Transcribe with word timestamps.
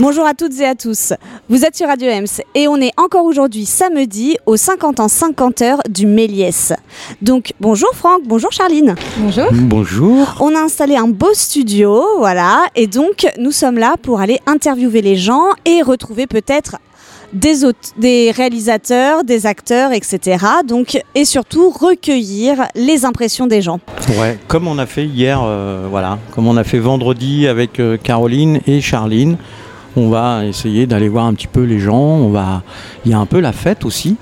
Bonjour 0.00 0.24
à 0.26 0.32
toutes 0.32 0.60
et 0.60 0.64
à 0.64 0.76
tous. 0.76 1.12
Vous 1.48 1.64
êtes 1.64 1.76
sur 1.76 1.88
Radio 1.88 2.08
Ems 2.08 2.40
et 2.54 2.68
on 2.68 2.76
est 2.76 2.92
encore 2.96 3.24
aujourd'hui 3.24 3.64
samedi 3.64 4.36
au 4.46 4.56
50 4.56 5.00
ans 5.00 5.08
50 5.08 5.62
heures 5.62 5.80
du 5.90 6.06
Méliès. 6.06 6.72
Donc 7.20 7.52
bonjour 7.58 7.90
Franck, 7.94 8.20
bonjour 8.24 8.52
Charline. 8.52 8.94
Bonjour. 9.16 9.48
Bonjour. 9.52 10.36
On 10.38 10.54
a 10.54 10.60
installé 10.60 10.94
un 10.94 11.08
beau 11.08 11.34
studio, 11.34 12.00
voilà, 12.18 12.66
et 12.76 12.86
donc 12.86 13.26
nous 13.40 13.50
sommes 13.50 13.76
là 13.76 13.96
pour 14.00 14.20
aller 14.20 14.38
interviewer 14.46 15.02
les 15.02 15.16
gens 15.16 15.46
et 15.64 15.82
retrouver 15.82 16.28
peut-être 16.28 16.76
des 17.32 18.30
réalisateurs, 18.30 19.24
des 19.24 19.46
acteurs, 19.46 19.92
etc. 19.92 20.44
Donc, 20.66 20.98
et 21.14 21.24
surtout 21.24 21.70
recueillir 21.70 22.68
les 22.74 23.04
impressions 23.04 23.46
des 23.46 23.62
gens. 23.62 23.80
Ouais, 24.18 24.38
comme 24.46 24.66
on 24.66 24.78
a 24.78 24.86
fait 24.86 25.04
hier, 25.04 25.40
euh, 25.42 25.88
voilà, 25.90 26.18
comme 26.34 26.46
on 26.46 26.56
a 26.56 26.64
fait 26.64 26.78
vendredi 26.78 27.46
avec 27.46 27.80
euh, 27.80 27.98
Caroline 28.02 28.60
et 28.66 28.80
Charline, 28.80 29.36
on 29.96 30.08
va 30.08 30.44
essayer 30.44 30.86
d'aller 30.86 31.08
voir 31.08 31.24
un 31.26 31.34
petit 31.34 31.46
peu 31.46 31.62
les 31.62 31.78
gens. 31.80 31.98
On 31.98 32.30
va, 32.30 32.62
il 33.04 33.10
y 33.10 33.14
a 33.14 33.18
un 33.18 33.26
peu 33.26 33.40
la 33.40 33.52
fête 33.52 33.84
aussi. 33.84 34.16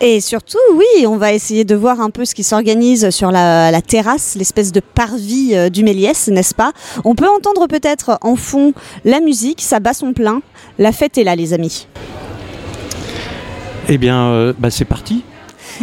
Et 0.00 0.20
surtout, 0.20 0.58
oui, 0.74 1.06
on 1.06 1.16
va 1.16 1.32
essayer 1.32 1.64
de 1.64 1.74
voir 1.74 2.00
un 2.00 2.10
peu 2.10 2.24
ce 2.24 2.34
qui 2.34 2.42
s'organise 2.42 3.10
sur 3.10 3.30
la, 3.30 3.70
la 3.70 3.82
terrasse, 3.82 4.34
l'espèce 4.36 4.72
de 4.72 4.80
parvis 4.80 5.54
euh, 5.54 5.68
du 5.68 5.84
Méliès, 5.84 6.28
n'est-ce 6.28 6.54
pas? 6.54 6.72
On 7.04 7.14
peut 7.14 7.28
entendre 7.28 7.66
peut-être 7.68 8.18
en 8.22 8.36
fond 8.36 8.72
la 9.04 9.20
musique, 9.20 9.60
ça 9.60 9.78
bat 9.78 9.92
son 9.94 10.12
plein. 10.12 10.42
La 10.78 10.92
fête 10.92 11.18
est 11.18 11.24
là, 11.24 11.36
les 11.36 11.52
amis. 11.52 11.86
Eh 13.88 13.98
bien, 13.98 14.26
euh, 14.28 14.52
bah, 14.58 14.70
c'est 14.70 14.84
parti. 14.84 15.22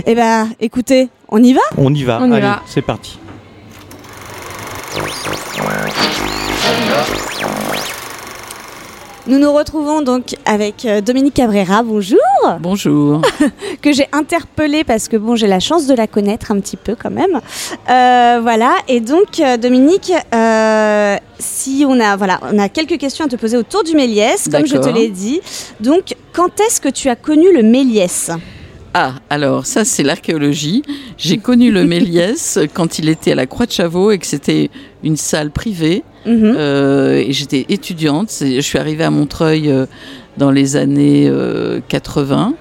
Eh 0.06 0.16
ben, 0.16 0.50
écoutez, 0.59 1.09
on 1.30 1.42
y 1.42 1.54
va? 1.54 1.62
On 1.78 1.94
y 1.94 2.04
va. 2.04 2.20
On 2.22 2.30
y 2.31 2.34
Allez, 2.36 2.42
va. 2.42 2.62
c'est 2.66 2.81
parti. 2.81 3.17
Nous 9.28 9.39
nous 9.39 9.52
retrouvons 9.52 10.02
donc 10.02 10.36
avec 10.45 10.86
euh, 10.86 11.02
Dominique 11.02 11.33
Cabrera, 11.33 11.83
bonjour, 11.83 12.17
Bonjour. 12.61 13.22
que 13.81 13.92
j'ai 13.92 14.08
interpellée 14.14 14.86
parce 14.86 15.09
que 15.09 15.17
bon, 15.17 15.36
j'ai 15.36 15.47
la 15.47 15.59
chance 15.59 15.86
de 15.86 15.94
la 15.94 16.08
connaître 16.08 16.52
un 16.52 16.59
petit 16.61 16.78
peu 16.78 16.95
quand 16.95 17.11
même. 17.11 17.42
Euh, 17.89 18.39
voilà, 18.42 18.75
et 18.88 19.02
donc 19.02 19.42
euh, 19.42 19.58
Dominique, 19.58 20.14
euh, 20.33 21.17
si 21.39 21.83
on 21.86 22.00
a 22.00 22.16
voilà, 22.16 22.39
on 22.44 22.58
a 22.58 22.70
quelques 22.70 22.98
questions 22.98 23.25
à 23.25 23.28
te 23.28 23.36
poser 23.36 23.58
autour 23.58 23.83
du 23.83 23.95
Méliès, 23.95 24.48
comme 24.50 24.66
je 24.66 24.78
te 24.78 24.88
l'ai 24.88 25.09
dit. 25.09 25.42
Donc, 25.81 26.16
quand 26.31 26.61
est-ce 26.61 26.80
que 26.80 26.89
tu 26.89 27.09
as 27.09 27.17
connu 27.17 27.53
le 27.53 27.64
Méliès? 27.64 28.31
Ah, 29.00 29.14
alors 29.30 29.67
ça 29.67 29.86
c'est 29.86 30.02
l'archéologie. 30.02 30.81
J'ai 31.20 31.38
connu 31.38 31.70
le 31.70 31.86
Méliès 31.86 32.58
quand 32.73 32.98
il 32.98 33.09
était 33.09 33.34
à 33.34 33.36
la 33.36 33.45
Croix 33.45 33.67
de 33.67 33.72
Chavaux 33.72 34.09
et 34.09 34.17
que 34.17 34.26
c'était 34.26 34.72
une 35.04 35.17
salle 35.17 35.52
privée. 35.52 36.04
Mhm. 36.26 36.56
Euh, 36.58 37.17
et 37.17 37.31
j'étais 37.31 37.67
étudiante. 37.70 38.34
Je 38.42 38.59
suis 38.59 38.80
arrivée 38.80 39.04
à 39.04 39.12
Montreuil 39.12 39.70
euh, 39.70 39.86
dans 40.38 40.50
les 40.50 40.78
années 40.78 41.28
euh, 41.30 41.80
80 41.89 42.56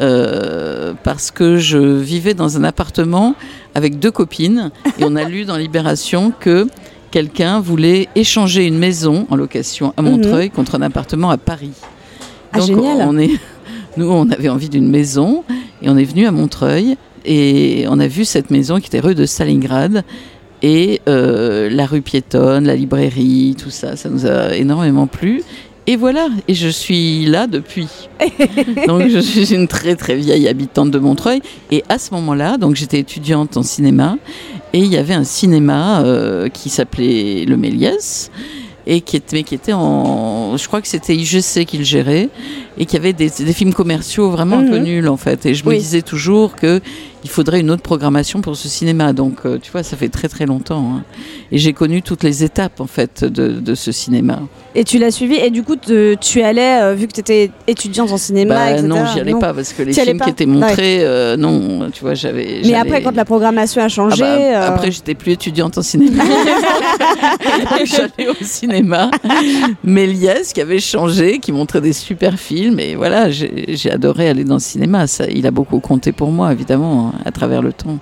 euh, 0.00 0.94
parce 1.04 1.30
que 1.30 1.58
je 1.58 1.76
vivais 1.76 2.32
dans 2.32 2.56
un 2.56 2.64
appartement 2.64 3.34
avec 3.74 3.98
deux 3.98 4.10
copines 4.10 4.70
et 4.98 5.04
on 5.04 5.14
a 5.14 5.24
lu 5.24 5.44
dans 5.44 5.58
Libération 5.58 6.32
que 6.40 6.68
quelqu'un 7.10 7.60
voulait 7.60 8.08
échanger 8.14 8.66
une 8.66 8.78
maison 8.78 9.26
en 9.28 9.36
location 9.36 9.92
à 9.98 10.00
Montreuil 10.00 10.48
contre 10.48 10.76
un 10.76 10.82
appartement 10.82 11.28
à 11.28 11.36
Paris. 11.36 11.72
Ah, 12.52 12.60
génial. 12.60 13.06
On 13.06 13.18
est, 13.18 13.38
nous, 13.96 14.10
on 14.10 14.30
avait 14.30 14.48
envie 14.48 14.68
d'une 14.68 14.88
maison 14.88 15.44
et 15.82 15.88
on 15.88 15.96
est 15.96 16.04
venu 16.04 16.26
à 16.26 16.32
Montreuil 16.32 16.96
et 17.24 17.84
on 17.88 17.98
a 17.98 18.06
vu 18.06 18.24
cette 18.24 18.50
maison 18.50 18.78
qui 18.78 18.86
était 18.86 19.00
rue 19.00 19.14
de 19.14 19.26
Stalingrad 19.26 20.04
et 20.62 21.00
euh, 21.08 21.70
la 21.70 21.86
rue 21.86 22.02
piétonne, 22.02 22.66
la 22.66 22.76
librairie, 22.76 23.56
tout 23.60 23.70
ça, 23.70 23.96
ça 23.96 24.08
nous 24.08 24.26
a 24.26 24.54
énormément 24.54 25.06
plu. 25.06 25.42
Et 25.86 25.96
voilà, 25.96 26.28
et 26.46 26.54
je 26.54 26.68
suis 26.68 27.24
là 27.24 27.46
depuis. 27.46 27.88
donc 28.86 29.08
je 29.08 29.18
suis 29.18 29.52
une 29.54 29.66
très 29.66 29.96
très 29.96 30.14
vieille 30.14 30.46
habitante 30.46 30.90
de 30.90 30.98
Montreuil. 30.98 31.40
Et 31.70 31.82
à 31.88 31.98
ce 31.98 32.14
moment-là, 32.14 32.58
donc 32.58 32.76
j'étais 32.76 33.00
étudiante 33.00 33.56
en 33.56 33.62
cinéma, 33.62 34.16
et 34.72 34.78
il 34.78 34.86
y 34.86 34.96
avait 34.96 35.14
un 35.14 35.24
cinéma 35.24 36.02
euh, 36.02 36.48
qui 36.48 36.68
s'appelait 36.68 37.44
le 37.44 37.56
Méliès, 37.56 38.30
et 38.92 39.02
qui 39.02 39.16
était, 39.16 39.36
mais 39.36 39.44
qui 39.44 39.54
était 39.54 39.72
en, 39.72 40.56
je 40.56 40.66
crois 40.66 40.80
que 40.82 40.88
c'était 40.88 41.14
IGC 41.14 41.64
qui 41.64 41.78
le 41.78 41.84
gérait, 41.84 42.28
et 42.76 42.86
qui 42.86 42.96
avait 42.96 43.12
des, 43.12 43.30
des 43.30 43.52
films 43.52 43.72
commerciaux 43.72 44.30
vraiment 44.30 44.58
un 44.58 44.66
peu 44.66 44.78
Mhm. 44.78 44.84
nuls 44.84 45.08
en 45.08 45.16
fait. 45.16 45.46
Et 45.46 45.54
je 45.54 45.64
me 45.64 45.74
disais 45.76 46.02
toujours 46.02 46.56
que 46.56 46.80
il 47.24 47.30
faudrait 47.30 47.60
une 47.60 47.70
autre 47.70 47.82
programmation 47.82 48.40
pour 48.40 48.56
ce 48.56 48.68
cinéma. 48.68 49.12
Donc, 49.12 49.38
euh, 49.44 49.58
tu 49.60 49.70
vois, 49.70 49.82
ça 49.82 49.96
fait 49.96 50.08
très 50.08 50.28
très 50.28 50.46
longtemps. 50.46 50.94
hein. 50.96 51.02
Et 51.52 51.58
j'ai 51.58 51.72
connu 51.72 52.00
toutes 52.02 52.22
les 52.22 52.44
étapes 52.44 52.80
en 52.80 52.86
fait 52.86 53.24
de, 53.24 53.48
de 53.60 53.74
ce 53.74 53.92
cinéma. 53.92 54.40
Et 54.74 54.84
tu 54.84 54.98
l'as 54.98 55.10
suivi 55.10 55.34
et 55.34 55.50
du 55.50 55.62
coup 55.64 55.74
te- 55.76 56.14
tu 56.14 56.42
allais 56.42 56.80
euh, 56.80 56.94
vu 56.94 57.08
que 57.08 57.12
tu 57.12 57.20
étais 57.20 57.50
étudiante 57.66 58.12
en 58.12 58.16
cinéma 58.18 58.54
Bah, 58.54 58.70
etc. 58.72 58.86
non, 58.86 59.04
j'y 59.12 59.18
allais 59.20 59.32
non. 59.32 59.40
pas 59.40 59.52
parce 59.52 59.72
que 59.72 59.82
les 59.82 59.92
films 59.92 60.18
pas 60.18 60.26
qui 60.26 60.30
étaient 60.30 60.46
montrés, 60.46 60.98
euh, 61.00 61.36
non, 61.36 61.90
tu 61.92 62.02
vois, 62.02 62.14
j'avais. 62.14 62.60
Mais 62.64 62.74
après 62.74 63.02
quand 63.02 63.14
la 63.16 63.24
programmation 63.24 63.82
a 63.82 63.86
Ah 63.86 63.88
changé, 63.88 64.22
bah, 64.22 64.26
euh, 64.28 64.68
Après, 64.68 64.90
j'étais 64.92 65.14
plus 65.16 65.32
étudiante 65.32 65.76
en 65.76 65.82
cinéma. 65.82 66.22
J'allais 67.84 68.28
au 68.28 68.34
cinéma. 68.44 69.10
Méliès, 69.84 70.52
qui 70.52 70.60
avait 70.60 70.78
changé, 70.80 71.38
qui 71.38 71.52
montrait 71.52 71.80
des 71.80 71.92
super 71.92 72.38
films. 72.38 72.78
Et 72.80 72.94
voilà, 72.94 73.30
j'ai 73.30 73.64
j'ai 73.76 73.90
adoré 73.90 74.28
aller 74.28 74.44
dans 74.44 74.54
le 74.54 74.60
cinéma. 74.60 75.06
Ça, 75.06 75.24
il 75.28 75.46
a 75.46 75.50
beaucoup 75.50 75.80
compté 75.80 76.12
pour 76.12 76.30
moi, 76.30 76.52
évidemment, 76.52 77.09
à 77.24 77.30
travers 77.30 77.62
le 77.62 77.72
temps. 77.72 77.98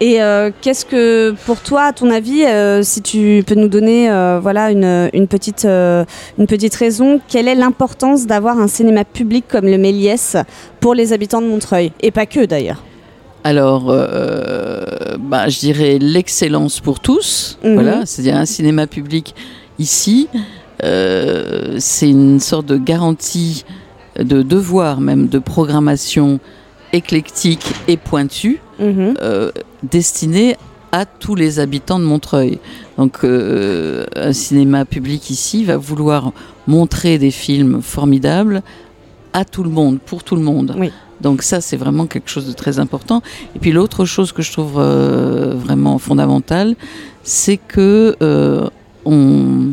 Et 0.00 0.22
euh, 0.22 0.50
qu'est-ce 0.60 0.84
que, 0.84 1.34
pour 1.44 1.60
toi, 1.60 1.84
à 1.84 1.92
ton 1.92 2.10
avis, 2.10 2.44
euh, 2.44 2.82
si 2.82 3.02
tu 3.02 3.44
peux 3.46 3.54
nous 3.54 3.68
donner 3.68 4.10
euh, 4.10 4.40
voilà, 4.40 4.70
une, 4.70 5.10
une, 5.12 5.26
petite, 5.28 5.64
une 5.64 6.46
petite 6.46 6.74
raison, 6.74 7.20
quelle 7.28 7.48
est 7.48 7.54
l'importance 7.54 8.26
d'avoir 8.26 8.58
un 8.58 8.68
cinéma 8.68 9.04
public 9.04 9.44
comme 9.48 9.66
le 9.66 9.78
Méliès 9.78 10.36
pour 10.80 10.94
les 10.94 11.12
habitants 11.12 11.42
de 11.42 11.46
Montreuil? 11.46 11.92
Et 12.00 12.10
pas 12.10 12.26
que 12.26 12.44
d'ailleurs. 12.44 12.82
Alors, 13.44 13.86
bah, 13.86 15.48
je 15.48 15.58
dirais 15.60 15.98
l'excellence 15.98 16.80
pour 16.80 17.00
tous. 17.00 17.58
Mhm. 17.64 17.74
Voilà, 17.74 18.06
c'est-à-dire 18.06 18.36
un 18.36 18.46
cinéma 18.46 18.86
public 18.86 19.34
ici, 19.78 20.28
c'est 20.82 22.08
une 22.08 22.40
sorte 22.40 22.66
de 22.66 22.76
garantie 22.76 23.64
de 24.18 24.42
devoir 24.42 25.00
même 25.00 25.28
de 25.28 25.38
programmation 25.38 26.40
éclectique 26.92 27.64
et 27.88 27.96
pointue, 27.96 28.60
Mhm. 28.78 29.14
euh, 29.22 29.50
destinée 29.82 30.56
à 30.92 31.04
tous 31.04 31.34
les 31.34 31.60
habitants 31.60 32.00
de 32.00 32.04
Montreuil. 32.04 32.58
Donc, 32.98 33.18
euh, 33.22 34.06
un 34.16 34.32
cinéma 34.32 34.84
public 34.84 35.30
ici 35.30 35.64
va 35.64 35.76
vouloir 35.76 36.32
montrer 36.66 37.18
des 37.18 37.30
films 37.30 37.80
formidables 37.82 38.62
à 39.32 39.44
tout 39.44 39.62
le 39.62 39.70
monde, 39.70 40.00
pour 40.00 40.24
tout 40.24 40.34
le 40.34 40.42
monde. 40.42 40.74
Oui. 40.78 40.90
Donc 41.20 41.42
ça, 41.42 41.60
c'est 41.60 41.76
vraiment 41.76 42.06
quelque 42.06 42.30
chose 42.30 42.46
de 42.46 42.52
très 42.52 42.78
important. 42.78 43.22
Et 43.54 43.58
puis 43.58 43.72
l'autre 43.72 44.04
chose 44.06 44.32
que 44.32 44.40
je 44.42 44.50
trouve 44.52 44.78
euh, 44.78 45.54
vraiment 45.54 45.98
fondamentale, 45.98 46.74
c'est 47.22 47.58
que 47.58 48.16
euh, 48.22 48.68
on 49.04 49.72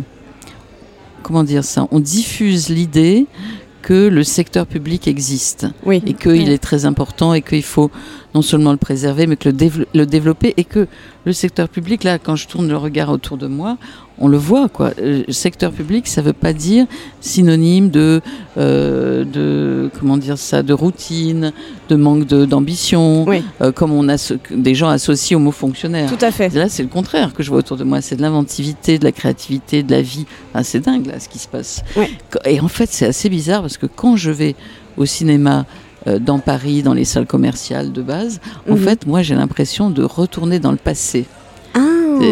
comment 1.23 1.43
dire 1.43 1.63
ça, 1.63 1.87
on 1.91 1.99
diffuse 1.99 2.69
l'idée 2.69 3.27
que 3.87 4.09
le 4.09 4.25
secteur 4.25 4.67
public 4.67 5.07
existe. 5.07 5.65
Oui. 5.85 6.03
et 6.05 6.13
qu'il 6.13 6.49
est 6.49 6.57
très 6.57 6.83
important 6.83 7.33
et 7.33 7.41
qu'il 7.41 7.63
faut 7.63 7.89
non 8.35 8.41
seulement 8.41 8.73
le 8.73 8.77
préserver, 8.77 9.27
mais 9.27 9.37
que 9.37 9.47
le 9.47 10.05
développer. 10.05 10.53
Et 10.57 10.65
que 10.65 10.87
le 11.25 11.31
secteur 11.31 11.69
public, 11.69 12.03
là, 12.03 12.19
quand 12.19 12.35
je 12.35 12.49
tourne 12.49 12.67
le 12.67 12.75
regard 12.75 13.09
autour 13.09 13.37
de 13.37 13.47
moi, 13.47 13.77
on 14.19 14.27
le 14.27 14.37
voit, 14.37 14.67
quoi. 14.69 14.91
Euh, 14.99 15.23
secteur 15.29 15.71
public, 15.71 16.07
ça 16.07 16.21
veut 16.21 16.33
pas 16.33 16.53
dire 16.53 16.85
synonyme 17.21 17.89
de, 17.89 18.21
euh, 18.57 19.23
de 19.25 19.89
comment 19.99 20.17
dire 20.17 20.37
ça, 20.37 20.63
de 20.63 20.73
routine, 20.73 21.51
de 21.89 21.95
manque 21.95 22.25
de- 22.25 22.45
d'ambition, 22.45 23.25
Oui. 23.25 23.43
euh, 23.61 23.71
comme 23.71 23.91
on 23.91 24.09
a 24.09 24.15
des 24.51 24.75
gens 24.75 24.89
associent 24.89 25.37
au 25.37 25.41
mot 25.41 25.51
fonctionnaire. 25.51 26.09
Tout 26.09 26.23
à 26.25 26.31
fait. 26.31 26.53
Là, 26.53 26.69
c'est 26.69 26.83
le 26.83 26.89
contraire 26.89 27.33
que 27.33 27.43
je 27.43 27.49
vois 27.49 27.59
autour 27.59 27.77
de 27.77 27.83
moi. 27.83 28.01
C'est 28.01 28.15
de 28.15 28.21
l'inventivité, 28.21 28.97
de 28.99 29.03
la 29.03 29.11
créativité, 29.11 29.83
de 29.83 29.91
la 29.91 30.01
vie. 30.01 30.25
Enfin, 30.53 30.63
c'est 30.63 30.79
dingue, 30.79 31.05
là, 31.05 31.19
ce 31.19 31.29
qui 31.29 31.39
se 31.39 31.47
passe. 31.47 31.83
Ouais. 31.95 32.09
Et 32.45 32.59
en 32.59 32.67
fait, 32.67 32.89
c'est 32.91 33.05
assez 33.05 33.29
bizarre 33.29 33.61
parce 33.61 33.77
que 33.77 33.85
quand 33.85 34.15
je 34.15 34.31
vais 34.31 34.55
au 34.97 35.05
cinéma 35.05 35.65
dans 36.21 36.39
Paris, 36.39 36.83
dans 36.83 36.93
les 36.93 37.03
salles 37.03 37.25
commerciales 37.27 37.91
de 37.91 38.01
base, 38.01 38.39
en 38.69 38.75
Mhm. 38.75 38.77
fait, 38.81 39.05
moi, 39.07 39.21
j'ai 39.23 39.35
l'impression 39.35 39.89
de 39.89 40.03
retourner 40.03 40.57
dans 40.59 40.71
le 40.71 40.77
passé. 40.77 41.25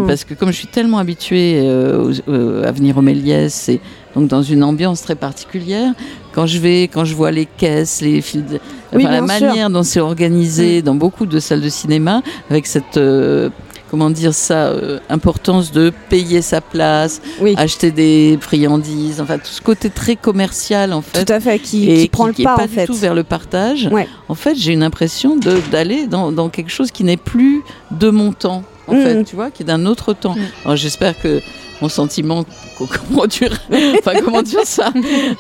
Parce 0.07 0.23
que 0.23 0.33
comme 0.33 0.49
je 0.51 0.55
suis 0.57 0.67
tellement 0.67 0.97
habituée 0.99 1.59
euh, 1.63 2.11
aux- 2.11 2.29
euh, 2.31 2.67
à 2.67 2.71
venir 2.71 2.97
au 2.97 3.01
Méliès 3.01 3.69
et 3.69 3.79
donc 4.15 4.27
dans 4.27 4.41
une 4.43 4.63
ambiance 4.63 5.01
très 5.01 5.15
particulière, 5.15 5.93
quand 6.33 6.45
je 6.47 6.59
vais, 6.59 6.83
quand 6.83 7.05
je 7.05 7.15
vois 7.15 7.31
les 7.31 7.45
caisses, 7.45 8.01
les 8.01 8.21
fils, 8.21 8.43
de- 8.45 8.59
Oui, 8.93 9.05
enfin, 9.05 9.21
la 9.21 9.37
sûr. 9.37 9.47
manière 9.47 9.69
dont 9.69 9.83
c'est 9.83 9.99
organisé 9.99 10.81
dans 10.81 10.95
beaucoup 10.95 11.25
de 11.25 11.39
salles 11.39 11.61
de 11.61 11.69
cinéma, 11.69 12.21
avec 12.49 12.65
cette 12.67 12.97
euh, 12.97 13.49
comment 13.91 14.09
dire 14.09 14.33
ça, 14.33 14.67
euh, 14.67 14.99
importance 15.09 15.71
de 15.71 15.91
payer 16.09 16.41
sa 16.41 16.59
place, 16.61 17.21
Oui. 17.41 17.53
acheter 17.57 17.91
des 17.91 18.37
friandises, 18.41 19.21
enfin 19.21 19.37
tout 19.37 19.45
ce 19.51 19.61
côté 19.61 19.89
très 19.89 20.15
commercial 20.15 20.91
en 20.93 21.01
fait. 21.01 21.23
Tout 21.25 21.31
à 21.33 21.39
fait. 21.39 21.59
Qui, 21.59 21.89
et 21.89 22.01
qui 22.03 22.09
prend 22.09 22.27
le 22.27 22.33
qui 22.33 22.41
est 22.41 22.45
pas, 22.45 22.55
en 22.59 22.65
du 22.65 22.67
fait. 22.73 22.85
tout 22.87 22.93
vers 22.95 23.13
le 23.13 23.23
partage. 23.23 23.87
Ouais. 23.91 24.07
En 24.29 24.35
fait, 24.35 24.55
j'ai 24.55 24.73
une 24.73 24.83
impression 24.83 25.37
d'aller 25.71 26.07
dans, 26.07 26.31
dans 26.31 26.49
quelque 26.49 26.71
chose 26.71 26.91
qui 26.91 27.03
n'est 27.03 27.17
plus 27.17 27.61
de 27.91 28.09
mon 28.09 28.31
temps. 28.33 28.63
En 28.87 28.93
Mm. 28.95 29.01
fait, 29.03 29.23
tu 29.23 29.35
vois, 29.35 29.51
qui 29.51 29.63
est 29.63 29.65
d'un 29.65 29.85
autre 29.85 30.13
temps. 30.13 30.35
Mm. 30.35 30.41
Alors, 30.65 30.75
j'espère 30.77 31.19
que 31.19 31.41
mon 31.81 31.89
sentiment 31.89 32.45
comment 32.77 33.25
dire, 33.25 33.51
enfin, 33.99 34.13
comment 34.23 34.41
dire 34.41 34.65
ça, 34.65 34.91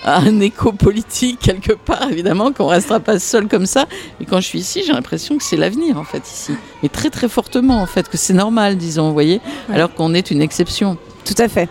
un 0.05 0.39
écho 0.41 0.71
politique 0.73 1.39
quelque 1.39 1.73
part, 1.73 2.09
évidemment, 2.11 2.51
qu'on 2.51 2.67
restera 2.67 2.99
pas 2.99 3.19
seul 3.19 3.47
comme 3.47 3.65
ça. 3.65 3.85
Mais 4.19 4.25
quand 4.25 4.41
je 4.41 4.47
suis 4.47 4.59
ici, 4.59 4.83
j'ai 4.85 4.93
l'impression 4.93 5.37
que 5.37 5.43
c'est 5.43 5.57
l'avenir, 5.57 5.97
en 5.97 6.03
fait, 6.03 6.23
ici. 6.27 6.53
Mais 6.83 6.89
très, 6.89 7.09
très 7.09 7.29
fortement, 7.29 7.81
en 7.81 7.85
fait, 7.85 8.09
que 8.09 8.17
c'est 8.17 8.33
normal, 8.33 8.77
disons, 8.77 9.07
vous 9.07 9.13
voyez, 9.13 9.41
alors 9.71 9.93
qu'on 9.93 10.13
est 10.13 10.31
une 10.31 10.41
exception. 10.41 10.97
Tout 11.23 11.35
à 11.41 11.47
fait. 11.47 11.69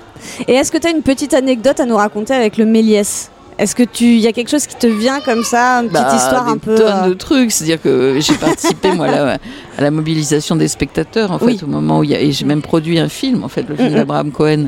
Et 0.49 0.55
est-ce 0.55 0.73
que 0.73 0.79
tu 0.79 0.87
as 0.87 0.91
une 0.91 1.03
petite 1.03 1.35
anecdote 1.35 1.79
à 1.81 1.87
nous 1.87 1.97
raconter 1.97 2.35
avec 2.35 2.57
le 2.57 2.65
Méliès? 2.67 3.31
Est-ce 3.59 3.75
que 3.75 3.83
tu, 3.83 4.17
y 4.17 4.27
a 4.27 4.33
quelque 4.33 4.51
chose 4.51 4.67
qui 4.67 4.77
te 4.77 4.87
vient 4.87 5.21
comme 5.21 5.45
ça, 5.45 5.79
une 5.79 5.89
petite 5.89 6.03
Bah, 6.03 6.17
histoire 6.17 6.49
un 6.49 6.55
des 6.55 6.59
peu 6.61 6.75
tonnes 6.75 7.05
euh, 7.05 7.09
de 7.09 7.15
trucs. 7.15 7.53
C'est-à-dire 7.53 7.81
que 7.81 8.19
j'ai 8.21 8.35
participé 8.35 8.93
moi 8.93 9.07
là, 9.07 9.39
à 9.79 9.81
la 9.83 9.91
mobilisation 9.91 10.57
des 10.57 10.69
spectateurs 10.69 11.31
en 11.31 11.39
fait 11.39 11.63
au 11.63 11.67
moment 11.67 12.01
où 12.01 12.05
il 12.05 12.11
y 12.11 12.15
a 12.15 12.21
et 12.21 12.33
j'ai 12.33 12.45
même 12.45 12.63
produit 12.63 12.99
un 12.99 13.09
film 13.09 13.45
en 13.45 13.49
fait 13.49 13.65
le 13.69 13.77
film 13.77 13.95
d'Abraham 13.95 14.33
Cohen 14.33 14.67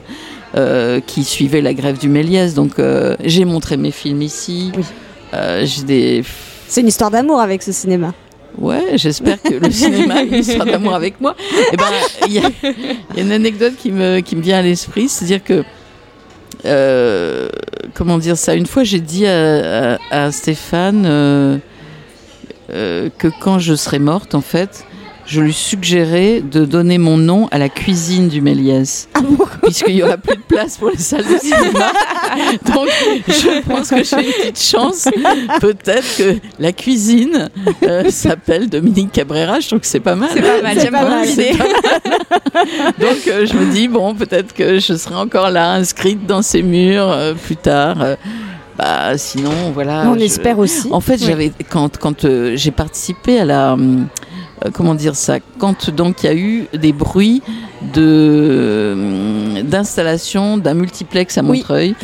euh, 0.56 1.00
qui 1.04 1.24
suivait 1.24 1.60
la 1.60 1.74
grève 1.74 1.98
du 1.98 2.08
Méliès. 2.08 2.54
Donc 2.54 2.78
euh, 2.78 3.16
j'ai 3.24 3.44
montré 3.44 3.76
mes 3.76 3.90
films 3.90 4.22
ici. 4.22 4.72
Oui. 4.76 4.84
J'ai 5.64 5.82
des 5.82 6.24
C'est 6.68 6.80
une 6.80 6.88
histoire 6.88 7.10
d'amour 7.10 7.40
avec 7.40 7.62
ce 7.62 7.72
cinéma. 7.72 8.14
Ouais, 8.58 8.92
j'espère 8.94 9.42
que 9.42 9.52
le 9.52 9.70
cinéma 9.70 10.14
a 10.14 10.22
une 10.22 10.34
histoire 10.36 10.64
d'amour 10.64 10.94
avec 10.94 11.20
moi. 11.20 11.36
Eh 11.72 11.76
ben, 11.76 11.84
il 12.26 12.32
y, 12.32 12.36
y 12.36 13.20
a 13.20 13.22
une 13.22 13.32
anecdote 13.32 13.74
qui 13.78 13.90
me, 13.92 14.20
qui 14.20 14.34
me 14.34 14.40
vient 14.40 14.58
à 14.58 14.62
l'esprit, 14.62 15.10
c'est-à-dire 15.10 15.44
que, 15.44 15.62
euh, 16.64 17.48
comment 17.94 18.18
dire 18.18 18.36
ça, 18.36 18.54
une 18.54 18.66
fois 18.66 18.84
j'ai 18.84 19.00
dit 19.00 19.26
à, 19.26 20.30
Stéphane 20.32 21.04
euh, 21.06 21.58
euh, 22.72 23.08
que 23.18 23.28
quand 23.40 23.58
je 23.58 23.74
serais 23.74 23.98
morte, 23.98 24.34
en 24.34 24.40
fait, 24.40 24.84
je 25.26 25.40
lui 25.40 25.52
suggérais 25.52 26.40
de 26.40 26.64
donner 26.64 26.98
mon 26.98 27.16
nom 27.16 27.48
à 27.50 27.58
la 27.58 27.68
cuisine 27.68 28.28
du 28.28 28.40
Méliès. 28.40 29.08
Puisqu'il 29.62 29.96
n'y 29.96 30.02
aura 30.04 30.16
plus 30.16 30.36
de 30.36 30.42
place 30.42 30.76
pour 30.76 30.90
les 30.90 30.98
salles 30.98 31.24
de 31.24 31.38
cinéma. 31.38 31.92
Donc, 32.74 32.88
je 33.26 33.62
pense 33.68 33.90
que 33.90 34.04
j'ai 34.04 34.16
une 34.16 34.32
petite 34.32 34.62
chance. 34.62 35.08
Peut-être 35.60 36.16
que 36.16 36.36
la 36.60 36.72
cuisine 36.72 37.48
euh, 37.82 38.08
s'appelle 38.10 38.68
Dominique 38.68 39.10
Cabrera. 39.12 39.58
Je 39.58 39.66
trouve 39.66 39.80
que 39.80 39.86
c'est 39.86 39.98
pas 40.00 40.14
mal. 40.14 40.28
C'est 40.32 40.40
pas 40.42 40.62
mal, 40.62 40.78
j'aime 40.80 40.92
pas 40.92 41.08
mal. 41.08 41.26
l'idée. 41.26 41.52
Donc, 43.00 43.26
euh, 43.28 43.46
je 43.46 43.54
me 43.54 43.72
dis, 43.72 43.88
bon, 43.88 44.14
peut-être 44.14 44.52
que 44.54 44.78
je 44.78 44.94
serai 44.94 45.16
encore 45.16 45.50
là, 45.50 45.72
inscrite 45.72 46.24
dans 46.26 46.42
ces 46.42 46.62
murs 46.62 47.10
euh, 47.10 47.34
plus 47.34 47.56
tard. 47.56 47.96
Bah, 48.78 49.16
sinon, 49.18 49.72
voilà. 49.74 50.04
On 50.06 50.14
je- 50.18 50.24
espère 50.24 50.58
aussi. 50.60 50.88
en 50.92 51.00
fait, 51.00 51.14
Oui. 51.14 51.24
j'avais 51.26 51.52
quand 51.68 51.96
quand 51.98 52.26
j'ai 52.54 52.70
participé 52.70 53.40
à 53.40 53.44
la 53.44 53.72
hum, 53.72 54.06
comment 54.72 54.94
dire 54.94 55.16
ça 55.16 55.38
quand 55.58 55.90
donc 55.90 56.22
il 56.22 56.26
y 56.26 56.28
a 56.28 56.34
eu 56.34 56.66
des 56.74 56.92
bruits 56.92 57.42
de 57.94 58.92
hum, 58.94 59.62
d'installation 59.62 60.58
d'un 60.58 60.74
multiplex 60.74 61.38
à 61.38 61.42
Oui. 61.42 61.58
Montreuil. 61.58 61.94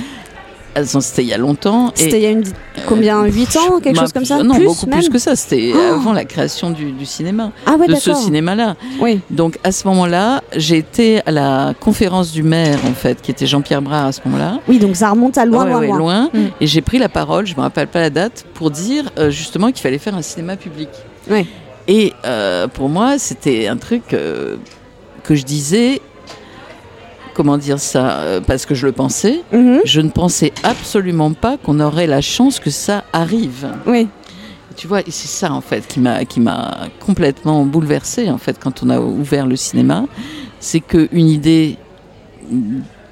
Ah, 0.74 0.86
ça, 0.86 1.02
C'était 1.02 1.20
il 1.22 1.28
y 1.28 1.34
a 1.34 1.36
longtemps. 1.38 1.92
C'était 1.94 2.16
il 2.16 2.22
y 2.22 2.26
a 2.26 2.30
une... 2.30 2.44
combien 2.88 3.22
8 3.24 3.56
ans 3.58 3.78
Quelque 3.78 3.94
Bah, 3.96 4.00
chose 4.00 4.12
comme 4.14 4.24
ça? 4.24 4.42
Non, 4.42 4.54
Plus 4.54 4.64
beaucoup 4.64 4.86
même? 4.86 5.00
plus 5.00 5.10
que 5.10 5.18
ça. 5.18 5.36
C'était 5.36 5.70
Oh. 5.74 5.94
avant 5.96 6.14
la 6.14 6.24
création 6.24 6.70
du, 6.70 6.92
du 6.92 7.04
cinéma, 7.04 7.52
Ah 7.66 7.74
ouais, 7.76 7.86
de 7.88 7.94
ce 7.94 8.14
cinéma-là. 8.14 8.76
Oui. 8.98 9.20
Donc 9.28 9.58
à 9.64 9.70
ce 9.72 9.86
moment-là, 9.88 10.40
été 10.56 11.20
à 11.26 11.30
la 11.30 11.74
conférence 11.78 12.32
du 12.32 12.42
maire 12.42 12.78
en 12.90 12.94
fait, 12.94 13.20
qui 13.20 13.30
était 13.30 13.46
Jean-Pierre 13.46 13.82
Brard 13.82 14.06
à 14.06 14.12
ce 14.12 14.20
moment-là. 14.24 14.60
oui, 14.66 14.78
donc 14.78 14.96
ça 14.96 15.10
remonte 15.10 15.36
à 15.36 15.44
loin, 15.44 15.64
Ouais, 15.64 15.70
loin, 15.72 15.80
ouais, 15.80 15.86
loin. 15.88 15.98
loin. 15.98 16.30
Mm. 16.32 16.38
Et 16.62 16.66
j'ai 16.66 16.80
pris 16.80 16.96
la 16.98 17.10
parole, 17.10 17.46
je 17.46 17.54
me 17.54 17.60
rappelle 17.60 17.88
pas 17.88 18.00
la 18.00 18.08
date, 18.10 18.46
pour 18.54 18.70
dire 18.70 19.10
euh, 19.18 19.28
justement 19.28 19.66
qu'il 19.72 19.82
fallait 19.82 19.98
faire 19.98 20.14
un 20.14 20.22
cinéma 20.22 20.56
public. 20.56 20.88
Ouais. 21.30 21.44
Et 21.88 22.12
euh, 22.24 22.68
pour 22.68 22.88
moi, 22.88 23.18
c'était 23.18 23.66
un 23.66 23.76
truc 23.76 24.12
euh, 24.14 24.56
que 25.24 25.34
je 25.34 25.42
disais, 25.44 26.00
comment 27.34 27.58
dire 27.58 27.78
ça, 27.80 28.20
euh, 28.20 28.40
parce 28.40 28.66
que 28.66 28.74
je 28.74 28.86
le 28.86 28.92
pensais. 28.92 29.42
Mhm. 29.52 29.80
Je 29.84 30.00
ne 30.00 30.10
pensais 30.10 30.52
absolument 30.62 31.32
pas 31.32 31.56
qu'on 31.56 31.80
aurait 31.80 32.06
la 32.06 32.20
chance 32.20 32.60
que 32.60 32.70
ça 32.70 33.04
arrive. 33.12 33.68
Oui. 33.86 34.08
Tu 34.76 34.86
vois, 34.86 35.00
et 35.00 35.10
c'est 35.10 35.28
ça 35.28 35.52
en 35.52 35.60
fait 35.60 35.86
qui 35.86 36.00
m'a 36.00 36.24
qui 36.24 36.40
m'a 36.40 36.88
complètement 36.98 37.62
bouleversée 37.66 38.30
en 38.30 38.38
fait 38.38 38.58
quand 38.58 38.82
on 38.82 38.88
a 38.88 38.98
ouvert 39.00 39.46
le 39.46 39.54
cinéma, 39.54 40.06
c'est 40.60 40.80
que 40.80 41.08
une 41.12 41.28
idée 41.28 41.76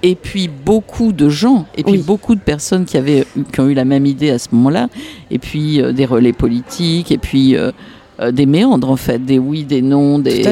et 0.02 0.14
puis 0.14 0.48
beaucoup 0.48 1.12
de 1.12 1.28
gens 1.28 1.66
et 1.76 1.82
puis 1.84 1.92
Oui. 1.92 2.02
beaucoup 2.02 2.34
de 2.34 2.40
personnes 2.40 2.86
qui 2.86 2.96
avaient 2.96 3.26
qui 3.52 3.60
ont 3.60 3.68
eu 3.68 3.74
la 3.74 3.84
même 3.84 4.06
idée 4.06 4.30
à 4.30 4.38
ce 4.38 4.48
moment-là 4.52 4.88
et 5.30 5.38
puis 5.38 5.82
euh, 5.82 5.92
des 5.92 6.06
relais 6.06 6.32
politiques 6.32 7.12
et 7.12 7.18
puis 7.18 7.56
euh, 7.56 7.72
euh, 8.20 8.32
des 8.32 8.46
méandres 8.46 8.90
en 8.90 8.96
fait, 8.96 9.24
des 9.24 9.38
oui, 9.38 9.64
des 9.64 9.82
non, 9.82 10.18
des 10.18 10.42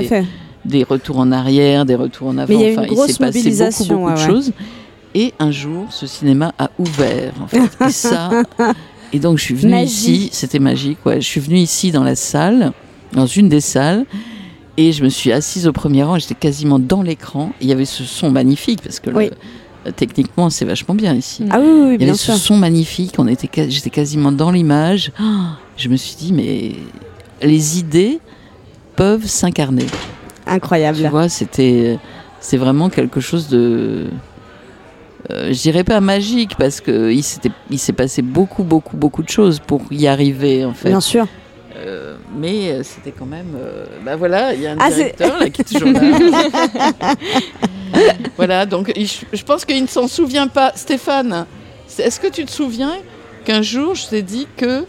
des 0.65 0.82
retours 0.85 1.19
en 1.19 1.32
arrière, 1.32 1.87
des 1.87 1.94
retours 1.94 2.29
en 2.29 2.38
avant. 2.38 2.53
Mais 2.53 2.55
il 2.56 2.61
y 2.61 2.65
a 2.65 2.73
eu 2.73 2.79
Enfin, 2.79 2.87
grosse 2.87 3.12
s'est 3.12 3.19
passé 3.19 3.50
beaucoup, 3.50 3.85
beaucoup 3.94 4.06
ouais, 4.06 4.15
de 4.15 4.19
ouais. 4.20 4.26
choses. 4.26 4.53
Et 5.15 5.32
un 5.38 5.50
jour, 5.50 5.87
ce 5.91 6.06
cinéma 6.06 6.53
a 6.59 6.70
ouvert. 6.79 7.32
En 7.43 7.47
fait. 7.47 7.87
Et 7.87 7.91
ça. 7.91 8.31
Et 9.12 9.19
donc, 9.19 9.38
je 9.38 9.44
suis 9.44 9.55
venue 9.55 9.73
Magie. 9.73 9.87
ici. 9.87 10.29
C'était 10.32 10.59
magique. 10.59 10.99
Ouais. 11.06 11.20
Je 11.23 11.26
suis 11.26 11.41
venue 11.41 11.56
ici 11.59 11.91
dans 11.93 12.05
la 12.05 12.15
salle, 12.15 12.73
dans 13.15 13.25
une 13.26 13.49
des 13.49 13.62
salles. 13.62 14.05
Et 14.76 14.93
je 14.93 15.03
me 15.03 15.09
suis 15.09 15.32
assise 15.32 15.67
au 15.67 15.73
premier 15.73 16.03
rang. 16.03 16.19
J'étais 16.19 16.35
quasiment 16.35 16.79
dans 16.79 17.00
l'écran. 17.00 17.53
Il 17.62 17.69
y 17.69 17.73
avait 17.73 17.87
ce 17.87 18.05
son 18.05 18.31
magnifique 18.31 18.82
parce 18.82 19.00
que 19.00 19.09
le- 19.09 19.17
Oui. 19.17 19.31
techniquement, 19.97 20.50
c'est 20.50 20.67
vachement 20.67 20.94
bien 20.94 21.15
ici. 21.15 21.44
Ah 21.50 21.59
oui, 21.59 21.67
oui, 21.69 21.87
Il 21.88 21.94
y 21.94 21.99
bien 21.99 22.09
avait 22.09 22.17
sûr. 22.19 22.35
ce 22.35 22.41
son 22.41 22.56
magnifique, 22.59 23.15
on 23.17 23.26
était, 23.26 23.49
j'étais 23.70 23.91
quasiment 23.91 24.31
dans 24.32 24.50
l'image. 24.50 25.11
Je 25.79 25.88
me 25.88 25.97
suis 25.97 26.17
dit, 26.17 26.32
mais 26.35 26.73
les 27.43 27.79
idées 27.79 28.20
peuvent 28.96 29.26
s'incarner. 29.26 29.87
Tu 29.87 29.93
Incroyable. 30.52 31.06
vois, 31.08 31.29
c'était, 31.29 31.99
c'est 32.40 32.56
vraiment 32.56 32.88
quelque 32.88 33.20
chose 33.20 33.49
de, 33.49 34.06
euh, 35.31 35.49
je 35.52 35.61
dirais 35.61 35.85
pas 35.85 36.00
magique 36.00 36.56
parce 36.58 36.81
que 36.81 37.11
il 37.12 37.23
s'était, 37.23 37.50
il 37.70 37.79
s'est 37.79 37.93
passé 37.93 38.23
beaucoup, 38.23 38.64
beaucoup, 38.64 38.96
beaucoup 38.96 39.23
de 39.23 39.29
choses 39.29 39.61
pour 39.61 39.82
y 39.90 40.06
arriver 40.06 40.64
en 40.64 40.73
fait. 40.73 40.88
Bien 40.88 41.00
sûr. 41.00 41.26
Euh, 41.76 42.17
mais 42.37 42.70
euh, 42.73 42.82
c'était 42.82 43.12
quand 43.17 43.26
même, 43.26 43.55
euh, 43.56 43.84
bah 44.05 44.17
voilà, 44.17 44.52
il 44.52 44.61
y 44.62 44.67
a 44.67 44.73
un 44.73 44.76
Ah, 44.81 44.91
directeur 44.91 45.38
là 45.38 45.49
qui 45.49 45.61
est 45.61 45.64
toujours 45.64 45.93
là. 45.93 47.14
voilà, 48.37 48.67
donc 48.67 48.93
je, 48.96 49.14
je 49.32 49.43
pense 49.44 49.64
qu'il 49.64 49.81
ne 49.81 49.87
s'en 49.87 50.08
souvient 50.08 50.49
pas. 50.49 50.73
Stéphane, 50.75 51.46
est-ce 51.99 52.19
que 52.19 52.26
tu 52.26 52.44
te 52.44 52.50
souviens 52.50 52.94
qu'un 53.44 53.62
jour 53.62 53.94
je 53.94 54.08
t'ai 54.08 54.23
dit 54.23 54.49
que 54.56 54.84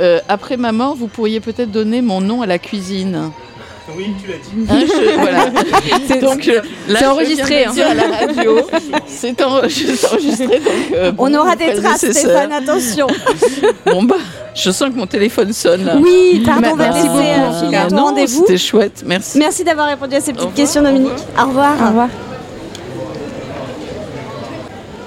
euh, 0.00 0.20
après 0.28 0.56
ma 0.56 0.72
mort, 0.72 0.94
vous 0.94 1.06
pourriez 1.08 1.40
peut-être 1.40 1.70
donner 1.70 2.02
mon 2.02 2.20
nom 2.20 2.42
à 2.42 2.46
la 2.46 2.58
cuisine 2.58 3.30
Oui, 3.96 4.06
tu 4.22 4.28
l'as 4.30 4.38
dit. 4.38 4.66
Hein, 4.68 4.86
je- 4.88 5.14
voilà. 5.20 6.20
Donc 6.20 6.46
là, 6.46 6.62
c'est 6.88 6.98
je 7.04 7.04
enregistré, 7.10 7.66
dire 7.72 7.86
à 7.88 7.94
la 7.94 8.16
radio. 8.18 8.58
C'est 9.06 9.42
enregistré. 9.42 10.08
enregistré, 10.16 10.46
donc, 10.46 10.92
euh, 10.94 11.12
On 11.18 11.30
bon, 11.30 11.36
aura 11.36 11.54
des 11.56 11.74
traces. 11.74 12.10
Stéphane, 12.10 12.52
attention. 12.52 13.06
Bon 13.86 14.02
bah, 14.02 14.16
je 14.54 14.70
sens 14.70 14.88
que 14.90 14.94
mon 14.96 15.06
téléphone 15.06 15.52
sonne 15.52 15.84
là. 15.84 15.96
Oui, 16.00 16.42
pardon, 16.44 16.70
on 16.72 16.76
va 16.76 16.84
Merci 16.90 17.06
beaucoup, 17.08 17.18
euh, 17.18 17.88
non, 17.90 18.04
rendez-vous. 18.04 18.44
C'était 18.46 18.58
chouette, 18.58 19.02
merci. 19.06 19.38
Merci 19.38 19.64
d'avoir 19.64 19.88
répondu 19.88 20.14
à 20.16 20.20
ces 20.20 20.32
petites 20.32 20.40
revoir, 20.40 20.54
questions, 20.54 20.80
au 20.80 20.84
Dominique. 20.84 21.12
Au 21.38 21.46
revoir. 21.48 21.74
Au 21.82 21.86
revoir. 21.88 22.08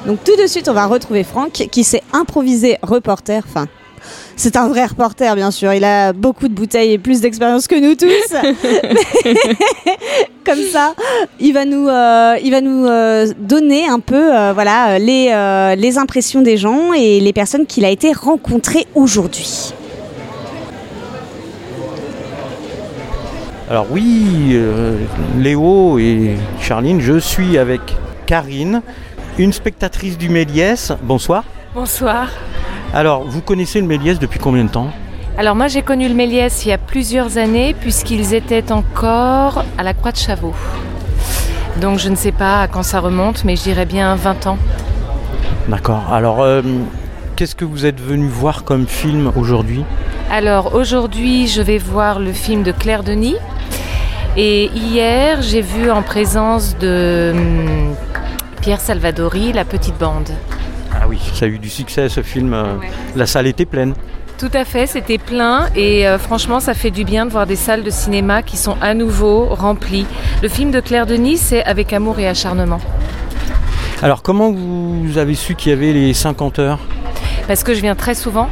Donc 0.06 0.24
tout 0.24 0.36
de 0.42 0.48
suite, 0.48 0.70
on 0.70 0.74
va 0.74 0.86
retrouver 0.86 1.24
Franck 1.26 1.52
qui 1.72 1.84
s'est 1.84 2.04
improvisé 2.14 2.78
reporter. 2.82 3.44
Enfin, 3.46 3.68
c'est 4.38 4.56
un 4.56 4.70
vrai 4.70 4.86
reporter, 4.86 5.36
bien 5.36 5.52
sûr. 5.52 5.74
Il 5.74 5.84
a 5.84 6.14
beaucoup 6.14 6.48
de 6.48 6.54
bouteilles 6.54 6.94
et 6.94 6.98
plus 6.98 7.20
d'expérience 7.22 7.68
que 7.68 7.76
nous 7.76 7.96
tous. 7.96 8.38
Comme 10.46 10.62
ça, 10.72 10.94
il 11.40 11.54
va 11.54 11.66
nous, 11.66 11.90
euh, 11.90 12.38
il 12.42 12.52
va 12.52 12.62
nous 12.62 12.86
euh, 12.86 13.28
donner 13.40 13.88
un 13.90 14.00
peu, 14.00 14.34
euh, 14.34 14.54
voilà, 14.54 15.00
les, 15.00 15.30
euh, 15.32 15.76
les 15.76 15.98
impressions 15.98 16.42
des 16.42 16.56
gens 16.56 16.94
et 16.94 17.20
les 17.20 17.34
personnes 17.34 17.66
qu'il 17.66 17.84
a 17.84 17.90
été 17.90 18.14
rencontrées 18.14 18.86
aujourd'hui. 18.96 19.74
Alors 23.70 23.88
oui, 23.92 24.52
euh, 24.54 24.98
Léo 25.38 26.00
et 26.00 26.36
Charline, 26.62 27.02
je 27.02 27.18
suis 27.18 27.58
avec 27.58 27.82
Karine, 28.26 28.82
une 29.38 29.52
spectatrice 29.52 30.18
du 30.18 30.30
Méliès. 30.30 30.94
Bonsoir. 31.02 31.44
Bonsoir. 31.76 32.30
Alors, 32.94 33.24
vous 33.24 33.42
connaissez 33.42 33.82
le 33.82 33.88
Méliès 33.88 34.18
depuis 34.18 34.40
combien 34.40 34.64
de 34.64 34.70
temps 34.70 34.90
Alors 35.38 35.56
moi 35.56 35.68
j'ai 35.68 35.82
connu 35.82 36.08
le 36.08 36.16
Méliès 36.16 36.66
il 36.66 36.70
y 36.70 36.72
a 36.72 36.78
plusieurs 36.78 37.38
années 37.38 37.76
puisqu'ils 37.80 38.34
étaient 38.34 38.72
encore 38.72 39.66
à 39.78 39.84
la 39.84 39.94
Croix 39.94 40.12
de 40.12 40.18
Chavaux. 40.18 40.56
Donc 41.82 42.00
je 42.00 42.10
ne 42.10 42.16
sais 42.16 42.32
pas 42.32 42.62
à 42.62 42.68
quand 42.68 42.84
ça 42.84 43.00
remonte 43.00 43.44
mais 43.44 43.56
je 43.56 43.64
dirais 43.64 43.86
bien 43.86 44.16
20 44.16 44.48
ans. 44.48 44.58
D'accord. 45.68 46.12
Alors, 46.12 46.42
euh, 46.42 46.62
qu'est-ce 47.36 47.56
que 47.56 47.66
vous 47.66 47.86
êtes 47.86 48.00
venu 48.00 48.28
voir 48.28 48.64
comme 48.64 48.88
film 48.88 49.32
aujourd'hui 49.36 49.84
Alors 50.32 50.74
aujourd'hui 50.74 51.48
je 51.48 51.62
vais 51.62 51.78
voir 51.78 52.20
le 52.20 52.32
film 52.32 52.64
de 52.64 52.72
Claire 52.72 53.04
Denis 53.04 53.36
et 54.38 54.72
hier 54.74 55.42
j'ai 55.42 55.62
vu 55.62 55.92
en 55.92 56.04
présence 56.04 56.78
de 56.78 57.34
hum, 57.36 57.96
Pierre 58.62 58.80
Salvadori 58.80 59.52
La 59.52 59.66
Petite 59.66 59.98
Bande. 60.00 60.30
Ah 61.08 61.10
oui, 61.10 61.20
ça 61.34 61.46
a 61.46 61.48
eu 61.48 61.58
du 61.58 61.70
succès 61.70 62.10
ce 62.10 62.22
film. 62.22 62.54
euh, 62.54 62.66
La 63.16 63.26
salle 63.26 63.48
était 63.48 63.64
pleine. 63.66 63.94
Tout 64.38 64.50
à 64.54 64.66
fait, 64.66 64.86
c'était 64.88 65.18
plein 65.18 65.68
et 65.74 66.06
euh, 66.06 66.20
franchement 66.20 66.60
ça 66.60 66.74
fait 66.74 66.92
du 66.92 67.06
bien 67.06 67.26
de 67.26 67.32
voir 67.32 67.48
des 67.48 67.56
salles 67.56 67.82
de 67.82 67.90
cinéma 67.90 68.44
qui 68.44 68.58
sont 68.58 68.76
à 68.82 68.94
nouveau 68.94 69.46
remplies. 69.46 70.06
Le 70.44 70.50
film 70.50 70.70
de 70.72 70.82
Claire 70.82 71.06
Denis 71.06 71.38
c'est 71.38 71.64
Avec 71.64 71.94
amour 71.94 72.20
et 72.20 72.28
acharnement. 72.28 72.80
Alors 74.04 74.22
comment 74.22 74.52
vous 74.52 75.18
avez 75.18 75.34
su 75.34 75.56
qu'il 75.56 75.70
y 75.72 75.74
avait 75.74 75.94
les 75.94 76.14
50 76.14 76.60
heures? 76.60 76.80
Parce 77.48 77.64
que 77.64 77.74
je 77.74 77.80
viens 77.80 77.96
très 77.96 78.14
souvent. 78.16 78.50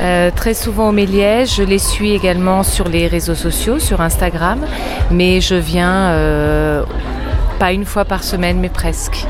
Euh, 0.00 0.30
très 0.34 0.54
souvent 0.54 0.88
au 0.88 0.92
Méliès, 0.92 1.54
je 1.54 1.62
les 1.62 1.78
suis 1.78 2.12
également 2.14 2.62
sur 2.64 2.88
les 2.88 3.06
réseaux 3.06 3.36
sociaux, 3.36 3.78
sur 3.78 4.00
Instagram, 4.00 4.58
mais 5.12 5.40
je 5.40 5.54
viens 5.54 6.08
euh, 6.08 6.82
pas 7.60 7.72
une 7.72 7.84
fois 7.84 8.04
par 8.04 8.24
semaine, 8.24 8.58
mais 8.58 8.70
presque. 8.70 9.24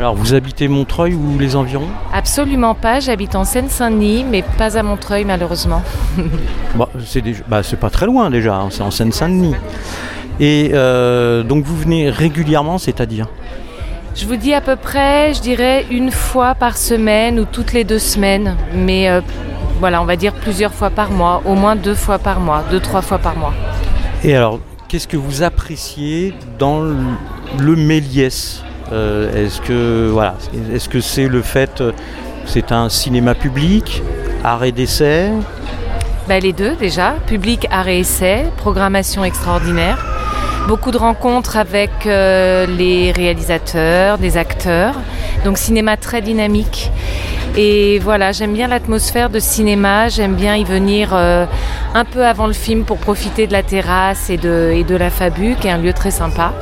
Alors 0.00 0.14
vous 0.14 0.32
habitez 0.32 0.66
Montreuil 0.66 1.12
ou 1.12 1.38
les 1.38 1.56
environs? 1.56 1.90
Absolument 2.14 2.74
pas, 2.74 3.00
j'habite 3.00 3.34
en 3.34 3.44
Seine-Saint-Denis, 3.44 4.24
mais 4.24 4.42
pas 4.56 4.78
à 4.78 4.82
Montreuil 4.82 5.26
malheureusement. 5.26 5.82
Bah, 6.74 6.88
c'est 7.04 7.20
déjà- 7.20 7.42
bah, 7.46 7.62
c'est 7.62 7.76
pas 7.78 7.90
très 7.90 8.06
loin 8.06 8.30
déjà, 8.30 8.54
hein, 8.56 8.68
c'est 8.70 8.80
en 8.80 8.90
Seine-Saint-Denis. 8.90 9.54
Et 10.40 10.70
euh, 10.72 11.42
donc 11.42 11.64
vous 11.64 11.76
venez 11.76 12.08
régulièrement, 12.08 12.78
c'est-à-dire? 12.78 13.26
Je 14.16 14.24
vous 14.24 14.36
dis 14.36 14.54
à 14.54 14.62
peu 14.62 14.76
près, 14.76 15.34
je 15.34 15.42
dirais 15.42 15.84
une 15.90 16.10
fois 16.10 16.54
par 16.54 16.78
semaine 16.78 17.38
ou 17.38 17.44
toutes 17.44 17.74
les 17.74 17.84
deux 17.84 17.98
semaines, 17.98 18.56
mais 18.74 19.10
euh, 19.10 19.20
voilà, 19.80 20.00
on 20.00 20.06
va 20.06 20.16
dire 20.16 20.32
plusieurs 20.32 20.72
fois 20.72 20.88
par 20.88 21.10
mois, 21.10 21.42
au 21.44 21.54
moins 21.54 21.76
deux 21.76 21.94
fois 21.94 22.18
par 22.18 22.40
mois, 22.40 22.64
deux, 22.70 22.80
trois 22.80 23.02
fois 23.02 23.18
par 23.18 23.36
mois. 23.36 23.52
Et 24.24 24.34
alors, 24.34 24.60
qu'est-ce 24.88 25.06
que 25.08 25.18
vous 25.18 25.42
appréciez 25.42 26.32
dans 26.58 26.80
le, 26.80 27.76
Méliès? 27.76 28.62
Est-ce 28.92 29.60
que 29.60 30.08
voilà, 30.10 30.34
est-ce 30.74 30.88
que 30.88 31.00
c'est 31.00 31.28
le 31.28 31.42
fait, 31.42 31.80
euh, 31.80 31.92
c'est 32.46 32.72
un 32.72 32.88
cinéma 32.88 33.34
public, 33.34 34.02
arrêt 34.42 34.72
d'essai 34.72 35.30
Bah, 36.28 36.40
les 36.40 36.52
deux 36.52 36.74
déjà, 36.74 37.14
public, 37.26 37.66
art 37.70 37.88
et 37.88 38.00
essai, 38.00 38.44
programmation 38.56 39.24
extraordinaire. 39.24 40.04
Beaucoup 40.66 40.90
de 40.90 40.98
rencontres 40.98 41.56
avec 41.56 41.90
euh, 42.06 42.66
les 42.66 43.12
réalisateurs, 43.12 44.18
des 44.18 44.36
acteurs. 44.36 44.94
Donc 45.44 45.58
cinéma 45.58 45.96
très 45.96 46.20
dynamique. 46.20 46.90
Et 47.56 47.98
voilà, 47.98 48.32
j'aime 48.32 48.52
bien 48.52 48.68
l'atmosphère 48.68 49.30
de 49.30 49.40
cinéma, 49.40 50.08
j'aime 50.08 50.34
bien 50.34 50.54
y 50.56 50.64
venir 50.64 51.10
euh, 51.12 51.46
un 51.94 52.04
peu 52.04 52.24
avant 52.24 52.46
le 52.46 52.52
film 52.52 52.84
pour 52.84 52.98
profiter 52.98 53.46
de 53.46 53.52
la 53.52 53.62
terrasse 53.62 54.30
et 54.30 54.36
de, 54.36 54.72
et 54.74 54.84
de 54.84 54.94
la 54.96 55.10
Fabu, 55.10 55.56
qui 55.60 55.66
est 55.66 55.70
un 55.70 55.78
lieu 55.78 55.92
très 55.92 56.10
sympa. 56.10 56.52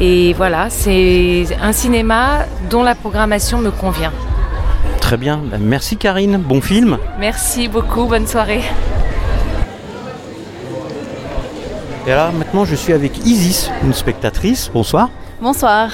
Et 0.00 0.32
voilà, 0.34 0.70
c'est 0.70 1.46
un 1.60 1.72
cinéma 1.72 2.46
dont 2.70 2.84
la 2.84 2.94
programmation 2.94 3.58
me 3.58 3.70
convient. 3.70 4.12
Très 5.00 5.16
bien, 5.16 5.40
merci 5.58 5.96
Karine, 5.96 6.36
bon 6.38 6.60
film. 6.60 6.98
Merci 7.18 7.66
beaucoup, 7.66 8.06
bonne 8.06 8.26
soirée. 8.26 8.62
Et 12.06 12.12
alors 12.12 12.32
maintenant, 12.32 12.64
je 12.64 12.74
suis 12.74 12.92
avec 12.92 13.26
Isis, 13.26 13.70
une 13.82 13.92
spectatrice. 13.92 14.70
Bonsoir. 14.72 15.10
Bonsoir. 15.40 15.90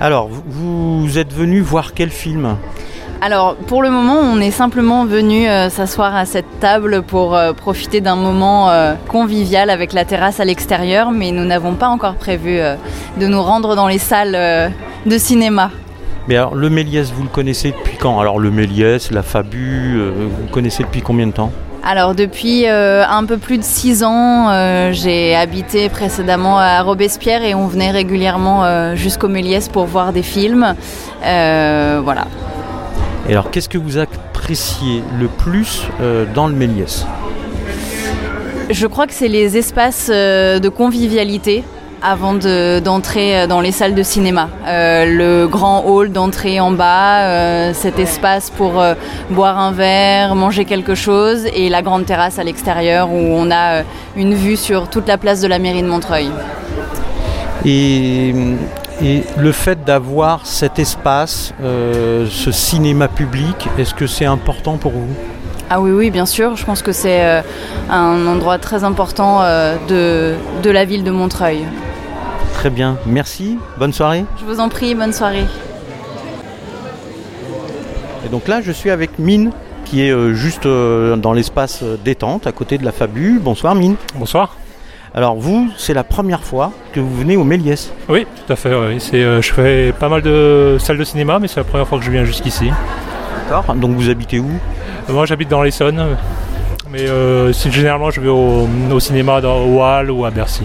Alors, 0.00 0.28
vous, 0.28 1.00
vous 1.00 1.18
êtes 1.18 1.32
venu 1.32 1.60
voir 1.60 1.94
quel 1.94 2.10
film? 2.10 2.56
Alors, 3.20 3.56
pour 3.56 3.82
le 3.82 3.90
moment, 3.90 4.14
on 4.14 4.40
est 4.40 4.52
simplement 4.52 5.04
venu 5.04 5.48
euh, 5.48 5.70
s'asseoir 5.70 6.14
à 6.14 6.24
cette 6.24 6.60
table 6.60 7.02
pour 7.02 7.34
euh, 7.34 7.52
profiter 7.52 8.00
d'un 8.00 8.14
moment 8.14 8.70
euh, 8.70 8.94
convivial 9.08 9.70
avec 9.70 9.92
la 9.92 10.04
terrasse 10.04 10.38
à 10.38 10.44
l'extérieur, 10.44 11.10
mais 11.10 11.32
nous 11.32 11.44
n'avons 11.44 11.74
pas 11.74 11.88
encore 11.88 12.14
prévu 12.14 12.60
de 13.18 13.26
nous 13.26 13.42
rendre 13.42 13.74
dans 13.74 13.88
les 13.88 13.98
salles 13.98 14.72
de 15.04 15.18
cinéma. 15.18 15.72
Mais 16.28 16.36
alors, 16.36 16.54
le 16.54 16.70
Méliès, 16.70 17.10
vous 17.10 17.24
le 17.24 17.28
connaissez 17.28 17.72
depuis 17.72 17.96
quand? 17.96 18.20
Alors, 18.20 18.38
le 18.38 18.52
Méliès, 18.52 19.10
la 19.10 19.22
Fabu, 19.22 19.98
vous 19.98 20.46
le 20.46 20.52
connaissez 20.52 20.84
depuis 20.84 21.02
combien 21.02 21.26
de 21.26 21.32
temps? 21.32 21.50
Alors, 21.84 22.14
depuis 22.14 22.66
euh, 22.66 23.04
un 23.08 23.24
peu 23.24 23.38
plus 23.38 23.58
de 23.58 23.62
six 23.62 24.04
ans, 24.04 24.48
euh, 24.50 24.92
j'ai 24.92 25.34
habité 25.34 25.88
précédemment 25.88 26.58
à 26.58 26.82
Robespierre 26.82 27.42
et 27.42 27.54
on 27.54 27.66
venait 27.66 27.90
régulièrement 27.90 28.64
euh, 28.64 28.94
jusqu'au 28.94 29.28
Méliès 29.28 29.68
pour 29.68 29.86
voir 29.86 30.12
des 30.12 30.22
films. 30.22 30.74
Voilà. 31.22 32.26
Et 33.28 33.32
alors, 33.32 33.50
qu'est-ce 33.50 33.68
que 33.68 33.76
vous 33.78 33.98
appréciez 33.98 35.02
le 35.20 35.28
plus 35.28 35.82
euh, 36.00 36.24
dans 36.34 36.46
le 36.46 36.54
Méliès? 36.54 37.04
Je 38.70 38.86
crois 38.86 39.06
que 39.06 39.12
c'est 39.12 39.28
les 39.28 39.56
espaces 39.58 40.10
euh, 40.10 40.58
de 40.58 40.68
convivialité 40.70 41.62
avant 42.00 42.32
de- 42.32 42.78
d'entrer 42.78 43.46
dans 43.46 43.60
les 43.60 43.72
salles 43.72 43.94
de 43.94 44.02
cinéma. 44.02 44.48
Euh, 44.66 45.04
le 45.04 45.46
grand 45.46 45.84
hall 45.84 46.10
d'entrée 46.10 46.60
en 46.60 46.70
bas, 46.70 47.24
euh, 47.24 47.72
cet 47.74 47.98
espace 47.98 48.50
pour 48.50 48.80
euh, 48.80 48.94
boire 49.30 49.58
un 49.58 49.72
verre, 49.72 50.34
manger 50.34 50.64
quelque 50.64 50.94
chose, 50.94 51.44
et 51.54 51.68
la 51.68 51.82
grande 51.82 52.06
terrasse 52.06 52.38
à 52.38 52.44
l'extérieur 52.44 53.10
où 53.10 53.16
on 53.16 53.50
a 53.50 53.80
euh, 53.80 53.82
une 54.16 54.32
vue 54.34 54.56
sur 54.56 54.88
toute 54.88 55.08
la 55.08 55.18
place 55.18 55.40
de 55.40 55.48
la 55.48 55.58
mairie 55.58 55.82
de 55.82 55.88
Montreuil. 55.88 56.30
Et, 57.66 58.32
et 59.02 59.22
le 59.36 59.52
fait 59.52 59.84
d'avoir 59.84 60.46
cet 60.46 60.78
espace, 60.78 61.52
euh, 61.62 62.26
ce 62.28 62.50
cinéma 62.50 63.08
public, 63.08 63.68
est-ce 63.78 63.94
que 63.94 64.06
c'est 64.06 64.24
important 64.24 64.76
pour 64.76 64.92
vous? 64.92 65.14
Ah 65.70 65.80
oui, 65.80 65.90
oui, 65.90 66.10
bien 66.10 66.26
sûr. 66.26 66.56
Je 66.56 66.64
pense 66.64 66.82
que 66.82 66.92
c'est 66.92 67.22
euh, 67.22 67.42
un 67.90 68.26
endroit 68.26 68.58
très 68.58 68.84
important 68.84 69.42
euh, 69.42 69.76
de, 69.88 70.34
de 70.62 70.70
la 70.70 70.84
ville 70.84 71.04
de 71.04 71.10
Montreuil. 71.10 71.64
Très 72.54 72.70
bien, 72.70 72.96
merci, 73.06 73.58
bonne 73.78 73.92
soirée. 73.92 74.24
Je 74.40 74.44
vous 74.44 74.60
en 74.60 74.68
prie, 74.68 74.94
bonne 74.94 75.12
soirée. 75.12 75.44
Et 78.26 78.28
donc 78.30 78.48
là, 78.48 78.60
je 78.62 78.72
suis 78.72 78.90
avec 78.90 79.18
Mine, 79.18 79.52
qui 79.84 80.02
est 80.02 80.10
euh, 80.10 80.34
juste 80.34 80.66
euh, 80.66 81.16
dans 81.16 81.32
l'espace 81.32 81.84
détente, 82.04 82.46
à 82.46 82.52
côté 82.52 82.78
de 82.78 82.84
la 82.84 82.92
Fabu. 82.92 83.38
Bonsoir 83.38 83.74
Mine. 83.74 83.96
Bonsoir. 84.16 84.56
Alors 85.14 85.36
vous, 85.36 85.68
c'est 85.76 85.94
la 85.94 86.04
première 86.04 86.42
fois 86.42 86.72
que 86.92 87.00
vous 87.00 87.14
venez 87.16 87.36
au 87.36 87.44
Méliès. 87.44 87.92
Oui, 88.08 88.26
tout 88.46 88.52
à 88.52 88.56
fait. 88.56 88.74
oui. 88.74 89.00
C'est, 89.00 89.22
euh, 89.22 89.40
je 89.42 89.52
fais 89.52 89.92
pas 89.98 90.08
mal 90.08 90.22
de 90.22 90.76
salles 90.78 90.98
de 90.98 91.04
cinéma, 91.04 91.38
mais 91.38 91.48
c'est 91.48 91.60
la 91.60 91.64
première 91.64 91.88
fois 91.88 91.98
que 91.98 92.04
je 92.04 92.10
viens 92.10 92.24
jusqu'ici. 92.24 92.70
D'accord. 93.50 93.74
Donc 93.74 93.92
vous 93.96 94.10
habitez 94.10 94.38
où? 94.38 94.50
Moi, 95.08 95.24
j'habite 95.26 95.48
dans 95.48 95.62
l'Essonne, 95.62 96.16
mais 96.90 97.08
euh, 97.08 97.52
généralement, 97.52 98.10
je 98.10 98.20
vais 98.20 98.28
au, 98.28 98.68
au 98.92 99.00
cinéma 99.00 99.40
dans, 99.40 99.56
au 99.64 99.82
Hall 99.82 100.10
ou 100.10 100.24
à 100.26 100.30
Bercy. 100.30 100.64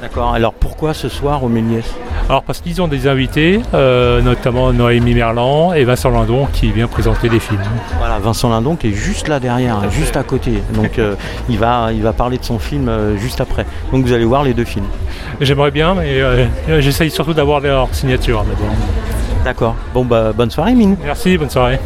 D'accord. 0.00 0.32
Alors 0.34 0.54
pourquoi 0.54 0.94
ce 0.94 1.08
soir 1.08 1.44
au 1.44 1.48
Méliès? 1.48 1.84
Alors, 2.32 2.44
parce 2.44 2.62
qu'ils 2.62 2.80
ont 2.80 2.88
des 2.88 3.08
invités, 3.08 3.60
euh, 3.74 4.22
notamment 4.22 4.72
Noémie 4.72 5.12
Merlan 5.12 5.74
et 5.74 5.84
Vincent 5.84 6.08
Lindon, 6.08 6.46
qui 6.50 6.72
vient 6.72 6.86
présenter 6.86 7.28
des 7.28 7.38
films. 7.38 7.60
Voilà, 7.98 8.18
Vincent 8.20 8.48
Lindon 8.48 8.74
qui 8.74 8.86
est 8.86 8.94
juste 8.94 9.28
là 9.28 9.38
derrière, 9.38 9.80
à 9.80 9.90
juste 9.90 10.16
à 10.16 10.22
côté. 10.22 10.62
Donc 10.72 10.98
euh, 10.98 11.14
il, 11.50 11.58
va, 11.58 11.92
il 11.92 12.02
va 12.02 12.14
parler 12.14 12.38
de 12.38 12.44
son 12.44 12.58
film 12.58 12.88
euh, 12.88 13.18
juste 13.18 13.42
après. 13.42 13.66
Donc 13.92 14.06
vous 14.06 14.14
allez 14.14 14.24
voir 14.24 14.44
les 14.44 14.54
deux 14.54 14.64
films. 14.64 14.86
J'aimerais 15.42 15.70
bien, 15.70 15.94
mais 15.94 16.22
euh, 16.22 16.46
j'essaye 16.80 17.10
surtout 17.10 17.34
d'avoir 17.34 17.60
leur 17.60 17.94
signature 17.94 18.44
d'abord. 18.44 18.74
D'accord. 19.44 19.74
Bon 19.92 20.06
bah 20.06 20.32
bonne 20.34 20.50
soirée 20.50 20.72
Mine. 20.72 20.96
Merci, 21.04 21.36
bonne 21.36 21.50
soirée. 21.50 21.80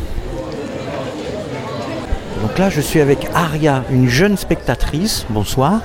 Donc 2.43 2.57
là 2.57 2.71
je 2.71 2.81
suis 2.81 3.01
avec 3.01 3.27
Aria, 3.35 3.83
une 3.91 4.09
jeune 4.09 4.37
spectatrice. 4.37 5.27
Bonsoir. 5.29 5.81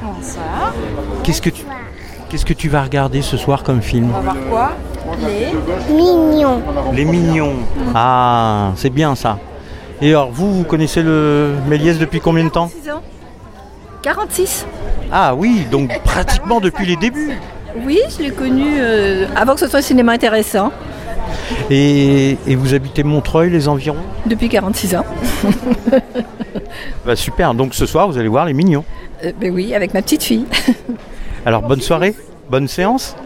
Bonsoir. 0.00 0.72
Qu'est-ce 1.24 1.42
que 1.42 1.50
tu 1.50 1.64
Qu'est-ce 2.32 2.46
que 2.46 2.54
tu 2.54 2.70
vas 2.70 2.82
regarder 2.82 3.20
ce 3.20 3.36
soir 3.36 3.62
comme 3.62 3.82
film 3.82 4.08
On 4.08 4.20
va 4.20 4.32
voir 4.32 4.36
quoi 4.48 4.70
Les 5.28 5.92
Mignon. 5.92 6.62
Les 6.94 7.04
Mignons. 7.04 7.56
Ah, 7.94 8.72
c'est 8.74 8.88
bien 8.88 9.14
ça. 9.14 9.38
Et 10.00 10.08
alors 10.08 10.30
vous, 10.32 10.50
vous 10.50 10.64
connaissez 10.64 11.02
le 11.02 11.52
Méliès 11.68 11.98
depuis 11.98 12.20
combien 12.20 12.44
de 12.44 12.48
temps 12.48 12.70
6 12.84 12.90
ans 12.90 13.02
46 14.00 14.64
Ah 15.12 15.34
oui, 15.34 15.66
donc 15.70 15.90
pratiquement 16.04 16.60
depuis 16.60 16.86
les 16.86 16.96
débuts. 16.96 17.32
Oui, 17.84 17.98
je 18.16 18.22
l'ai 18.22 18.30
connu 18.30 18.76
euh, 18.78 19.26
avant 19.36 19.52
que 19.52 19.60
ce 19.60 19.68
soit 19.68 19.80
un 19.80 19.82
cinéma 19.82 20.12
intéressant, 20.12 20.72
Et, 21.68 22.38
et 22.46 22.54
vous 22.56 22.72
habitez 22.72 23.02
Montreuil, 23.02 23.50
les 23.50 23.68
environs 23.68 23.96
depuis 24.24 24.48
46 24.48 24.96
ans. 24.96 25.04
Bah 27.04 27.14
super, 27.16 27.52
donc 27.52 27.74
ce 27.74 27.84
soir 27.84 28.08
vous 28.08 28.16
allez 28.16 28.28
voir 28.28 28.46
les 28.46 28.54
Mignons. 28.54 28.84
Euh, 29.22 29.32
ben 29.38 29.52
oui, 29.52 29.74
avec 29.74 29.92
ma 29.92 30.00
petite 30.00 30.22
fille. 30.22 30.46
Alors 31.44 31.62
bonne 31.62 31.80
soirée, 31.80 32.14
bonne 32.50 32.68
séance. 32.68 33.16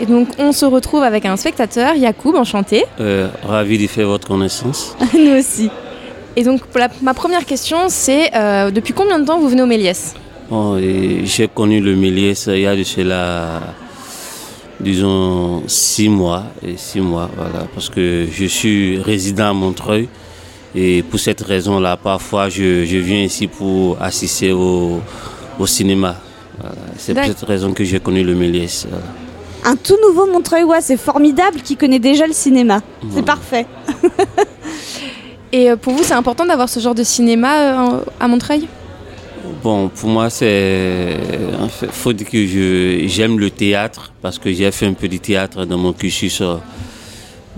Et 0.00 0.06
donc 0.06 0.28
on 0.38 0.52
se 0.52 0.64
retrouve 0.64 1.02
avec 1.02 1.24
un 1.24 1.36
spectateur, 1.36 1.94
Yacoub, 1.94 2.34
enchanté. 2.36 2.84
Euh, 3.00 3.28
ravi 3.46 3.78
de 3.78 3.86
faire 3.86 4.08
votre 4.08 4.26
connaissance. 4.26 4.96
Nous 5.14 5.38
aussi. 5.38 5.70
Et 6.36 6.42
donc 6.42 6.62
pour 6.66 6.80
la- 6.80 6.88
ma 7.02 7.14
première 7.14 7.44
question, 7.46 7.78
c'est 7.88 8.34
euh, 8.34 8.70
depuis 8.72 8.92
combien 8.92 9.20
de 9.20 9.24
temps 9.24 9.38
vous 9.38 9.48
venez 9.48 9.62
au 9.62 9.66
Méliès? 9.66 10.14
Bon, 10.50 10.76
et 10.76 11.22
j'ai 11.24 11.46
connu 11.48 11.80
le 11.80 11.94
Méliès 11.94 12.46
il 12.52 12.58
y 12.60 12.66
a 12.66 12.74
de 12.76 12.82
cela, 12.82 13.60
disons, 14.80 15.62
six 15.68 16.08
mois. 16.08 16.42
Et 16.66 16.76
six 16.76 17.00
mois, 17.00 17.30
voilà, 17.36 17.66
parce 17.72 17.88
que 17.88 18.26
je 18.30 18.44
suis 18.46 18.98
résident 19.00 19.50
à 19.50 19.52
Montreuil. 19.52 20.08
Et 20.74 21.02
pour 21.02 21.20
cette 21.20 21.40
raison-là, 21.40 21.96
parfois, 21.96 22.48
je, 22.48 22.84
je 22.84 22.96
viens 22.96 23.22
ici 23.22 23.46
pour 23.46 24.00
assister 24.02 24.52
au, 24.52 25.00
au 25.58 25.66
cinéma. 25.66 26.16
Voilà. 26.58 26.74
C'est 26.98 27.14
pour 27.14 27.24
cette 27.24 27.40
raison 27.42 27.72
que 27.72 27.84
j'ai 27.84 28.00
connu 28.00 28.22
le 28.24 28.34
Méliès. 28.34 28.86
voilà. 28.88 29.04
Un 29.66 29.76
tout 29.76 29.96
nouveau 30.06 30.26
Montreuilois, 30.30 30.80
c'est 30.80 30.96
formidable, 30.98 31.60
qui 31.62 31.76
connaît 31.76 31.98
déjà 31.98 32.26
le 32.26 32.34
cinéma. 32.34 32.80
C'est 33.14 33.24
parfait. 33.24 33.66
Et 35.52 35.70
euh, 35.70 35.76
pour 35.76 35.94
vous, 35.94 36.02
c'est 36.02 36.14
important 36.14 36.44
d'avoir 36.44 36.68
ce 36.68 36.80
genre 36.80 36.94
de 36.94 37.04
cinéma 37.04 37.92
euh, 37.94 38.00
à 38.18 38.28
Montreuil? 38.28 38.66
Bon, 39.62 39.88
pour 39.88 40.08
moi, 40.10 40.28
c'est. 40.28 41.16
En 41.60 41.68
fait, 41.68 41.86
faut 41.90 42.12
dire 42.12 42.28
que 42.28 42.44
je, 42.46 43.04
j'aime 43.06 43.38
le 43.38 43.50
théâtre 43.50 44.12
parce 44.20 44.38
que 44.38 44.52
j'ai 44.52 44.70
fait 44.72 44.86
un 44.86 44.94
peu 44.94 45.06
de 45.08 45.16
théâtre 45.16 45.64
dans 45.64 45.78
mon 45.78 45.92
cursus 45.92 46.40
euh, 46.40 46.56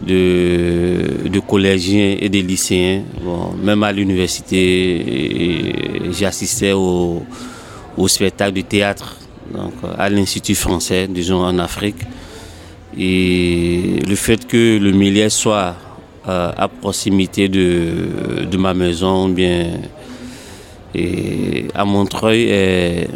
de, 0.06 1.40
collégiens 1.46 2.16
et 2.20 2.28
de 2.28 2.38
lycéens. 2.38 3.02
Bon, 3.22 3.52
même 3.62 3.82
à 3.82 3.92
l'université, 3.92 5.62
j'assistais 6.12 6.72
au, 6.72 7.22
spectacle 8.06 8.52
de 8.54 8.60
théâtre 8.60 9.16
donc, 9.52 9.72
à 9.98 10.08
l'Institut 10.08 10.54
français, 10.54 11.08
disons 11.08 11.42
en 11.42 11.58
Afrique. 11.58 11.96
Et 12.98 14.00
le 14.06 14.14
fait 14.14 14.46
que 14.46 14.78
le 14.78 14.92
milieu 14.92 15.28
soit 15.28 15.76
euh, 16.28 16.52
à 16.56 16.68
proximité 16.68 17.48
de, 17.48 18.56
ma 18.56 18.74
maison, 18.74 19.28
bien 19.28 19.72
à 21.74 21.84
Montreuil, 21.84 23.06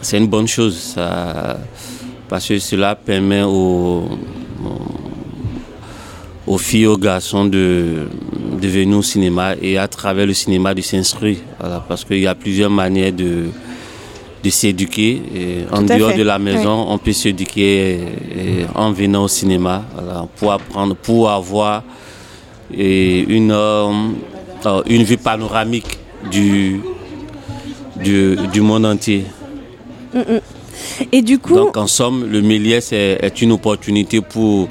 c'est 0.00 0.18
une 0.18 0.28
bonne 0.28 0.46
chose. 0.46 0.76
Ça, 0.76 1.58
parce 2.28 2.46
que 2.46 2.58
cela 2.58 2.94
permet 2.94 3.42
aux 3.42 4.08
filles, 6.58 6.86
aux 6.86 6.98
garçons 6.98 7.46
de, 7.46 8.06
de 8.60 8.68
venir 8.68 8.98
au 8.98 9.02
cinéma 9.02 9.54
et 9.60 9.78
à 9.78 9.88
travers 9.88 10.26
le 10.26 10.34
cinéma 10.34 10.74
de 10.74 10.80
s'instruire. 10.80 11.38
Voilà, 11.58 11.84
parce 11.86 12.04
qu'il 12.04 12.18
y 12.20 12.26
a 12.26 12.34
plusieurs 12.34 12.70
manières 12.70 13.12
de, 13.12 13.44
de 14.42 14.50
s'éduquer. 14.50 15.22
En 15.72 15.82
dehors 15.82 16.14
de 16.14 16.22
la 16.22 16.38
maison, 16.38 16.86
on 16.88 16.98
peut 16.98 17.12
s'éduquer 17.12 17.98
en 18.74 18.92
venant 18.92 19.24
au 19.24 19.28
cinéma 19.28 19.84
voilà, 19.94 20.26
pour 20.36 20.52
apprendre, 20.52 20.94
pour 20.94 21.30
avoir 21.30 21.82
et 22.72 23.20
une, 23.20 23.52
euh, 23.52 23.92
une 24.86 25.02
vue 25.02 25.16
panoramique 25.18 25.98
du, 26.30 26.80
du, 28.02 28.36
du 28.52 28.60
monde 28.60 28.86
entier. 28.86 29.24
Mm, 30.14 30.18
mm. 30.18 30.40
Et 31.12 31.22
du 31.22 31.38
coup. 31.38 31.54
Donc, 31.54 31.76
en 31.76 31.86
somme, 31.86 32.26
le 32.30 32.40
milieu 32.40 32.76
est, 32.76 32.92
est 32.92 33.42
une 33.42 33.52
opportunité 33.52 34.20
pour 34.20 34.68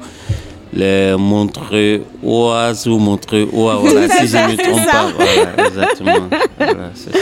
les 0.74 1.16
montrer 1.16 2.02
oises 2.22 2.86
ou 2.88 2.98
montrer 2.98 3.46
oies, 3.52 3.76
voilà, 3.76 4.08
si 4.18 4.26
je 4.26 4.36
ne 4.36 4.52
me 4.52 4.56
trompe 4.56 4.86
pas. 4.86 5.06
Voilà, 5.16 5.68
exactement. 5.68 6.28
Voilà, 6.58 6.90
c'est 6.94 7.12
ça. 7.12 7.18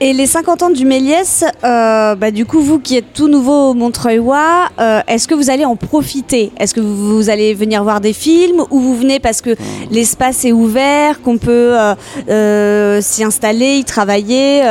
Et 0.00 0.12
les 0.12 0.26
50 0.26 0.62
ans 0.64 0.70
du 0.70 0.84
Méliès, 0.84 1.44
euh, 1.62 2.16
bah, 2.16 2.32
du 2.32 2.46
coup, 2.46 2.60
vous 2.60 2.80
qui 2.80 2.96
êtes 2.96 3.12
tout 3.14 3.28
nouveau 3.28 3.70
au 3.70 3.74
Montreuilois, 3.74 4.68
euh, 4.80 5.00
est-ce 5.06 5.28
que 5.28 5.36
vous 5.36 5.50
allez 5.50 5.64
en 5.64 5.76
profiter? 5.76 6.50
Est-ce 6.58 6.74
que 6.74 6.80
vous, 6.80 7.14
vous 7.16 7.30
allez 7.30 7.54
venir 7.54 7.84
voir 7.84 8.00
des 8.00 8.12
films 8.12 8.64
ou 8.70 8.80
vous 8.80 8.96
venez 8.96 9.20
parce 9.20 9.40
que 9.40 9.54
l'espace 9.92 10.44
est 10.44 10.50
ouvert, 10.50 11.22
qu'on 11.22 11.38
peut 11.38 11.78
euh, 11.78 11.94
euh, 12.28 13.00
s'y 13.00 13.22
installer, 13.22 13.76
y 13.76 13.84
travailler? 13.84 14.64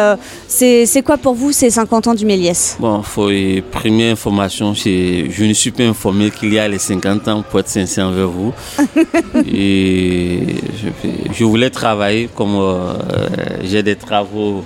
C'est 0.50 1.04
quoi 1.06 1.18
pour 1.18 1.36
vous 1.36 1.54
ces 1.54 1.70
50 1.70 2.08
ans 2.08 2.16
du 2.16 2.26
Méliès? 2.26 2.76
Bon, 2.82 3.02
faut, 3.02 3.30
première 3.72 4.12
information, 4.12 4.74
je 4.74 5.44
ne 5.46 5.54
suis 5.54 5.72
pas 5.72 5.84
informé 5.84 6.32
qu'il 6.32 6.54
y 6.54 6.60
a 6.60 6.68
les 6.68 6.80
50 6.80 7.28
ans 7.30 7.44
pour 7.50 7.62
être 7.62 7.70
sincère 7.70 8.08
envers 8.08 8.28
vous. 8.28 8.54
et 9.48 10.42
je, 10.76 11.10
je 11.34 11.44
voulais 11.46 11.70
travailler 11.70 12.30
comme 12.36 12.60
j'ai 13.64 13.84
des 13.84 13.96
travaux 13.96 14.64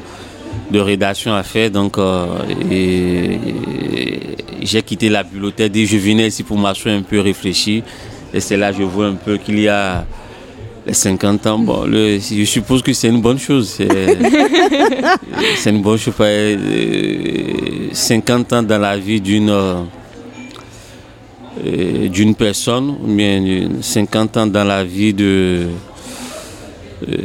de 0.71 0.79
rédaction 0.79 1.33
à 1.33 1.43
faire, 1.43 1.71
donc 1.71 1.97
euh, 1.97 2.25
et- 2.71 3.39
et 4.61 4.65
j'ai 4.65 4.81
quitté 4.81 5.09
la 5.09 5.23
bibliothèque 5.23 5.75
et 5.75 5.85
je 5.85 5.97
venais 5.97 6.27
ici 6.27 6.43
pour 6.43 6.57
m'asseoir 6.57 6.95
un 6.95 7.01
peu 7.03 7.19
réfléchir. 7.21 7.83
Et 8.33 8.39
c'est 8.41 8.57
là 8.57 8.71
que 8.71 8.79
je 8.79 8.83
vois 8.83 9.07
un 9.07 9.13
peu 9.15 9.37
qu'il 9.37 9.59
y 9.59 9.67
a 9.69 10.05
les 10.85 10.93
50 10.93 11.47
ans. 11.47 11.59
Bon, 11.59 11.85
le- 11.85 12.19
je 12.19 12.43
suppose 12.43 12.81
que 12.81 12.91
c'est 12.91 13.07
une 13.07 13.21
bonne 13.21 13.39
chose. 13.39 13.77
C'est 15.57 15.69
une 15.69 15.81
bonne 15.81 15.97
chose. 15.97 16.13
euh, 16.19 17.87
50 17.93 18.51
ans 18.53 18.63
dans 18.63 18.77
la 18.79 18.97
vie 18.97 19.21
d'une 19.21 19.49
euh, 19.49 19.75
euh, 21.65 22.07
d'une 22.09 22.35
personne, 22.35 22.89
ou 23.03 23.07
bien 23.07 23.41
euh, 23.41 23.67
50 23.81 24.37
ans 24.37 24.47
dans 24.47 24.63
la 24.65 24.83
vie 24.83 25.13
de 25.13 25.67
euh, 27.07 27.15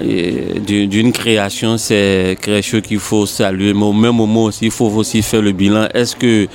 d'une 0.00 1.12
création, 1.12 1.76
c'est 1.78 2.36
quelque 2.40 2.62
chose 2.62 2.82
qu'il 2.82 2.98
faut 3.00 3.26
saluer. 3.26 3.72
Mais 3.74 3.82
au 3.84 3.92
même 3.92 4.14
moment 4.14 4.44
aussi, 4.44 4.66
il 4.66 4.70
faut 4.70 4.86
aussi 4.86 5.22
faire 5.22 5.42
le 5.42 5.52
bilan. 5.52 5.88
Est-ce 5.92 6.14
que 6.16 6.46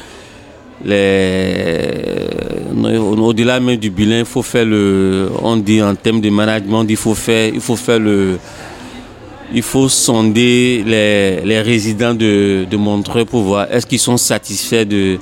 au-delà 3.21 3.59
même 3.59 3.77
du 3.77 3.89
bilan, 3.89 4.19
il 4.19 4.25
faut 4.25 4.41
faire 4.41 4.65
le, 4.65 5.29
on 5.41 5.57
dit 5.57 5.81
en 5.81 5.95
termes 5.95 6.21
de 6.21 6.29
management, 6.29 6.85
il 6.89 6.97
faut 6.97 7.15
faire, 7.15 7.51
faire 7.61 7.99
le, 7.99 8.37
il 9.53 9.61
faut 9.61 9.87
sonder 9.87 10.83
les, 10.85 11.61
résidents 11.61 12.13
de, 12.13 12.65
Montreux 12.75 13.25
pour 13.25 13.43
voir 13.43 13.67
est-ce 13.71 13.85
qu'ils 13.85 13.99
sont 13.99 14.17
satisfaits 14.17 14.85
de 14.85 15.19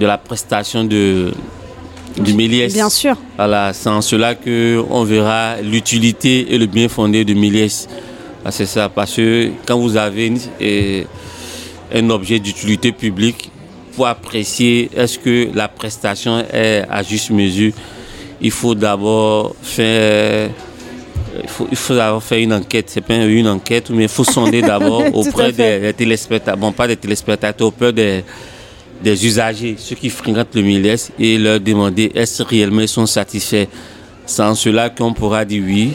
la 0.00 0.18
prestation 0.18 0.84
de, 0.84 1.32
du 2.16 2.34
Méliès. 2.34 2.72
Bien 2.72 2.88
sûr. 2.90 3.16
Voilà, 3.36 3.72
c'est 3.72 3.88
en 3.88 4.00
cela 4.00 4.34
qu'on 4.34 5.04
verra 5.04 5.60
l'utilité 5.62 6.54
et 6.54 6.58
le 6.58 6.66
bien 6.66 6.88
fondé 6.88 7.24
de 7.24 7.34
Méliès. 7.34 7.88
Ah, 8.44 8.50
C'est 8.50 8.66
ça, 8.66 8.88
parce 8.88 9.14
que 9.14 9.50
quand 9.66 9.78
vous 9.78 9.96
avez 9.96 10.32
eh, 10.60 11.06
un 11.92 12.10
objet 12.10 12.38
d'utilité 12.38 12.92
publique, 12.92 13.50
pour 13.94 14.06
apprécier 14.06 14.90
est-ce 14.96 15.18
que 15.18 15.48
la 15.54 15.68
prestation 15.68 16.44
est 16.52 16.84
à 16.90 17.02
juste 17.02 17.30
mesure, 17.30 17.72
il 18.40 18.50
faut 18.50 18.74
d'abord 18.74 19.54
faire 19.62 20.50
il 21.42 21.48
faut, 21.48 21.66
il 21.70 21.76
faut 21.76 21.94
d'abord 21.94 22.22
faire 22.22 22.38
une 22.38 22.52
enquête, 22.52 22.86
c'est 22.88 23.00
pas 23.00 23.16
une 23.16 23.48
enquête, 23.48 23.90
mais 23.90 24.04
il 24.04 24.08
faut 24.08 24.24
sonder 24.24 24.62
d'abord 24.62 25.02
auprès 25.14 25.52
des, 25.52 25.80
des 25.80 25.92
téléspectateurs, 25.92 26.56
bon 26.56 26.72
pas 26.72 26.86
des 26.86 26.96
téléspectateurs, 26.96 27.68
auprès 27.68 27.92
des, 27.92 28.24
des 29.04 29.26
usagers, 29.26 29.76
ceux 29.78 29.94
qui 29.94 30.08
fréquentent 30.08 30.54
le 30.54 30.62
Méliès, 30.62 31.12
et 31.18 31.38
leur 31.38 31.60
demander 31.60 32.10
est-ce 32.14 32.42
réellement 32.42 32.80
ils 32.80 32.88
sont 32.88 33.06
satisfaits? 33.06 33.66
En 34.38 34.54
cela 34.54 34.88
qu'on 34.88 35.12
pourra 35.12 35.44
dire 35.44 35.62
oui. 35.64 35.92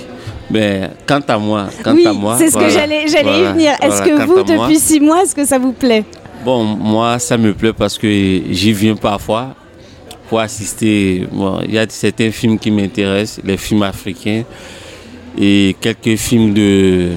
Mais 0.52 0.90
quant 1.08 1.22
à 1.28 1.38
moi, 1.38 1.68
quant 1.84 1.94
oui, 1.94 2.06
à 2.08 2.14
moi, 2.14 2.36
c'est 2.38 2.48
ce 2.48 2.54
voilà, 2.54 2.68
que 2.68 2.74
j'allais 2.74 3.06
voilà, 3.24 3.38
y 3.38 3.54
venir. 3.54 3.72
Est-ce 3.82 4.02
voilà, 4.04 4.06
que 4.06 4.26
vous, 4.26 4.34
moi, 4.34 4.68
depuis 4.68 4.80
six 4.80 5.00
mois, 5.00 5.22
est-ce 5.24 5.36
que 5.36 5.46
ça 5.46 5.60
vous 5.60 5.74
plaît? 5.74 6.06
Bon, 6.44 6.64
moi, 6.64 7.20
ça 7.20 7.38
me 7.38 7.54
plaît 7.54 7.74
parce 7.74 7.98
que 7.98 8.08
j'y 8.08 8.72
viens 8.74 8.96
parfois 8.96 9.56
pour 10.28 10.40
assister. 10.40 11.28
Bon, 11.32 11.60
il 11.68 11.74
y 11.74 11.78
a 11.78 11.86
certains 11.90 12.32
films 12.32 12.58
qui 12.58 12.72
m'intéressent, 12.72 13.42
les 13.44 13.58
films 13.58 13.84
africains 13.84 14.44
et 15.40 15.76
quelques 15.80 16.16
films 16.18 16.54
de 16.54 17.10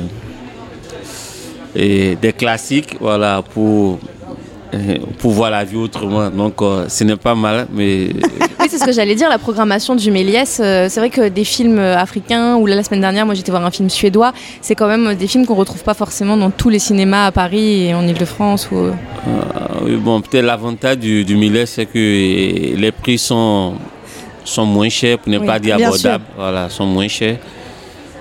et 1.74 2.16
des 2.20 2.34
classiques, 2.34 2.96
voilà, 3.00 3.42
pour 3.42 3.98
pour 5.18 5.32
voir 5.32 5.50
la 5.50 5.64
vie 5.64 5.76
autrement. 5.76 6.30
Donc, 6.30 6.60
euh, 6.62 6.86
ce 6.88 7.04
n'est 7.04 7.16
pas 7.16 7.34
mal, 7.34 7.66
mais 7.72 8.08
Oui, 8.60 8.68
c'est 8.70 8.78
ce 8.78 8.84
que 8.84 8.92
j'allais 8.92 9.14
dire, 9.16 9.28
la 9.28 9.38
programmation 9.38 9.94
du 9.96 10.10
Méliès. 10.10 10.60
euh, 10.62 10.86
c'est 10.88 11.00
vrai 11.00 11.10
que 11.10 11.28
des 11.28 11.44
films 11.44 11.78
euh, 11.78 11.96
africains, 11.98 12.56
ou 12.56 12.66
là, 12.66 12.76
la 12.76 12.82
semaine 12.84 13.00
dernière, 13.00 13.26
moi 13.26 13.34
j'étais 13.34 13.50
voir 13.50 13.64
un 13.66 13.70
film 13.72 13.90
suédois, 13.90 14.32
c'est 14.60 14.74
quand 14.76 14.86
même 14.86 15.08
euh, 15.08 15.14
des 15.14 15.26
films 15.26 15.46
qu'on 15.46 15.56
retrouve 15.56 15.82
pas 15.82 15.94
forcément 15.94 16.36
dans 16.36 16.50
tous 16.50 16.68
les 16.68 16.78
cinémas 16.78 17.26
à 17.26 17.32
Paris 17.32 17.86
et 17.88 17.94
en 17.94 18.06
Ile-de-France. 18.06 18.68
Ou... 18.70 18.76
euh, 18.76 18.92
oui, 19.84 19.96
bon, 19.96 20.20
peut-être 20.20 20.44
l'avantage 20.44 20.98
du, 20.98 21.24
du 21.24 21.34
millet, 21.36 21.66
c'est 21.66 21.86
que 21.86 21.98
eh, 21.98 22.74
les 22.76 22.92
prix 22.92 23.18
sont, 23.18 23.74
sont 24.44 24.64
moins 24.64 24.88
chers, 24.88 25.18
pour 25.18 25.32
ne 25.32 25.38
Oui, 25.38 25.46
pas 25.46 25.58
dire 25.58 25.76
abordables. 25.76 26.24
Voilà, 26.36 26.68
sont 26.68 26.86
moins 26.86 27.08
chers. 27.08 27.38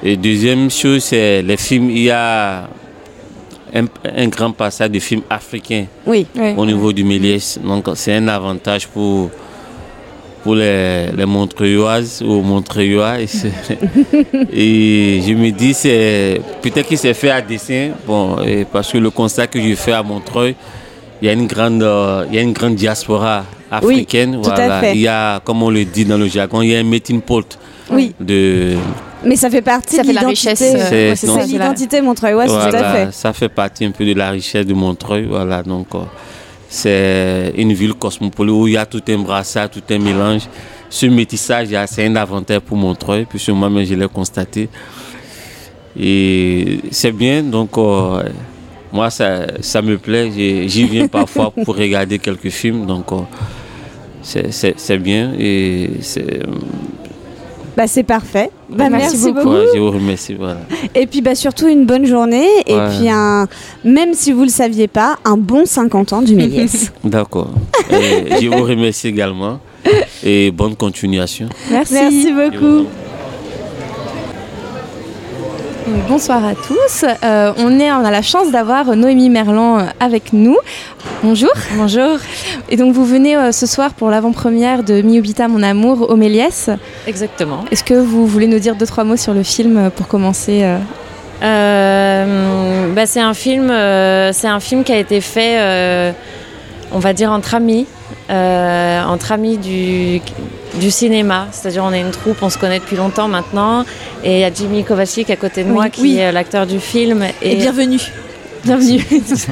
Et 0.03 0.17
deuxième 0.17 0.71
chose, 0.71 1.03
c'est 1.03 1.43
les 1.43 1.57
films. 1.57 1.91
Il 1.91 2.01
y 2.03 2.09
a 2.09 2.67
un, 3.73 3.85
un 4.15 4.27
grand 4.27 4.51
passage 4.51 4.91
de 4.91 4.99
films 4.99 5.21
africains 5.29 5.85
Oui. 6.05 6.25
Au 6.57 6.65
niveau 6.65 6.91
du 6.93 7.03
Méliès. 7.03 7.59
Donc, 7.63 7.87
c'est 7.95 8.13
un 8.15 8.27
avantage 8.27 8.87
pour, 8.87 9.29
pour 10.43 10.55
les, 10.55 11.07
les 11.15 11.25
Montreuilloises 11.25 12.21
ou 12.25 12.41
Montreuillois. 12.41 13.19
Et, 13.21 13.25
et 14.53 15.21
je 15.21 15.33
me 15.33 15.51
dis, 15.51 15.73
c'est 15.73 16.41
peut-être 16.61 16.87
qu'il 16.87 16.97
s'est 16.97 17.13
fait 17.13 17.31
à 17.31 17.41
dessein, 17.41 17.91
bon, 18.05 18.37
et 18.43 18.65
parce 18.65 18.91
que 18.91 18.97
le 18.97 19.09
constat 19.09 19.47
que 19.47 19.61
je 19.61 19.75
fais 19.75 19.93
à 19.93 20.03
Montreuil, 20.03 20.55
il 21.21 21.27
y 21.27 21.29
a 21.29 21.33
une 21.33 21.45
grande, 21.47 21.83
euh, 21.83 22.25
il 22.29 22.35
y 22.35 22.39
a 22.39 22.41
une 22.41 22.53
grande 22.53 22.75
diaspora 22.75 23.45
africaine. 23.69 24.39
tout 24.41 24.49
à 24.49 24.55
voilà. 24.55 24.79
fait. 24.81 24.95
Il 24.95 25.01
y 25.01 25.07
a, 25.07 25.39
comme 25.39 25.61
on 25.61 25.69
le 25.69 25.85
dit 25.85 26.03
dans 26.03 26.17
le 26.17 26.27
jargon, 26.27 26.61
il 26.61 26.69
y 26.71 26.75
a 26.75 26.79
un 26.79 26.83
meeting 26.83 27.21
pot 27.21 27.57
Oui, 27.91 28.13
de, 28.19 28.75
mais 29.25 29.35
ça 29.35 29.49
fait 29.49 29.61
partie 29.61 29.95
Ça 29.97 30.01
de 30.03 30.07
fait 30.07 30.13
la 30.13 30.21
l'identité. 30.21 30.49
richesse, 30.51 30.75
euh, 30.91 31.15
C'est- 31.15 31.29
ouais, 31.29 31.45
l'identité 31.45 32.01
Montreuil, 32.01 32.33
tout 32.33 32.51
à 32.53 32.69
voilà, 32.69 32.93
fait. 33.07 33.11
Ça 33.13 33.33
fait 33.33 33.49
partie 33.49 33.85
un 33.85 33.91
peu 33.91 34.05
de 34.05 34.13
la 34.13 34.29
richesse 34.31 34.65
de 34.65 34.73
Montreuil. 34.73 35.25
Voilà, 35.29 35.61
donc 35.63 35.87
euh, 35.95 35.99
c'est 36.69 37.53
une 37.57 37.73
ville 37.73 37.93
cosmopolite 37.93 38.53
où 38.53 38.67
il 38.67 38.73
y 38.73 38.77
a 38.77 38.85
tout 38.85 39.01
un 39.09 39.17
brassard, 39.19 39.69
tout 39.69 39.83
un 39.89 39.99
mélange. 39.99 40.43
Ce 40.89 41.05
métissage, 41.05 41.67
c'est 41.87 42.05
un 42.05 42.15
avantage 42.17 42.59
pour 42.59 42.77
Montreuil, 42.77 43.25
puisque 43.25 43.49
moi-même 43.49 43.85
je 43.85 43.93
l'ai 43.95 44.07
constaté. 44.07 44.67
Et 45.99 46.79
c'est 46.91 47.11
bien, 47.11 47.43
donc 47.43 47.77
euh, 47.77 48.23
moi 48.91 49.09
ça, 49.09 49.47
ça 49.61 49.81
me 49.81 49.97
plaît. 49.97 50.31
J'y 50.67 50.85
viens 50.85 51.07
parfois 51.19 51.51
pour 51.51 51.75
regarder 51.75 52.17
quelques 52.19 52.49
films, 52.49 52.85
donc 52.85 53.11
euh, 53.11 53.17
c'est- 54.21 54.97
bien. 54.97 55.33
Et 55.37 55.89
c'est, 56.01 56.39
Bah 57.77 57.87
c'est 57.87 58.03
parfait. 58.03 58.49
Bah, 58.69 58.89
Merci 58.89 59.15
merci, 59.17 59.31
beaucoup. 59.31 59.45
beaucoup. 59.49 59.55
Ouais, 59.55 59.65
je 59.73 59.79
vous 59.79 59.91
remercie. 59.91 60.33
Voilà. 60.33 60.57
Et 60.93 61.07
puis 61.07 61.21
bah 61.21 61.35
surtout 61.35 61.67
une 61.67 61.85
bonne 61.85 62.05
journée 62.05 62.47
et 62.67 62.75
Ouais. 62.75 62.89
puis 62.97 63.09
un 63.09 63.47
même 63.83 64.13
si 64.13 64.31
vous 64.33 64.43
le 64.43 64.49
saviez 64.49 64.87
pas, 64.87 65.17
un 65.25 65.37
bon 65.37 65.65
50 65.65 66.13
ans 66.13 66.21
du 66.21 66.35
Méliès. 66.35 66.91
D'accord. 67.03 67.49
Je 67.89 68.47
vous 68.47 68.63
remercie 68.63 69.07
également. 69.07 69.59
Et 70.23 70.51
bonne 70.51 70.75
continuation. 70.75 71.47
Merci. 71.71 71.93
Merci 71.93 72.31
beaucoup. 72.33 72.85
Donc, 75.91 76.07
Bonsoir 76.07 76.45
à 76.45 76.55
tous. 76.55 77.03
Euh, 77.03 77.53
on, 77.57 77.79
est, 77.79 77.91
on 77.91 78.05
a 78.05 78.11
la 78.11 78.21
chance 78.21 78.49
d'avoir 78.51 78.95
Noémie 78.95 79.29
Merlan 79.29 79.79
euh, 79.79 79.83
avec 79.99 80.31
nous. 80.31 80.57
Bonjour. 81.21 81.51
Bonjour. 81.75 82.17
Et 82.69 82.77
donc 82.77 82.93
vous 82.93 83.03
venez 83.03 83.35
euh, 83.35 83.51
ce 83.51 83.65
soir 83.65 83.93
pour 83.93 84.09
l'avant-première 84.09 84.83
de 84.83 85.01
Miobita 85.01 85.49
Mon 85.49 85.61
Amour 85.63 86.09
au 86.09 86.15
Méliès. 86.15 86.69
Exactement. 87.07 87.65
Est-ce 87.71 87.83
que 87.83 87.95
vous 87.95 88.25
voulez 88.25 88.47
nous 88.47 88.59
dire 88.59 88.75
deux 88.75 88.85
trois 88.85 89.03
mots 89.03 89.17
sur 89.17 89.33
le 89.33 89.43
film 89.43 89.91
pour 89.95 90.07
commencer 90.07 90.61
euh 91.43 92.87
bah, 92.95 93.05
c'est 93.05 93.21
un 93.21 93.33
film, 93.33 93.67
c'est 93.67 94.47
un 94.47 94.59
film 94.59 94.83
qui 94.83 94.91
a 94.91 94.97
été 94.97 95.21
fait, 95.21 96.13
on 96.91 96.99
va 96.99 97.13
dire 97.13 97.31
entre 97.31 97.55
amis, 97.55 97.87
euh, 98.29 99.03
entre 99.03 99.31
amis 99.31 99.57
du, 99.57 100.21
du 100.79 100.91
cinéma. 100.91 101.47
C'est-à-dire 101.51 101.83
on 101.83 101.93
est 101.93 102.01
une 102.01 102.11
troupe, 102.11 102.37
on 102.41 102.49
se 102.49 102.57
connaît 102.57 102.79
depuis 102.79 102.95
longtemps 102.95 103.27
maintenant, 103.27 103.83
et 104.23 104.35
il 104.35 104.39
y 104.39 104.43
a 104.43 104.53
Jimmy 104.53 104.83
Kovacic 104.83 105.29
à 105.29 105.35
côté 105.35 105.63
de 105.63 105.69
moi 105.69 105.89
qui 105.89 106.01
oui. 106.01 106.17
est 106.17 106.31
l'acteur 106.31 106.65
du 106.67 106.79
film 106.79 107.25
Et 107.41 107.55
bienvenue. 107.55 107.99
Bienvenue. 108.63 109.03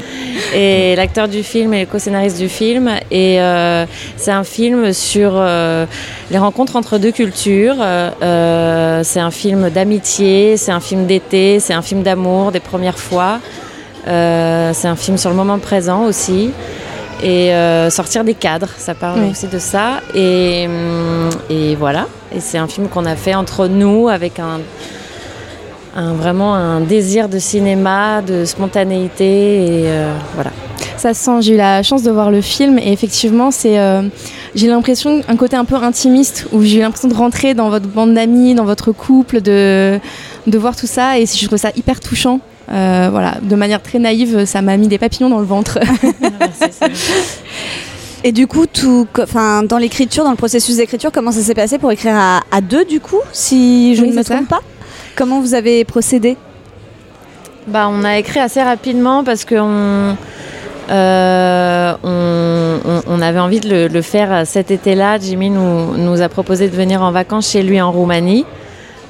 et 0.54 0.96
l'acteur 0.96 1.28
du 1.28 1.42
film 1.42 1.74
et 1.74 1.82
le 1.82 1.86
co-scénariste 1.88 2.38
du 2.38 2.48
film. 2.48 2.92
Et 3.10 3.42
euh, 3.42 3.86
c'est 4.18 4.32
un 4.32 4.44
film 4.44 4.94
sur 4.94 5.32
euh, 5.34 5.86
les 6.30 6.38
rencontres 6.38 6.76
entre 6.76 7.00
deux 7.00 7.12
cultures. 7.12 7.78
Euh, 7.80 9.02
c'est 9.04 9.20
un 9.20 9.32
film 9.32 9.70
d'amitié, 9.72 10.58
c'est 10.58 10.72
un 10.72 10.80
film 10.80 11.08
d'été, 11.08 11.60
c'est 11.60 11.74
un 11.74 11.82
film 11.82 12.04
d'amour, 12.04 12.52
des 12.52 12.60
premières 12.60 13.00
fois. 13.00 13.40
C'est 14.06 14.88
un 14.88 14.96
film 14.96 15.18
sur 15.18 15.30
le 15.30 15.36
moment 15.36 15.60
présent 15.60 16.06
aussi. 16.06 16.52
Et 17.22 17.54
euh, 17.54 17.90
sortir 17.90 18.24
des 18.24 18.34
cadres, 18.34 18.70
ça 18.78 18.94
parle 18.94 19.20
Oui. 19.22 19.32
aussi 19.32 19.48
de 19.48 19.60
ça. 19.60 20.02
Et, 20.16 20.68
hum, 20.68 21.30
et 21.50 21.76
voilà. 21.76 22.08
Et 22.34 22.40
c'est 22.40 22.58
un 22.58 22.68
film 22.68 22.88
qu'on 22.88 23.06
a 23.06 23.16
fait 23.16 23.36
entre 23.36 23.68
nous 23.68 24.08
avec 24.08 24.40
un, 24.40 24.60
un- 25.96 26.14
vraiment 26.14 26.56
un 26.56 26.80
désir 26.82 27.28
de 27.28 27.40
cinéma, 27.40 28.22
de 28.22 28.46
spontanéité 28.46 29.26
et 29.26 29.84
euh, 29.88 30.14
voilà. 30.36 30.52
Ça 30.98 31.14
se 31.14 31.24
sent, 31.24 31.42
j'ai 31.42 31.54
eu 31.54 31.58
la 31.58 31.82
chance 31.84 32.04
de 32.04 32.12
voir 32.12 32.30
le 32.30 32.42
film 32.42 32.78
et 32.78 32.92
effectivement 32.92 33.52
c'est, 33.52 33.80
euh, 33.80 34.02
j'ai 34.54 34.68
l'impression 34.68 35.22
un 35.30 35.36
côté 35.38 35.56
un 35.56 35.64
peu 35.66 35.76
intimiste 35.76 36.48
où 36.52 36.62
j'ai 36.62 36.78
eu 36.78 36.82
l'impression 36.82 37.08
de 37.08 37.14
rentrer 37.14 37.54
dans 37.54 37.70
votre 37.70 37.88
bande 37.88 38.14
d'amis, 38.14 38.54
dans 38.54 38.66
votre 38.66 38.92
couple, 38.92 39.42
de, 39.42 39.98
de 40.48 40.58
voir 40.58 40.76
tout 40.76 40.88
ça 40.88 41.18
et 41.18 41.26
je 41.26 41.46
trouve 41.48 41.58
ça 41.58 41.72
hyper 41.76 42.00
touchant. 42.02 42.40
Euh, 42.72 43.08
voilà, 43.12 43.36
de 43.42 43.56
manière 43.56 43.82
très 43.82 43.98
naïve, 44.00 44.46
ça 44.46 44.62
m'a 44.62 44.78
mis 44.78 44.88
des 44.88 44.98
papillons 45.00 45.30
dans 45.30 45.40
le 45.40 45.46
ventre. 45.46 45.80
Et 48.24 48.32
du 48.32 48.48
coup, 48.48 48.66
tout, 48.68 49.08
enfin, 49.22 49.64
dans 49.64 49.78
l'écriture, 49.78 50.24
dans 50.26 50.32
le 50.32 50.36
processus 50.36 50.78
d'écriture, 50.78 51.12
comment 51.12 51.32
ça 51.32 51.42
s'est 51.42 51.54
passé 51.56 51.78
pour 51.78 51.92
écrire 51.92 52.16
à, 52.16 52.42
à 52.52 52.62
deux, 52.62 52.84
du 52.86 53.00
coup, 53.00 53.20
si 53.32 53.96
je 53.96 54.02
Oui, 54.02 54.10
ne 54.12 54.16
me 54.18 54.24
ça. 54.24 54.36
trompe 54.36 54.50
pas? 54.50 54.60
Comment 55.16 55.40
vous 55.40 55.54
avez 55.54 55.84
procédé? 55.86 56.36
Bah, 57.68 57.88
on 57.90 58.04
a 58.04 58.18
écrit 58.18 58.40
assez 58.40 58.62
rapidement 58.62 59.24
parce 59.24 59.46
qu'on 59.46 60.16
euh, 60.90 61.94
on, 62.04 62.80
on- 62.86 63.02
on 63.08 63.22
avait 63.22 63.40
envie 63.40 63.60
de 63.60 63.70
le, 63.70 63.88
le 63.88 64.02
faire 64.02 64.46
cet 64.46 64.72
été-là. 64.72 65.18
Jimmy 65.20 65.50
nous, 65.50 65.96
nous 65.98 66.22
a 66.22 66.30
proposé 66.30 66.68
de 66.68 66.76
venir 66.76 67.02
en 67.02 67.12
vacances 67.12 67.50
chez 67.52 67.64
lui 67.64 67.80
en 67.80 67.92
Roumanie. 67.92 68.46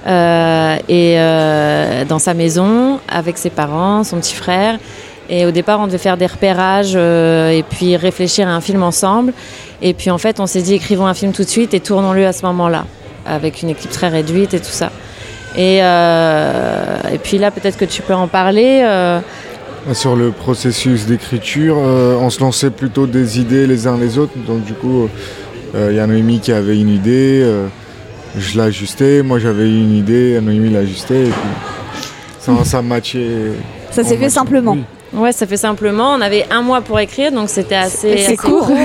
Euh, 0.08 0.78
et 0.88 1.16
euh, 1.18 2.06
dans 2.06 2.20
sa 2.20 2.34
maison 2.34 3.00
avec 3.10 3.38
ses 3.38 3.50
parents, 3.50 4.04
son 4.04 4.18
petit 4.18 4.36
frère. 4.36 4.78
Et 5.30 5.46
au 5.46 5.52
départ, 5.52 5.80
on 5.80 5.88
devait 5.88 6.00
faire 6.00 6.18
des 6.18 6.26
repérages 6.26 6.94
euh, 6.96 7.52
et 7.52 7.64
puis 7.64 7.96
réfléchir 7.96 8.48
à 8.48 8.52
un 8.52 8.62
film 8.62 8.82
ensemble. 8.82 9.34
Et 9.82 9.94
puis 9.94 10.10
en 10.10 10.18
fait, 10.18 10.40
on 10.40 10.48
s'est 10.48 10.62
dit 10.62 10.74
écrivons 10.74 11.06
un 11.06 11.14
film 11.14 11.32
tout 11.32 11.44
de 11.44 11.50
suite 11.50 11.74
et 11.74 11.80
tournons-le 11.80 12.26
à 12.26 12.34
ce 12.34 12.46
moment-là, 12.46 12.86
avec 13.26 13.62
une 13.62 13.70
équipe 13.70 13.92
très 13.92 14.08
réduite 14.08 14.54
et 14.54 14.60
tout 14.60 14.66
ça. 14.66 14.92
Et, 15.56 15.78
et 15.78 17.18
puis 17.18 17.38
là, 17.38 17.52
peut-être 17.52 17.78
que 17.78 17.86
tu 17.86 18.02
peux 18.02 18.14
en 18.14 18.28
parler. 18.28 18.86
Sur 19.94 20.16
le 20.16 20.32
processus 20.32 21.06
d'écriture, 21.06 21.78
on 21.78 22.30
se 22.30 22.40
lançait 22.42 22.70
plutôt 22.70 23.08
des 23.08 23.40
idées 23.40 23.68
les 23.68 23.88
uns 23.88 23.98
les 23.98 24.18
autres. 24.18 24.34
Donc 24.48 24.64
du 24.64 24.74
coup, 24.74 25.10
il 25.74 25.96
y 25.96 26.00
a 26.00 26.08
Noémie 26.08 26.40
qui 26.40 26.52
avait 26.52 26.80
une 26.80 26.90
idée, 26.90 27.46
je 28.38 28.58
l'ajustais, 28.58 29.22
moi 29.24 29.40
j'avais 29.40 29.66
une 29.70 29.96
idée, 29.96 30.40
Noémie 30.42 30.70
l'ajustait. 30.70 31.22
Et 31.28 31.32
puis 31.32 31.50
ça, 32.40 32.52
ça 32.64 32.82
matchait. 32.82 33.28
Ça 33.92 34.04
s'est 34.04 34.10
fait 34.10 34.16
matchait. 34.16 34.30
simplement. 34.30 34.74
Oui. 34.74 34.84
Ouais, 35.12 35.32
ça 35.32 35.48
fait 35.48 35.58
simplement. 35.58 36.14
On 36.14 36.22
avait 36.22 36.46
un 36.52 36.62
mois 36.62 36.82
pour 36.82 37.00
écrire, 37.00 37.32
donc 37.32 37.50
c'était 37.50 37.76
assez, 37.76 38.14
assez 38.26 38.38
court. 38.38 38.70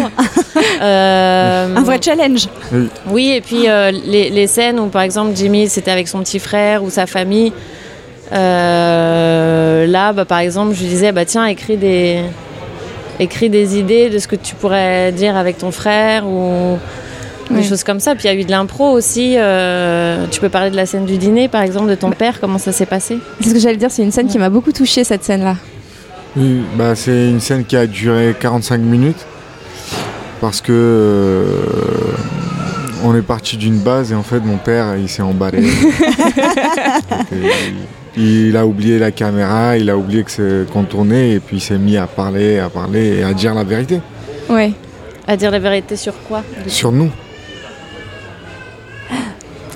Euh, 0.83 1.77
Un 1.77 1.83
vrai 1.83 1.99
challenge. 2.03 2.49
Oui, 3.09 3.33
et 3.37 3.41
puis 3.41 3.69
euh, 3.69 3.91
les, 3.91 4.31
les 4.31 4.47
scènes 4.47 4.79
où, 4.81 4.87
par 4.87 5.03
exemple, 5.03 5.33
Jimmy, 5.35 5.69
c'était 5.69 5.91
avec 5.91 6.07
son 6.09 6.21
petit 6.21 6.39
frère 6.39 6.83
ou 6.85 6.91
sa 6.91 7.07
famille. 7.07 7.53
euh, 8.33 9.87
là, 9.87 10.13
bah, 10.13 10.25
par 10.25 10.39
exemple, 10.39 10.75
je 10.75 10.81
lui 10.81 10.89
disais, 10.89 11.13
bah, 11.13 11.25
tiens, 11.25 11.47
écris 11.47 11.77
des, 11.77 12.21
écris 13.21 13.51
des 13.51 13.79
idées 13.79 14.11
de 14.11 14.19
ce 14.19 14.27
que 14.29 14.37
tu 14.37 14.55
pourrais 14.55 15.13
dire 15.13 15.37
avec 15.37 15.59
ton 15.59 15.71
frère 15.71 16.27
ou 16.27 16.79
des 17.51 17.57
Ouais. 17.57 17.63
choses 17.63 17.85
comme 17.85 18.01
ça. 18.01 18.15
Puis 18.15 18.25
il 18.25 18.33
y 18.33 18.37
a 18.37 18.41
eu 18.41 18.45
de 18.45 18.51
l'impro 18.51 18.91
aussi. 18.91 19.35
euh, 19.37 20.27
tu 20.31 20.41
peux 20.41 20.49
parler 20.49 20.71
de 20.71 20.77
la 20.77 20.87
scène 20.87 21.05
du 21.05 21.19
dîner, 21.19 21.49
par 21.49 21.63
exemple, 21.63 21.89
de 21.91 21.95
ton 21.95 22.11
père, 22.11 22.41
comment 22.41 22.59
ça 22.59 22.73
s'est 22.73 22.87
passé? 22.87 23.19
C'est 23.41 23.49
ce 23.51 23.55
que 23.55 23.61
j'allais 23.61 23.77
dire, 23.77 23.91
c'est 23.91 24.03
une 24.03 24.13
scène 24.13 24.27
qui 24.29 24.39
m'a 24.39 24.51
beaucoup 24.51 24.73
touchée 24.73 25.05
cette 25.05 25.25
scène-là. 25.25 25.57
Oui, 26.37 26.63
bah, 26.77 26.95
c'est 26.95 27.29
une 27.31 27.41
scène 27.41 27.65
qui 27.65 27.77
a 27.77 27.87
duré 27.87 28.35
45 28.39 28.79
minutes 28.81 29.25
parce 30.41 30.61
que 30.61 30.73
euh, 30.73 31.45
on 33.05 33.15
est 33.15 33.23
parti 33.23 33.57
d'une 33.57 33.79
base 33.79 34.11
et 34.11 34.15
en 34.15 34.23
fait 34.25 34.41
mon 34.41 34.57
père 34.57 34.97
il 34.97 35.09
s'est 35.09 35.23
emballé. 35.23 35.63
Il, 38.17 38.49
il 38.49 38.57
a 38.57 38.65
oublié 38.67 38.99
la 38.99 39.11
caméra, 39.11 39.77
il 39.77 39.91
a 39.91 39.97
oublié 39.97 40.23
que 40.23 40.31
c'est 40.31 40.71
qu'on 40.73 40.85
tournait 40.85 41.31
et 41.33 41.41
puis 41.41 41.57
il 41.57 41.61
s'est 41.61 41.79
mis 41.79 41.97
à 41.97 42.07
parler, 42.07 42.59
à 42.61 42.69
parler 42.69 43.19
et 43.19 43.25
à 43.25 43.33
dire 43.33 43.55
la 43.55 43.65
vérité 43.65 44.01
Ouais. 44.49 44.73
À 45.27 45.37
dire 45.37 45.51
la 45.51 45.59
vérité 45.59 45.97
sur 45.97 46.13
quoi? 46.29 46.43
Sur 46.69 46.93
nous. 46.93 47.11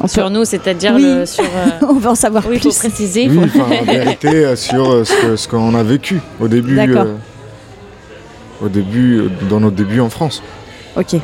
Sur 0.07 0.31
nous, 0.31 0.45
c'est-à-dire 0.45 0.93
Oui. 0.95 1.27
sur. 1.27 1.45
euh, 1.45 1.87
On 1.89 1.95
veut 1.95 2.11
en 2.11 2.15
savoir 2.15 2.45
Oui, 2.49 2.57
il 2.57 2.61
faut 2.63 2.69
plus. 2.69 2.79
préciser. 2.79 3.29
Oui, 3.29 3.49
faut- 3.49 3.61
enfin, 3.61 3.75
la 3.87 3.93
vérité 3.93 4.29
euh, 4.29 4.57
sur 4.57 4.91
euh, 4.91 5.05
ce 5.05 5.49
qu'on 5.49 5.75
a 5.75 5.83
vécu 5.83 6.21
au 6.41 6.47
début. 6.49 6.79
Euh, 6.79 7.15
au 8.63 8.69
début, 8.69 9.29
dans 9.49 9.61
nos 9.61 9.71
débuts 9.71 10.01
en 10.01 10.11
France. 10.11 10.43
Ok. 10.97 11.17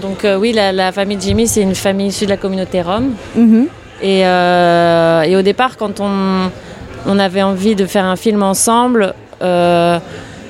Donc 0.00 0.24
euh, 0.24 0.36
oui, 0.36 0.52
la, 0.52 0.72
la 0.72 0.92
famille 0.92 1.16
de 1.16 1.22
Jimmy, 1.22 1.46
c'est 1.48 1.62
une 1.62 1.74
famille 1.74 2.08
issue 2.08 2.24
de 2.24 2.30
la 2.30 2.36
communauté 2.36 2.82
rome. 2.82 3.14
Mhm. 3.36 3.66
Et, 4.02 4.24
euh, 4.24 5.22
et 5.22 5.34
au 5.34 5.42
départ, 5.42 5.76
quand 5.76 5.98
on, 6.00 6.50
on 7.06 7.18
avait 7.18 7.42
envie 7.42 7.74
de 7.74 7.84
faire 7.86 8.04
un 8.04 8.14
film 8.16 8.42
ensemble, 8.44 9.12
euh, 9.42 9.98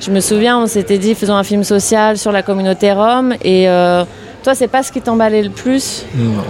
je 0.01 0.11
me 0.11 0.19
souviens, 0.19 0.59
on 0.59 0.67
s'était 0.67 0.99
dit 0.99 1.15
faisons 1.15 1.35
un 1.35 1.43
film 1.43 1.63
social 1.63 2.17
sur 2.17 2.31
la 2.31 2.43
communauté 2.43 2.91
rome. 2.91 3.33
Et 3.43 3.67
euh, 3.67 4.03
toi, 4.43 4.53
c'est 4.53 4.67
pas 4.67 4.83
ce 4.83 4.91
qui 4.91 5.01
t'emballait 5.01 5.41
le 5.41 5.49
plus? 5.49 6.05
Non. 6.15 6.43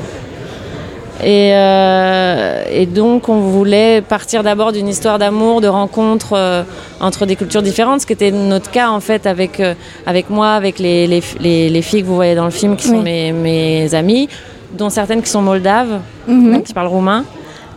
Et, 1.24 1.52
euh, 1.54 2.64
et 2.72 2.86
donc, 2.86 3.28
on 3.28 3.40
voulait 3.42 4.02
partir 4.02 4.42
d'abord 4.42 4.72
d'une 4.72 4.88
histoire 4.88 5.20
d'amour, 5.20 5.60
de 5.60 5.68
rencontre 5.68 6.34
euh, 6.34 6.64
entre 7.02 7.26
des 7.26 7.36
cultures 7.36 7.62
différentes, 7.62 8.02
ce 8.02 8.06
qui 8.08 8.14
était 8.14 8.32
notre 8.32 8.72
cas 8.72 8.90
en 8.90 9.02
fait 9.02 9.26
avec, 9.26 9.60
euh, 9.60 9.74
avec 10.06 10.30
moi, 10.30 10.52
avec 10.54 10.80
les, 10.80 11.08
les, 11.08 11.22
les- 11.42 11.70
les 11.70 11.82
filles 11.82 12.04
que 12.04 12.08
vous 12.08 12.16
voyez 12.16 12.36
dans 12.36 12.46
le 12.46 12.52
film 12.52 12.76
qui 12.78 12.88
sont 12.88 12.98
Oui. 12.98 13.04
mes, 13.04 13.32
mes 13.34 13.94
amies, 13.96 14.30
dont 14.72 14.90
certaines 14.90 15.22
qui 15.22 15.30
sont 15.30 15.42
moldaves, 15.42 16.00
Mhm. 16.28 16.64
qui 16.64 16.74
parlent 16.74 16.88
roumain. 16.88 17.26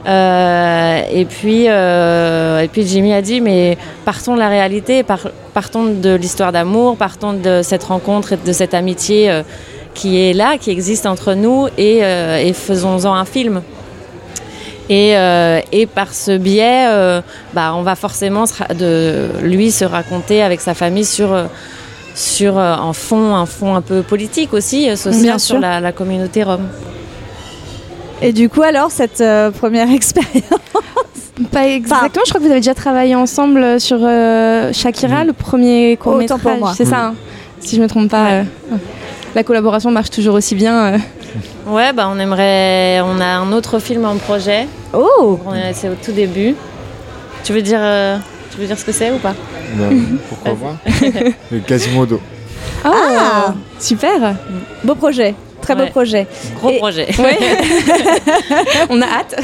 Et, 0.07 1.24
puis, 1.26 1.66
et 1.66 2.68
puis 2.72 2.87
Jimmy 2.87 3.12
a 3.14 3.22
dit, 3.22 3.40
mais 3.40 3.76
partons 4.05 4.35
de 4.35 4.40
la 4.40 4.48
réalité, 4.48 5.02
par- 5.05 5.28
partons 5.55 5.85
de 5.85 6.14
l'histoire 6.14 6.50
d'amour, 6.52 6.96
partons 6.96 7.33
de 7.33 7.61
cette 7.62 7.85
rencontre 7.85 8.33
et 8.35 8.37
de 8.37 8.52
cette 8.52 8.74
amitié 8.74 9.42
qui 9.94 10.20
est 10.20 10.33
là, 10.33 10.59
qui 10.59 10.70
existe 10.70 11.07
entre 11.07 11.35
nous, 11.35 11.68
et, 11.78 12.00
euh, 12.02 12.38
et 12.38 12.52
faisons-en 12.52 13.14
un 13.14 13.24
film. 13.24 13.62
Et, 14.88 15.16
euh, 15.16 15.61
et 15.70 15.87
par 15.87 16.12
ce 16.12 16.37
biais, 16.37 16.87
euh, 16.88 17.20
bah, 17.55 17.72
on 17.74 17.83
va 17.83 17.94
forcément 17.94 18.44
de, 18.78 19.28
lui 19.42 19.70
se 19.70 19.85
raconter 19.85 20.42
avec 20.42 20.61
sa 20.61 20.74
famille 20.74 21.05
sur, 21.05 21.31
sur 22.14 22.59
un 22.59 22.92
fond, 22.92 23.35
un 23.35 23.46
fond 23.46 23.74
un 23.74 23.81
peu 23.81 24.02
politique 24.02 24.52
aussi, 24.52 24.94
social 24.96 25.22
Bien 25.22 25.38
sur 25.38 25.59
la, 25.59 25.81
la 25.81 25.92
communauté 25.92 26.42
rome. 26.42 26.68
Et 28.22 28.33
du 28.33 28.48
coup, 28.48 28.62
alors, 28.62 28.90
cette 28.92 29.20
euh, 29.20 29.50
première 29.50 29.90
expérience? 29.92 30.44
Pas 31.50 31.66
exactement, 31.66 32.22
je 32.24 32.31
crois 32.31 32.40
que 32.40 32.44
vous 32.44 32.50
avez 32.50 32.61
déjà 32.61 32.74
travaillé 32.74 33.16
ensemble 33.16 33.81
sur 33.81 33.98
euh, 34.00 34.72
Shakira, 34.72 35.24
le 35.24 35.33
premier 35.33 35.96
court 35.96 36.14
Autant 36.14 36.38
pour 36.38 36.52
métrage. 36.52 36.61
moi. 36.61 36.74
C'est 36.76 36.85
ça, 36.85 37.07
hein, 37.07 37.14
si 37.59 37.74
je 37.76 37.83
me 37.83 37.88
trompe 37.88 38.11
pas. 38.11 38.28
euh, 38.31 38.42
La 39.35 39.42
collaboration 39.45 39.90
marche 39.90 40.11
toujours 40.11 40.35
aussi 40.35 40.55
bien. 40.55 40.95
euh. 40.95 40.99
Ouais, 41.66 41.92
bah 41.92 42.09
on 42.12 42.18
aimerait. 42.18 43.01
On 43.01 43.18
a 43.21 43.27
un 43.27 43.53
autre 43.53 43.79
film 43.79 44.05
en 44.05 44.16
projet. 44.16 44.66
Oh 44.92 45.38
C'est 45.73 45.88
au 45.88 45.95
tout 45.95 46.12
début. 46.12 46.55
Tu 47.45 47.53
veux 47.53 47.62
dire, 47.62 47.79
euh, 47.81 48.18
tu 48.53 48.59
veux 48.61 48.66
dire 48.66 48.79
ce 48.79 48.85
que 48.85 48.92
c'est 48.92 49.11
ou 49.11 49.18
pas? 49.18 49.35
Pourquoi 50.29 50.53
pas? 50.53 50.90
Le 51.51 51.61
Quasimodo. 51.61 52.21
Ah, 52.85 53.55
super 53.79 54.35
Beau 54.85 54.95
projet, 54.95 55.35
très 55.62 55.75
beau 55.75 55.87
projet. 55.87 56.27
Gros 56.57 56.70
Et- 56.70 56.79
projet. 56.79 57.09
Ouais. 57.18 57.38
On 58.90 59.01
a 59.01 59.07
hâte. 59.07 59.37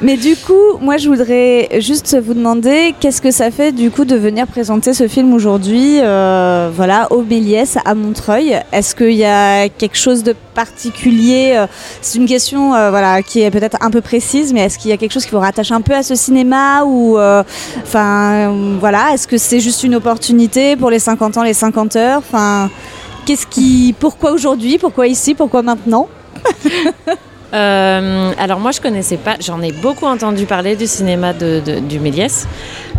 Mais 0.00 0.16
du 0.16 0.34
coup, 0.36 0.78
moi 0.80 0.96
je 0.96 1.08
voudrais 1.08 1.68
juste 1.80 2.16
vous 2.20 2.34
demander 2.34 2.94
qu'est-ce 2.98 3.20
que 3.20 3.30
ça 3.30 3.50
fait 3.50 3.72
du 3.72 3.90
coup 3.90 4.04
de 4.04 4.16
venir 4.16 4.46
présenter 4.46 4.94
ce 4.94 5.06
film 5.08 5.32
aujourd'hui, 5.34 6.00
euh, 6.02 6.70
voilà, 6.74 7.06
au 7.12 7.22
Méliès 7.22 7.76
à 7.84 7.94
Montreuil? 7.94 8.56
Est-ce 8.72 8.94
qu'il 8.94 9.12
y 9.12 9.24
a 9.24 9.68
quelque 9.68 9.96
chose 9.96 10.22
de 10.22 10.34
particulier 10.54 11.52
euh, 11.56 11.66
C'est 12.00 12.18
une 12.18 12.26
question, 12.26 12.74
euh, 12.74 12.90
voilà, 12.90 13.22
qui 13.22 13.42
est 13.42 13.50
peut-être 13.50 13.76
un 13.80 13.90
peu 13.90 14.00
précise, 14.00 14.52
mais 14.52 14.60
est-ce 14.60 14.78
qu'il 14.78 14.90
y 14.90 14.94
a 14.94 14.96
quelque 14.96 15.12
chose 15.12 15.24
qui 15.24 15.32
vous 15.32 15.38
rattache 15.38 15.70
un 15.70 15.80
peu 15.82 15.94
à 15.94 16.02
ce 16.02 16.14
cinéma 16.14 16.84
ou, 16.84 17.18
enfin, 17.18 18.48
euh, 18.50 18.76
voilà, 18.80 19.12
est-ce 19.12 19.28
que 19.28 19.36
c'est 19.38 19.60
juste 19.60 19.82
une 19.84 19.94
opportunité 19.94 20.76
pour 20.76 20.90
les 20.90 20.98
50 20.98 21.36
ans, 21.36 21.42
les 21.42 21.54
50 21.54 21.96
heures, 21.96 22.18
enfin. 22.18 22.70
Qu'est-ce 23.28 23.46
qui, 23.46 23.94
pourquoi 24.00 24.30
aujourd'hui, 24.32 24.78
pourquoi 24.78 25.06
ici, 25.06 25.34
pourquoi 25.34 25.60
maintenant 25.60 26.08
Euh, 27.54 28.32
alors 28.38 28.60
moi 28.60 28.72
je 28.72 28.80
connaissais 28.80 29.16
pas, 29.16 29.36
j'en 29.40 29.62
ai 29.62 29.72
beaucoup 29.72 30.04
entendu 30.04 30.44
parler 30.44 30.76
du 30.76 30.86
cinéma 30.86 31.32
de, 31.32 31.60
de- 31.64 31.78
du 31.78 31.98
Méliès, 31.98 32.46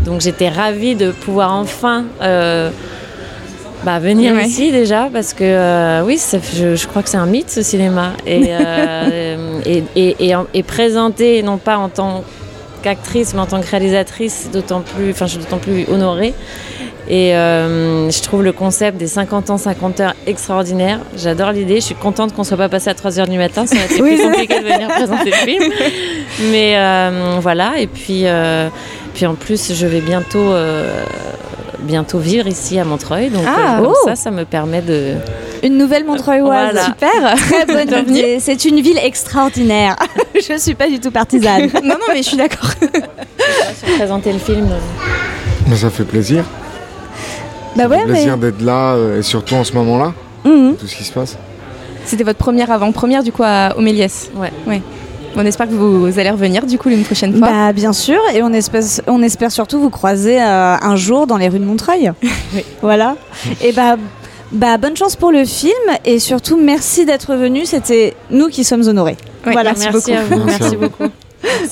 donc 0.03 0.21
j'étais 0.21 0.49
ravie 0.49 0.95
de 0.95 1.11
pouvoir 1.11 1.53
enfin 1.53 2.05
euh, 2.23 2.71
bah, 3.83 3.99
venir 3.99 4.33
Ouais. 4.33 4.47
ici 4.47 4.71
déjà 4.71 5.07
parce 5.13 5.35
que 5.35 5.43
euh, 5.43 6.03
oui, 6.03 6.17
ça- 6.17 6.39
je, 6.55 6.75
je 6.75 6.87
crois 6.87 7.03
que 7.03 7.09
c'est 7.09 7.17
un 7.17 7.27
mythe 7.27 7.51
ce 7.51 7.61
cinéma 7.61 8.13
et, 8.25 8.49
et, 9.67 9.83
et, 9.95 10.33
et 10.55 10.63
présenter 10.63 11.43
non 11.43 11.57
pas 11.59 11.77
en 11.77 11.89
tant 11.89 12.23
qu'actrice 12.81 13.35
mais 13.35 13.41
en 13.41 13.45
tant 13.45 13.61
que 13.61 13.69
réalisatrice, 13.69 14.49
d'autant 14.51 14.81
plus, 14.81 15.11
enfin 15.11 15.27
je 15.27 15.33
suis 15.33 15.39
d'autant 15.41 15.59
plus 15.59 15.85
honorée. 15.91 16.33
Et 17.09 17.35
euh, 17.35 18.11
je 18.11 18.21
trouve 18.21 18.43
le 18.43 18.51
concept 18.51 18.97
des 18.97 19.07
50 19.07 19.49
ans, 19.49 19.57
50 19.57 19.99
heures 19.99 20.13
extraordinaire. 20.27 20.99
J'adore 21.17 21.51
l'idée. 21.51 21.75
Je 21.75 21.85
suis 21.85 21.95
contente 21.95 22.35
qu'on 22.35 22.43
soit 22.43 22.57
pas 22.57 22.69
passé 22.69 22.89
à 22.91 22.93
3 22.93 23.19
heures 23.19 23.27
du 23.27 23.37
matin. 23.37 23.65
Ça 23.65 23.75
aurait 23.75 23.85
été 23.85 24.01
Oui, 24.01 24.15
plus 24.15 24.23
compliqué 24.23 24.59
de 24.59 24.65
venir 24.65 24.87
présenter 24.89 25.31
le 25.31 25.35
film. 25.35 25.63
Mais 26.51 26.73
euh, 26.77 27.37
voilà. 27.41 27.79
Et 27.79 27.87
puis, 27.87 28.21
euh, 28.25 28.69
puis 29.15 29.25
en 29.25 29.33
plus, 29.33 29.73
je 29.73 29.87
vais 29.87 30.01
bientôt, 30.01 30.37
euh, 30.37 31.03
bientôt 31.79 32.19
vivre 32.19 32.45
ici 32.47 32.77
à 32.77 32.85
Montreuil. 32.85 33.31
Donc 33.31 33.43
Ah, 33.47 33.79
euh, 33.79 33.83
comme 33.83 33.93
oh. 33.93 34.07
ça, 34.07 34.15
ça 34.15 34.29
me 34.29 34.45
permet 34.45 34.83
de. 34.83 35.15
Une 35.63 35.79
nouvelle 35.79 36.05
Montreuilloise. 36.05 36.73
Voilà. 36.73 36.85
Super. 36.85 37.35
Très 37.67 37.85
bonne 37.85 38.15
idée. 38.15 38.37
C'est 38.39 38.65
une 38.65 38.81
ville 38.81 38.99
extraordinaire. 39.03 39.95
je 40.35 40.57
suis 40.59 40.75
pas 40.75 40.87
du 40.87 40.99
tout 40.99 41.11
partisane. 41.11 41.69
non, 41.83 41.95
non, 41.95 42.05
mais 42.09 42.17
je 42.17 42.27
suis 42.27 42.37
d'accord. 42.37 42.69
présenter 43.97 44.31
le 44.31 44.39
film. 44.39 44.69
Mais 45.67 45.75
ça 45.75 45.89
fait 45.89 46.03
plaisir. 46.03 46.45
Bah 47.75 47.87
ouais, 47.87 47.97
mais. 48.05 48.13
plaisir 48.13 48.37
d'être 48.37 48.61
là, 48.61 48.93
euh, 48.93 49.19
et 49.19 49.21
surtout 49.23 49.55
en 49.55 49.63
ce 49.63 49.73
moment-là, 49.73 50.13
Mhm. 50.45 50.75
tout 50.77 50.87
ce 50.87 50.95
qui 50.95 51.03
se 51.03 51.11
passe. 51.11 51.37
C'était 52.05 52.23
votre 52.23 52.39
première 52.39 52.71
avant-première 52.71 53.23
du 53.23 53.31
coup 53.31 53.43
à 53.45 53.75
au 53.77 53.81
Méliès. 53.81 54.31
Ouais. 54.35 54.51
ouais. 54.67 54.81
On 55.35 55.45
espère 55.45 55.67
que 55.67 55.73
vous 55.73 56.17
allez 56.17 56.31
revenir 56.31 56.65
du 56.65 56.79
coup 56.79 56.89
une 56.89 57.03
prochaine 57.03 57.37
fois. 57.37 57.47
Bah 57.49 57.71
bien 57.73 57.93
sûr, 57.93 58.19
et 58.33 58.41
on 58.41 58.51
espère, 58.51 58.81
on 59.07 59.21
espère 59.21 59.51
surtout 59.51 59.79
vous 59.79 59.91
croiser 59.91 60.41
euh, 60.41 60.75
un 60.81 60.95
jour 60.95 61.27
dans 61.27 61.37
les 61.37 61.47
rues 61.49 61.59
de 61.59 61.65
Montreuil. 61.65 62.11
Voilà. 62.81 63.15
Et 63.63 63.71
bah, 63.73 63.95
bah 64.51 64.77
bonne 64.77 64.97
chance 64.97 65.15
pour 65.15 65.31
le 65.31 65.45
film 65.45 65.73
et 66.03 66.17
surtout 66.17 66.57
merci 66.57 67.05
d'être 67.05 67.35
venu. 67.35 67.65
C'était 67.67 68.15
nous 68.31 68.47
qui 68.47 68.63
sommes 68.63 68.87
honorés. 68.87 69.17
Ouais, 69.45 69.51
voilà. 69.53 69.73
merci 69.73 69.89
Merci 69.91 70.13
à 70.13 70.23
beaucoup. 70.23 70.39
vous. 70.41 70.45
Merci 70.47 70.75
beaucoup. 70.77 71.03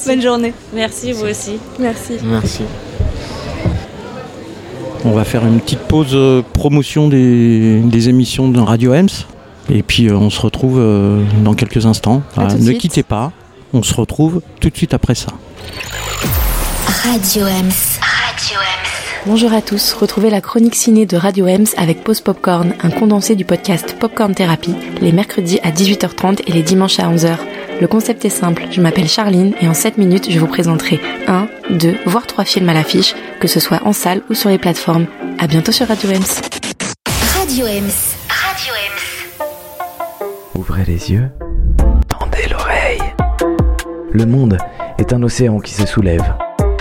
Bonne 0.05 0.21
journée. 0.21 0.53
Merci 0.73 1.11
vous 1.13 1.25
aussi. 1.25 1.57
Merci. 1.79 2.17
Merci. 2.23 2.61
On 5.05 5.11
va 5.11 5.23
faire 5.23 5.45
une 5.45 5.59
petite 5.59 5.79
pause 5.79 6.11
euh, 6.13 6.41
promotion 6.53 7.07
des, 7.07 7.79
des 7.81 8.09
émissions 8.09 8.49
de 8.49 8.59
Radio 8.59 8.93
Ems. 8.93 9.09
Et 9.69 9.83
puis 9.83 10.07
euh, 10.07 10.15
on 10.15 10.29
se 10.29 10.39
retrouve 10.39 10.79
euh, 10.79 11.23
dans 11.43 11.53
quelques 11.53 11.85
instants. 11.85 12.23
Ne 12.37 12.49
suite. 12.49 12.79
quittez 12.79 13.03
pas. 13.03 13.31
On 13.73 13.83
se 13.83 13.93
retrouve 13.93 14.41
tout 14.59 14.69
de 14.69 14.75
suite 14.75 14.93
après 14.93 15.15
ça. 15.15 15.33
Radio 17.03 17.45
Ems. 17.45 17.99
Radio 18.01 18.57
Ems. 18.59 18.97
Bonjour 19.25 19.51
à 19.51 19.61
tous, 19.61 19.91
retrouvez 19.91 20.29
la 20.29 20.39
chronique 20.39 20.75
ciné 20.75 21.05
de 21.05 21.17
Radio 21.17 21.47
Ems 21.47 21.65
avec 21.75 22.01
Pause 22.01 22.21
Popcorn, 22.21 22.73
un 22.81 22.89
condensé 22.89 23.35
du 23.35 23.43
podcast 23.43 23.97
Popcorn 23.99 24.33
Therapy, 24.33 24.73
les 25.01 25.11
mercredis 25.11 25.59
à 25.63 25.71
18h30 25.71 26.43
et 26.47 26.53
les 26.53 26.63
dimanches 26.63 26.99
à 26.99 27.11
11h. 27.11 27.37
Le 27.81 27.87
concept 27.87 28.23
est 28.23 28.29
simple, 28.29 28.67
je 28.71 28.79
m'appelle 28.79 29.09
Charline 29.09 29.53
et 29.59 29.67
en 29.67 29.73
7 29.73 29.97
minutes 29.97 30.31
je 30.31 30.39
vous 30.39 30.47
présenterai 30.47 31.01
un, 31.27 31.49
deux, 31.69 31.95
voire 32.05 32.27
trois 32.27 32.45
films 32.45 32.69
à 32.69 32.73
l'affiche, 32.73 33.15
que 33.39 33.47
ce 33.47 33.59
soit 33.59 33.81
en 33.85 33.93
salle 33.93 34.21
ou 34.29 34.33
sur 34.33 34.49
les 34.49 34.57
plateformes. 34.57 35.05
À 35.39 35.47
bientôt 35.47 35.71
sur 35.71 35.87
Radio 35.87 36.09
Ems. 36.09 36.41
Radio 37.37 37.65
Ems. 37.67 38.15
Radio 38.29 38.73
Ems. 38.73 39.47
Ouvrez 40.55 40.83
les 40.85 41.11
yeux, 41.11 41.29
tendez 42.07 42.47
l'oreille. 42.49 43.01
Le 44.11 44.25
monde 44.25 44.57
est 44.97 45.13
un 45.13 45.21
océan 45.23 45.59
qui 45.59 45.73
se 45.73 45.85
soulève. 45.85 46.33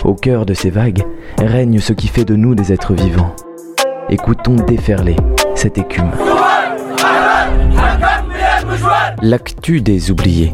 Au 0.05 0.15
cœur 0.15 0.47
de 0.47 0.55
ces 0.55 0.71
vagues 0.71 1.05
règne 1.39 1.81
ce 1.81 1.93
qui 1.93 2.09
fait 2.09 2.25
de 2.25 2.37
nous 2.37 2.55
des 2.55 2.73
êtres 2.73 2.95
vivants. 2.95 3.35
Écoutons 4.09 4.55
déferler 4.55 5.17
cette 5.55 5.79
écume. 5.79 6.13
L'actu 9.21 9.81
des 9.81 10.11
oubliés. 10.11 10.53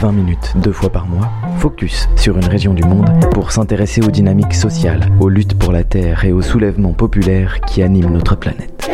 20 0.00 0.12
minutes, 0.12 0.54
deux 0.56 0.72
fois 0.72 0.88
par 0.88 1.06
mois, 1.06 1.30
focus 1.58 2.08
sur 2.16 2.38
une 2.38 2.46
région 2.46 2.72
du 2.72 2.82
monde 2.82 3.10
pour 3.32 3.52
s'intéresser 3.52 4.00
aux 4.02 4.10
dynamiques 4.10 4.54
sociales, 4.54 5.12
aux 5.20 5.28
luttes 5.28 5.58
pour 5.58 5.72
la 5.72 5.84
Terre 5.84 6.24
et 6.24 6.32
aux 6.32 6.40
soulèvements 6.40 6.94
populaires 6.94 7.60
qui 7.60 7.82
animent 7.82 8.10
notre 8.10 8.34
planète. 8.34 8.90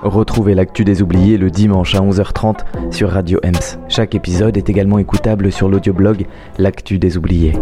Retrouvez 0.00 0.54
l'actu 0.54 0.84
des 0.84 1.02
oubliés 1.02 1.36
le 1.36 1.50
dimanche 1.50 1.94
à 1.94 1.98
11h30 1.98 2.60
sur 2.90 3.10
Radio 3.10 3.38
Ems. 3.44 3.78
Chaque 3.90 4.14
épisode 4.14 4.56
est 4.56 4.70
également 4.70 4.98
écoutable 4.98 5.52
sur 5.52 5.68
l'audioblog 5.68 6.26
L'actu 6.56 6.98
des 6.98 7.18
oubliés. 7.18 7.52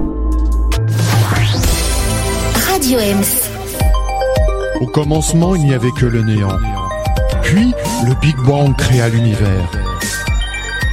Radio 2.69 3.01
Ems. 3.01 3.51
Au 4.81 4.87
commencement, 4.87 5.57
il 5.57 5.65
n'y 5.65 5.75
avait 5.75 5.91
que 5.99 6.07
le 6.07 6.23
néant. 6.23 6.57
Puis, 7.43 7.75
le 8.07 8.15
Big 8.21 8.37
Bang 8.47 8.77
créa 8.77 9.09
l'univers. 9.09 9.90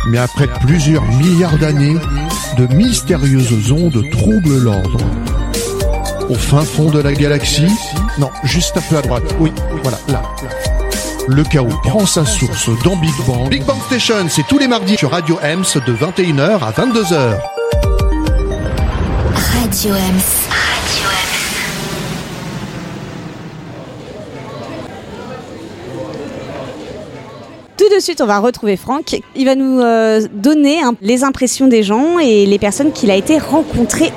Mais 0.07 0.17
après 0.17 0.47
plusieurs 0.61 1.03
milliards 1.03 1.57
d'années, 1.57 1.97
de 2.57 2.73
mystérieuses 2.73 3.71
ondes 3.71 4.03
troublent 4.11 4.57
l'ordre. 4.57 4.99
Au 6.29 6.35
fin 6.35 6.61
fond 6.61 6.89
de 6.89 6.99
la 6.99 7.13
galaxie, 7.13 7.71
non, 8.17 8.29
juste 8.43 8.77
un 8.77 8.81
peu 8.81 8.97
à 8.97 9.01
droite, 9.01 9.35
oui, 9.39 9.51
voilà, 9.83 9.99
là. 10.07 10.21
Le 11.27 11.43
chaos 11.43 11.67
prend 11.83 12.05
sa 12.05 12.25
source 12.25 12.69
dans 12.83 12.95
Big 12.95 13.13
Bang. 13.25 13.49
Big 13.49 13.65
Bang 13.65 13.81
Station, 13.87 14.27
c'est 14.29 14.47
tous 14.47 14.59
les 14.59 14.67
mardis 14.67 14.97
sur 14.97 15.11
Radio 15.11 15.37
Ems 15.43 15.81
de 15.85 15.93
21h 15.93 16.59
à 16.61 16.71
22h. 16.71 17.37
Radio 19.61 19.93
Ems. 19.93 20.66
De 27.97 28.01
suite, 28.01 28.21
on 28.21 28.25
va 28.25 28.39
retrouver 28.39 28.77
Franck. 28.77 29.19
Il 29.35 29.45
va 29.45 29.55
nous 29.55 29.81
euh, 29.81 30.21
donner 30.33 30.81
un- 30.81 30.95
les 31.01 31.23
impressions 31.23 31.67
des 31.67 31.83
gens 31.83 32.19
et 32.19 32.45
les 32.45 32.59
personnes 32.59 32.91
qu'il 32.91 33.11
a 33.11 33.15
été 33.15 33.37
rencontré. 33.37 34.11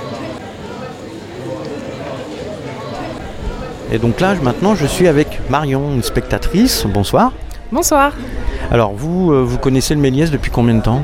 Et 3.92 3.98
donc 3.98 4.20
là, 4.20 4.34
maintenant, 4.42 4.74
je 4.74 4.86
suis 4.86 5.08
avec 5.08 5.40
Marion, 5.50 5.82
une 5.94 6.02
spectatrice. 6.02 6.84
Bonsoir. 6.86 7.32
Bonsoir. 7.72 8.12
Alors, 8.70 8.92
vous, 8.94 9.32
euh, 9.32 9.42
vous 9.42 9.58
connaissez 9.58 9.94
le 9.94 10.00
Méliès 10.00 10.30
depuis 10.30 10.50
combien 10.50 10.74
de 10.74 10.82
temps? 10.82 11.02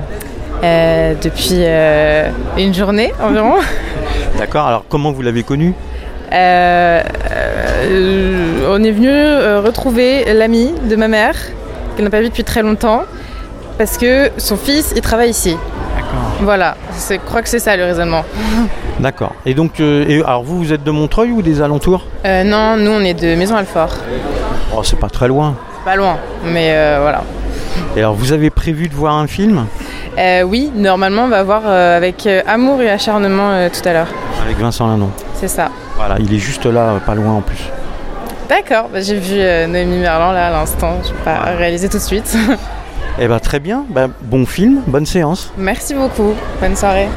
Euh, 0.62 1.14
depuis 1.20 1.48
euh, 1.54 2.30
une 2.56 2.72
journée 2.72 3.12
environ. 3.22 3.54
D'accord. 4.38 4.66
Alors, 4.66 4.84
comment 4.88 5.10
vous 5.12 5.22
l'avez 5.22 5.42
connu? 5.42 5.74
Euh, 6.32 7.02
euh, 7.32 8.68
on 8.70 8.82
est 8.82 8.90
venu 8.90 9.08
euh, 9.10 9.60
retrouver 9.60 10.32
l'ami 10.32 10.72
de 10.88 10.96
ma 10.96 11.08
mère, 11.08 11.36
qu'elle 11.96 12.04
n'a 12.04 12.10
pas 12.10 12.20
vu 12.20 12.28
depuis 12.28 12.44
très 12.44 12.62
longtemps, 12.62 13.02
parce 13.78 13.98
que 13.98 14.30
son 14.36 14.56
fils, 14.56 14.92
il 14.94 15.00
travaille 15.02 15.30
ici. 15.30 15.56
D'accord. 15.96 16.18
Voilà, 16.42 16.76
c'est- 16.92 17.14
je 17.16 17.20
crois 17.20 17.42
que 17.42 17.48
c'est 17.48 17.58
ça 17.58 17.76
le 17.76 17.84
raisonnement. 17.84 18.24
D'accord. 19.00 19.34
Et 19.44 19.54
donc, 19.54 19.80
euh, 19.80 20.04
et, 20.08 20.22
alors 20.22 20.42
vous, 20.42 20.58
vous 20.58 20.72
êtes 20.72 20.82
de 20.84 20.90
Montreuil 20.90 21.30
ou 21.32 21.42
des 21.42 21.60
alentours? 21.60 22.06
Euh, 22.24 22.44
non, 22.44 22.76
nous 22.76 22.90
on 22.90 23.00
est 23.00 23.14
de 23.14 23.34
Maison-Alfort. 23.34 23.94
Oh, 24.74 24.82
c'est 24.82 24.98
pas 24.98 25.08
très 25.08 25.28
loin. 25.28 25.54
Pas 25.84 25.96
loin, 25.96 26.16
mais 26.44 26.70
euh, 26.72 26.98
voilà. 27.02 27.22
Et 27.94 28.00
alors, 28.00 28.14
vous 28.14 28.32
avez 28.32 28.50
prévu 28.50 28.88
de 28.88 28.94
voir 28.94 29.14
un 29.16 29.26
film? 29.26 29.66
Oui, 30.46 30.72
normalement 30.74 31.24
on 31.24 31.28
va 31.28 31.42
voir 31.42 31.66
avec 31.66 32.26
Amour 32.46 32.80
et 32.80 32.90
Acharnement 32.90 33.68
tout 33.68 33.86
à 33.86 33.92
l'heure. 33.92 34.06
avec 34.42 34.56
Vincent 34.58 34.86
Lindon 34.86 35.10
C'est 35.34 35.48
ça. 35.48 35.68
Voilà, 35.96 36.16
il 36.18 36.32
est 36.32 36.38
juste 36.38 36.64
là, 36.64 36.94
pas 37.04 37.14
loin 37.14 37.32
en 37.34 37.40
plus. 37.42 37.68
D'accord, 38.48 38.88
bah, 38.92 39.00
j'ai 39.00 39.16
vu 39.18 39.34
euh, 39.38 39.66
Noémie 39.66 39.98
Merlan 39.98 40.32
là 40.32 40.48
à 40.48 40.50
l'instant, 40.50 40.98
je 41.02 41.08
vais 41.08 41.24
pas 41.24 41.40
réaliser 41.56 41.88
tout 41.88 41.98
de 41.98 42.02
suite. 42.02 42.36
Eh 43.18 43.28
ben 43.28 43.40
très 43.40 43.60
bien, 43.60 43.86
Ben, 43.88 44.10
bon 44.20 44.44
film, 44.44 44.82
bonne 44.86 45.06
séance. 45.06 45.50
Merci 45.56 45.94
beaucoup, 45.94 46.34
bonne 46.60 46.76
soirée. 46.76 47.08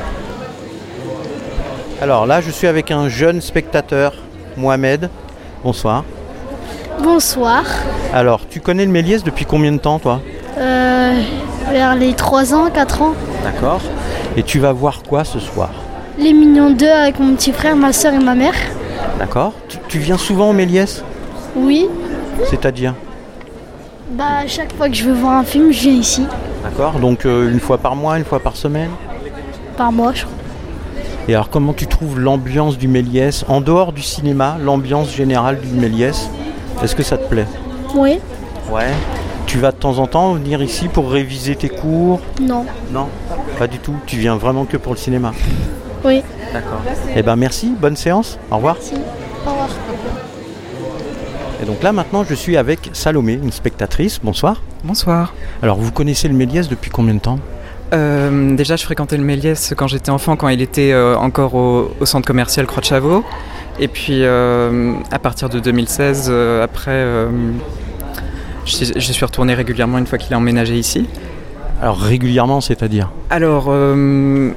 Alors 2.01 2.25
là, 2.25 2.39
je 2.39 2.51
suis 2.51 2.67
avec 2.67 2.89
un 2.89 3.09
jeune 3.09 3.41
spectateur, 3.41 4.13
Mohamed. 4.55 5.09
Bonsoir. 5.61 6.05
Bonsoir. 7.03 7.65
Alors, 8.13 8.47
tu 8.49 8.61
connais 8.61 8.85
le 8.85 8.91
Méliès 8.91 9.25
depuis 9.25 9.43
combien 9.43 9.73
de 9.73 9.77
temps, 9.77 9.99
toi? 9.99 10.21
Euh, 10.57 11.21
vers 11.69 11.95
les 11.95 12.13
3 12.13 12.53
ans, 12.53 12.69
4 12.73 13.01
ans. 13.01 13.13
D'accord. 13.43 13.81
Et 14.37 14.43
tu 14.43 14.59
vas 14.59 14.71
voir 14.71 15.03
quoi 15.03 15.25
ce 15.25 15.39
soir? 15.39 15.71
Les 16.17 16.31
Mignons 16.31 16.69
2 16.69 16.87
avec 16.87 17.19
mon 17.19 17.35
petit 17.35 17.51
frère, 17.51 17.75
ma 17.75 17.91
soeur 17.91 18.13
et 18.13 18.19
ma 18.23 18.35
mère. 18.35 18.55
D'accord. 19.17 19.51
Tu, 19.67 19.77
tu 19.89 19.99
viens 19.99 20.17
souvent 20.17 20.51
au 20.51 20.53
Méliès? 20.53 21.03
Oui. 21.55 21.87
C'est-à-dire 22.49 22.93
Bah, 24.11 24.45
chaque 24.47 24.73
fois 24.75 24.89
que 24.89 24.95
je 24.95 25.03
veux 25.05 25.13
voir 25.13 25.33
un 25.33 25.43
film, 25.43 25.71
je 25.71 25.81
viens 25.81 25.93
ici. 25.93 26.25
D'accord. 26.63 26.99
Donc 26.99 27.25
euh, 27.25 27.51
une 27.51 27.59
fois 27.59 27.77
par 27.77 27.95
mois, 27.95 28.17
une 28.17 28.25
fois 28.25 28.39
par 28.39 28.55
semaine 28.55 28.89
Par 29.77 29.91
mois, 29.91 30.13
je 30.13 30.23
crois. 30.23 30.35
Et 31.27 31.35
alors, 31.35 31.49
comment 31.49 31.73
tu 31.73 31.85
trouves 31.85 32.19
l'ambiance 32.19 32.77
du 32.77 32.87
Méliès? 32.87 33.45
En 33.47 33.61
dehors 33.61 33.93
du 33.93 34.01
cinéma, 34.01 34.57
l'ambiance 34.59 35.13
générale 35.15 35.59
du 35.59 35.67
Méliès, 35.67 36.27
est-ce 36.83 36.95
que 36.95 37.03
ça 37.03 37.17
te 37.17 37.27
plaît? 37.27 37.45
Oui. 37.93 38.19
Ouais. 38.71 38.89
Tu 39.45 39.59
vas 39.59 39.71
de 39.71 39.77
temps 39.77 39.99
en 39.99 40.07
temps 40.07 40.33
venir 40.33 40.61
ici 40.63 40.87
pour 40.87 41.11
réviser 41.11 41.55
tes 41.55 41.69
cours? 41.69 42.19
Non. 42.41 42.65
Non, 42.91 43.07
pas 43.59 43.67
du 43.67 43.77
tout. 43.77 43.93
Tu 44.07 44.17
viens 44.17 44.37
vraiment 44.37 44.65
que 44.65 44.77
pour 44.77 44.93
le 44.93 44.97
cinéma? 44.99 45.33
Oui. 46.03 46.23
D'accord. 46.51 46.81
Eh 47.15 47.21
ben 47.21 47.35
merci, 47.35 47.73
bonne 47.79 47.95
séance. 47.95 48.39
Au 48.49 48.55
revoir. 48.55 48.75
Merci. 48.75 48.95
Au 49.45 49.49
revoir. 49.51 49.69
Et 51.61 51.65
donc 51.65 51.83
là 51.83 51.91
maintenant 51.91 52.23
je 52.23 52.33
suis 52.33 52.57
avec 52.57 52.89
Salomé, 52.93 53.33
une 53.33 53.51
spectatrice. 53.51 54.19
Bonsoir. 54.23 54.61
Bonsoir. 54.83 55.33
Alors 55.61 55.77
vous 55.77 55.91
connaissez 55.91 56.27
le 56.27 56.33
Méliès 56.33 56.69
depuis 56.69 56.89
combien 56.89 57.13
de 57.13 57.19
temps? 57.19 57.39
Euh, 57.93 58.55
déjà, 58.55 58.75
je 58.75 58.83
fréquentais 58.83 59.17
le 59.17 59.23
Méliès 59.23 59.73
quand 59.75 59.87
j'étais 59.87 60.11
enfant, 60.11 60.35
quand 60.35 60.49
il 60.49 60.61
était 60.61 60.91
euh, 60.91 61.15
encore 61.17 61.55
au, 61.55 61.91
au 61.99 62.05
centre 62.05 62.27
commercial 62.27 62.65
Croix 62.67 62.81
de 62.81 62.85
Chavaux. 62.85 63.23
Et 63.79 63.87
puis, 63.87 64.23
euh, 64.23 64.93
à 65.11 65.19
partir 65.19 65.49
de 65.49 65.59
2016, 65.59 66.27
euh, 66.29 66.63
après, 66.63 67.05
j'y 68.65 69.13
suis 69.13 69.25
retourné 69.25 69.53
régulièrement 69.53 69.97
une 69.97 70.05
fois 70.05 70.17
qu'il 70.17 70.33
a 70.33 70.37
emménagé 70.37 70.77
ici. 70.77 71.07
Alors 71.81 71.97
régulièrement, 71.97 72.59
c'est-à-dire? 72.59 73.09
Alors, 73.29 73.73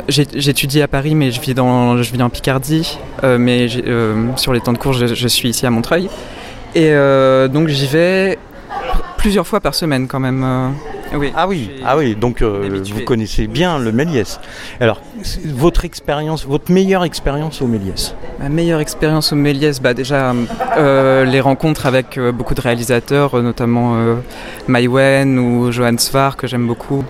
j'étudie 0.09 0.83
à 0.83 0.89
Paris, 0.89 1.15
mais 1.15 1.31
je 1.31 1.41
vis, 1.41 1.55
dans, 1.55 2.03
je 2.03 2.13
vis 2.13 2.21
en 2.21 2.31
Picardie. 2.31 2.99
Mais 3.23 3.69
sur 4.37 4.53
les 4.53 4.61
temps 4.61 4.73
de 4.73 4.79
cours, 4.79 4.93
je, 4.93 5.07
je 5.07 5.29
suis 5.29 5.49
ici 5.49 5.65
à 5.65 5.71
Montreuil. 5.71 6.11
Et 6.75 6.91
euh, 6.93 7.49
donc, 7.49 7.69
j'y 7.69 7.87
vais 7.87 8.39
plusieurs 9.19 9.47
fois 9.47 9.61
par 9.61 9.75
semaine 9.75 10.09
quand 10.09 10.21
même. 10.21 10.43
euh. 10.45 10.69
Oui. 11.15 11.31
Ah 11.37 11.47
oui, 11.47 11.71
ah 11.85 11.99
oui, 11.99 12.15
donc 12.17 12.41
euh, 12.41 12.81
vous 12.91 13.03
connaissez 13.03 13.47
bien 13.47 13.79
le 13.79 13.93
Méliès. 13.93 14.41
Alors, 14.81 15.03
votre 15.45 15.85
expérience, 15.85 16.47
votre 16.47 16.73
meilleure 16.73 17.05
expérience 17.05 17.61
au 17.61 17.67
Méliès? 17.67 18.15
Ma 18.41 18.49
meilleure 18.49 18.81
expérience 18.81 19.31
au 19.31 19.37
Méliès, 19.37 19.79
bah 19.83 19.93
déjà 19.93 20.33
euh, 20.79 21.27
les 21.27 21.43
rencontres 21.43 21.85
avec 21.85 22.19
beaucoup 22.19 22.55
de 22.55 22.63
réalisateurs, 22.63 23.43
notamment 23.43 23.97
euh, 23.97 24.15
Mai 24.69 24.87
Wen 24.89 25.39
ou 25.39 25.71
Johan 25.71 25.99
Svar 25.99 26.39
que 26.39 26.47
j'aime 26.47 26.67
beaucoup. 26.67 27.05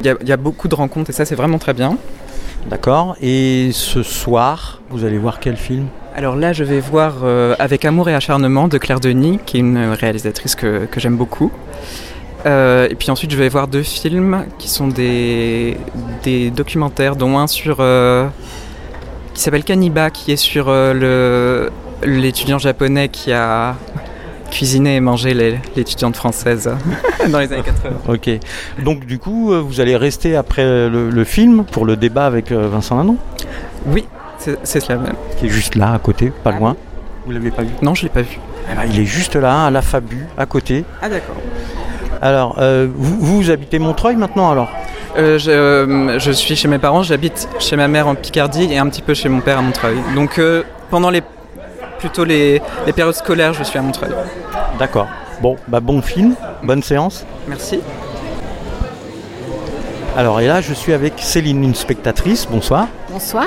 Il 0.00 0.06
y, 0.06 0.08
a, 0.08 0.14
il 0.22 0.28
y 0.28 0.32
a 0.32 0.38
beaucoup 0.38 0.68
de 0.68 0.74
rencontres 0.74 1.10
et 1.10 1.12
ça 1.12 1.26
c'est 1.26 1.34
vraiment 1.36 1.58
très 1.58 1.74
bien. 1.74 1.98
D'accord. 2.70 3.16
Et 3.20 3.68
ce 3.72 4.02
soir, 4.02 4.80
vous 4.88 5.04
allez 5.04 5.18
voir 5.18 5.40
quel 5.40 5.58
film? 5.58 5.88
Alors 6.18 6.34
là 6.34 6.52
je 6.54 6.64
vais 6.64 6.80
voir 6.80 7.16
euh, 7.24 7.54
Avec 7.58 7.84
amour 7.84 8.08
et 8.08 8.14
acharnement 8.14 8.68
de 8.68 8.78
Claire 8.78 9.00
Denis, 9.00 9.38
qui 9.44 9.58
est 9.58 9.60
une 9.60 9.76
réalisatrice 9.92 10.54
que, 10.54 10.86
que 10.86 10.98
j'aime 10.98 11.16
beaucoup. 11.16 11.52
Euh, 12.46 12.88
et 12.90 12.94
puis 12.94 13.10
ensuite 13.10 13.30
je 13.30 13.36
vais 13.36 13.48
voir 13.50 13.68
deux 13.68 13.82
films 13.82 14.46
qui 14.58 14.68
sont 14.70 14.88
des, 14.88 15.76
des 16.22 16.50
documentaires, 16.50 17.16
dont 17.16 17.38
un 17.38 17.46
sur... 17.46 17.78
euh, 17.80 18.28
qui 19.34 19.42
s'appelle 19.42 19.64
Kaniba, 19.64 20.08
qui 20.10 20.32
est 20.32 20.36
sur 20.36 20.66
le 20.70 21.70
l'étudiant 22.02 22.58
japonais 22.58 23.08
qui 23.08 23.32
a 23.32 23.74
cuisiné 24.50 24.96
et 24.96 25.00
mangé 25.00 25.34
les- 25.34 25.58
l'étudiante 25.76 26.16
française 26.16 26.70
dans 27.28 27.40
les 27.40 27.52
années 27.52 27.62
80. 27.62 27.90
Ok. 28.08 28.30
Donc 28.82 29.04
du 29.04 29.18
coup, 29.18 29.52
vous 29.62 29.80
allez 29.80 29.96
rester 29.96 30.36
après 30.36 30.62
le, 30.88 31.10
le 31.10 31.24
film 31.24 31.64
pour 31.64 31.84
le 31.84 31.96
débat 31.96 32.24
avec 32.26 32.52
Vincent 32.52 32.96
Lindon 32.96 33.16
Oui, 33.86 34.06
c'est 34.38 34.80
cela 34.80 34.98
même. 34.98 35.14
Qui 35.38 35.46
est 35.46 35.50
juste 35.50 35.74
là, 35.74 35.92
à 35.92 35.98
côté, 35.98 36.32
pas 36.44 36.52
loin. 36.52 36.76
Vous 37.24 37.32
l'avez 37.32 37.50
pas 37.50 37.62
vu? 37.62 37.70
Non, 37.82 37.94
je 37.94 38.04
l'ai 38.04 38.08
pas 38.08 38.22
vu. 38.22 38.38
Eh 38.70 38.74
ben, 38.74 38.82
il 38.90 39.00
est 39.00 39.04
juste 39.04 39.36
là, 39.36 39.66
à 39.66 39.70
la 39.70 39.82
Fabu, 39.82 40.26
à 40.38 40.46
côté. 40.46 40.84
Ah 41.02 41.08
d'accord. 41.08 41.36
Alors, 42.22 42.56
euh, 42.58 42.88
vous, 42.94 43.16
vous 43.20 43.50
habitez 43.50 43.78
Montreuil 43.78 44.16
maintenant 44.16 44.50
alors? 44.50 44.68
Euh, 45.18 45.38
je, 45.38 45.50
euh, 45.50 46.18
je 46.18 46.30
suis 46.30 46.56
chez 46.56 46.68
mes 46.68 46.78
parents, 46.78 47.02
j'habite 47.02 47.48
chez 47.58 47.76
ma 47.76 47.88
mère 47.88 48.06
en 48.06 48.14
Picardie 48.14 48.68
et 48.70 48.78
un 48.78 48.88
petit 48.88 49.02
peu 49.02 49.14
chez 49.14 49.28
mon 49.28 49.40
père 49.40 49.58
à 49.58 49.62
Montreuil. 49.62 49.96
Donc 50.14 50.38
euh, 50.38 50.62
pendant 50.90 51.10
les 51.10 51.22
plutôt 51.98 52.24
les, 52.24 52.60
les 52.86 52.92
périodes 52.92 53.14
scolaires, 53.14 53.54
je 53.54 53.62
suis 53.62 53.78
à 53.78 53.82
Montreuil. 53.82 54.10
D'accord. 54.78 55.08
Bon, 55.40 55.56
bah 55.68 55.80
bon 55.80 56.02
film, 56.02 56.34
bonne 56.62 56.82
séance. 56.82 57.24
Merci. 57.48 57.80
Alors, 60.16 60.40
et 60.40 60.46
là, 60.46 60.60
je 60.60 60.72
suis 60.72 60.92
avec 60.92 61.14
Céline, 61.18 61.62
une 61.62 61.74
spectatrice. 61.74 62.46
Bonsoir. 62.50 62.88
Bonsoir. 63.10 63.46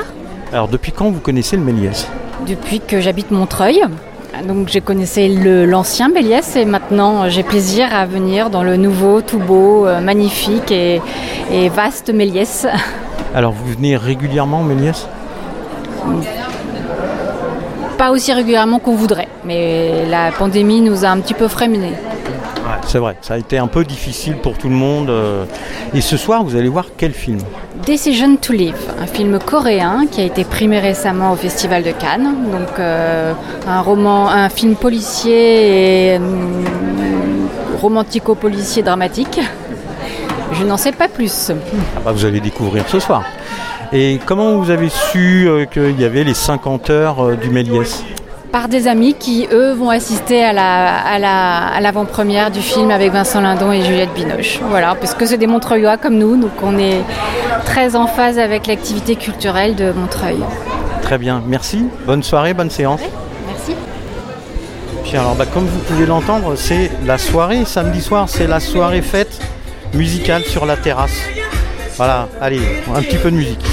Alors, 0.52 0.68
depuis 0.68 0.92
quand 0.92 1.10
vous 1.10 1.20
connaissez 1.20 1.58
le 1.58 1.64
Méliès 1.64 2.08
Depuis 2.48 2.80
que 2.80 3.00
j'habite 3.02 3.32
Montreuil, 3.32 3.82
donc 4.48 4.68
j'ai 4.70 4.82
connaissé 4.82 5.28
le- 5.28 5.66
l'ancien 5.66 6.10
Méliès 6.10 6.56
et 6.56 6.66
maintenant 6.66 7.30
j'ai 7.30 7.44
plaisir 7.44 7.88
à 7.94 8.06
venir 8.06 8.50
dans 8.50 8.64
le 8.64 8.76
nouveau, 8.78 9.22
tout 9.22 9.38
beau, 9.40 9.86
euh, 9.86 10.00
magnifique 10.00 10.72
et, 10.72 11.02
et 11.52 11.70
vaste 11.70 12.12
Méliès. 12.12 12.66
Alors, 13.36 13.52
vous 13.52 13.72
venez 13.74 13.96
régulièrement 13.96 14.62
au 14.62 14.64
Méliès 14.64 15.08
Pas 17.98 18.12
aussi 18.12 18.34
régulièrement 18.34 18.80
qu'on 18.80 18.96
voudrait, 18.96 19.28
mais 19.46 20.06
la 20.10 20.32
pandémie 20.32 20.82
nous 20.82 21.06
a 21.06 21.10
un 21.10 21.20
petit 21.20 21.34
peu 21.36 21.48
freiné. 21.48 21.92
C'est 22.86 22.98
vrai, 22.98 23.18
ça 23.22 23.36
a 23.36 23.38
été 23.38 23.58
un 23.60 23.68
peu 23.68 23.84
difficile 23.86 24.36
pour 24.38 24.58
tout 24.58 24.68
le 24.70 24.76
monde. 24.76 25.10
euh. 25.10 25.46
Et 25.94 26.02
ce 26.02 26.18
soir, 26.18 26.44
vous 26.44 26.56
allez 26.56 26.70
voir 26.70 26.86
quel 26.98 27.14
film? 27.14 27.40
Decision 27.86 28.36
to 28.38 28.52
Live, 28.54 28.76
un 29.00 29.06
film 29.06 29.38
coréen 29.40 30.06
qui 30.10 30.22
a 30.22 30.24
été 30.24 30.44
primé 30.44 30.80
récemment 30.80 31.32
au 31.32 31.36
Festival 31.36 31.84
de 31.84 31.92
Cannes. 31.92 32.34
Donc 32.52 32.80
euh, 32.80 33.34
un 33.68 33.82
roman, 33.82 34.30
un 34.30 34.50
film 34.50 34.76
policier 34.76 36.14
et 36.14 36.18
hum, 36.18 37.48
romantico-policier 37.80 38.82
dramatique. 38.84 39.40
Je 40.54 40.64
n'en 40.64 40.78
sais 40.78 40.92
pas 40.92 41.08
plus. 41.08 41.52
Ah 41.96 42.00
bah, 42.06 42.12
Vous 42.12 42.26
allez 42.26 42.40
découvrir 42.40 42.86
ce 42.88 43.00
soir. 43.00 43.24
Et 43.94 44.20
comment 44.26 44.58
vous 44.58 44.70
avez 44.72 44.90
su 44.90 45.48
euh, 45.48 45.66
qu'il 45.66 46.00
y 46.00 46.06
avait 46.06 46.24
les 46.24 46.34
50 46.34 46.90
heures 46.90 47.24
euh, 47.24 47.36
du 47.36 47.50
Méliès? 47.50 48.04
Par 48.52 48.68
des 48.68 48.88
amis 48.88 49.14
qui, 49.14 49.48
eux, 49.52 49.74
vont 49.74 49.92
assister 49.92 50.44
à 50.44 50.54
la, 50.54 50.98
à 50.98 51.20
la- 51.20 51.68
à 51.68 51.80
l'avant-première 51.82 52.50
du 52.50 52.62
film 52.62 52.90
avec 52.90 53.12
Vincent 53.12 53.42
Lindon 53.42 53.72
et 53.72 53.84
Juliette 53.84 54.12
Binoche. 54.16 54.60
Voilà, 54.70 54.96
parce 54.96 55.14
que 55.14 55.28
c'est 55.28 55.38
des 55.38 55.46
Montreuillois 55.46 55.98
comme 55.98 56.18
nous, 56.18 56.36
donc 56.36 56.52
on 56.64 56.80
est 56.80 57.02
très 57.66 57.96
en 57.96 58.08
phase 58.08 58.40
avec 58.40 58.66
l'activité 58.66 59.16
culturelle 59.16 59.76
de 59.76 59.92
Montreuil. 59.92 60.40
Très 61.04 61.20
bien, 61.20 61.44
merci. 61.46 61.86
Bonne 62.08 62.24
soirée, 62.24 62.56
bonne 62.56 62.72
séance. 62.72 63.02
Merci. 63.48 63.76
Puis 65.04 65.16
alors, 65.16 65.36
bah, 65.36 65.46
comme 65.54 65.66
vous 65.66 65.80
pouvez 65.82 66.08
l'entendre, 66.08 66.56
c'est 66.56 66.90
la 67.06 67.20
soirée, 67.20 67.66
samedi 67.66 68.02
soir, 68.02 68.30
c'est 68.30 68.48
la 68.48 68.60
soirée 68.60 69.04
fête 69.04 69.40
musicale 69.94 70.42
sur 70.44 70.66
la 70.66 70.76
terrasse. 70.76 71.20
Voilà, 71.98 72.28
allez, 72.42 72.62
un 72.96 73.02
petit 73.02 73.18
peu 73.18 73.30
de 73.30 73.36
musique. 73.36 73.64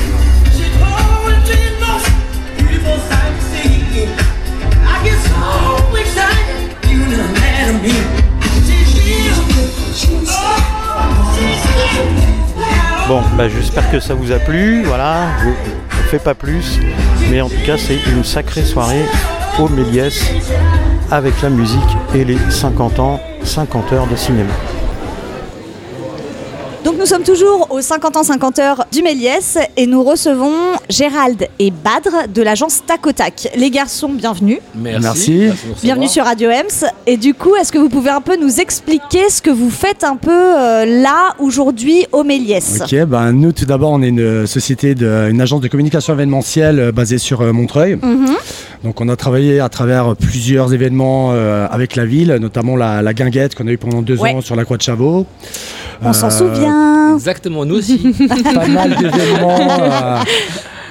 Bon, 13.08 13.22
bah, 13.36 13.48
j'espère 13.48 13.88
que 13.92 14.00
ça 14.00 14.14
vous 14.14 14.32
a 14.32 14.40
plu. 14.40 14.82
Voilà, 14.82 15.28
je 15.40 15.48
ne 15.48 16.08
fais 16.08 16.18
pas 16.18 16.34
plus. 16.34 16.80
Mais 17.30 17.40
en 17.40 17.48
tout 17.48 17.64
cas, 17.64 17.76
c'est 17.78 17.98
une 18.10 18.24
sacrée 18.24 18.64
soirée 18.64 19.04
au 19.60 19.68
Méliès 19.68 20.32
avec 21.12 21.40
la 21.40 21.50
musique 21.50 21.96
et 22.16 22.24
les 22.24 22.38
50 22.50 22.98
ans, 22.98 23.20
50 23.44 23.92
heures 23.92 24.06
de 24.08 24.16
cinéma. 24.16 24.52
Nous 27.06 27.12
sommes 27.12 27.22
toujours 27.22 27.68
aux 27.70 27.80
50 27.80 28.16
ans 28.16 28.24
50 28.24 28.58
heures 28.58 28.84
du 28.90 29.00
Méliès 29.00 29.58
et 29.76 29.86
nous 29.86 30.02
recevons 30.02 30.50
Gérald 30.90 31.46
et 31.60 31.70
Badre 31.70 32.26
de 32.34 32.42
l'agence 32.42 32.82
Tacotac. 32.84 33.48
Les 33.54 33.70
garçons, 33.70 34.08
bienvenue. 34.08 34.58
Merci. 34.74 35.50
Bienvenue 35.84 36.08
sur 36.08 36.24
Radio 36.24 36.50
Ems. 36.50 36.84
Et 37.06 37.16
du 37.16 37.32
coup, 37.32 37.54
est-ce 37.54 37.70
que 37.70 37.78
vous 37.78 37.88
pouvez 37.88 38.10
un 38.10 38.20
peu 38.20 38.34
nous 38.36 38.58
expliquer 38.58 39.30
ce 39.30 39.40
que 39.40 39.50
vous 39.50 39.70
faites 39.70 40.02
un 40.02 40.16
peu 40.16 40.32
euh, 40.32 40.84
là, 41.00 41.34
aujourd'hui, 41.38 42.06
au 42.10 42.24
Méliès? 42.24 42.80
Ok, 42.82 43.04
ben 43.04 43.30
nous 43.30 43.52
tout 43.52 43.66
d'abord 43.66 43.92
on 43.92 44.02
est 44.02 44.08
une 44.08 44.44
société, 44.48 44.96
de, 44.96 45.28
une 45.30 45.40
agence 45.40 45.60
de 45.60 45.68
communication 45.68 46.12
événementielle 46.12 46.80
euh, 46.80 46.90
basée 46.90 47.18
sur 47.18 47.40
euh, 47.40 47.52
Montreuil. 47.52 48.00
Mhm. 48.02 48.34
Donc 48.82 49.00
on 49.00 49.08
a 49.08 49.14
travaillé 49.14 49.60
à 49.60 49.68
travers 49.68 50.16
plusieurs 50.16 50.74
événements 50.74 51.30
euh, 51.34 51.68
avec 51.70 51.94
la 51.94 52.04
ville, 52.04 52.36
notamment 52.40 52.74
la, 52.74 53.00
la 53.00 53.14
guinguette 53.14 53.54
qu'on 53.54 53.68
a 53.68 53.70
eu 53.70 53.78
pendant 53.78 54.02
deux 54.02 54.16
Ouais. 54.18 54.32
ans 54.34 54.40
sur 54.40 54.56
la 54.56 54.64
Croix 54.64 54.76
de 54.76 54.82
Chabot. 54.82 55.24
On 56.02 56.12
s'en 56.12 56.26
Euh, 56.26 56.30
Exactement, 57.14 57.64
nous 57.64 57.76
aussi. 57.76 57.98
Pas 58.54 58.66
mal 58.66 58.96
d'événements 58.96 59.80
euh, 59.80 60.18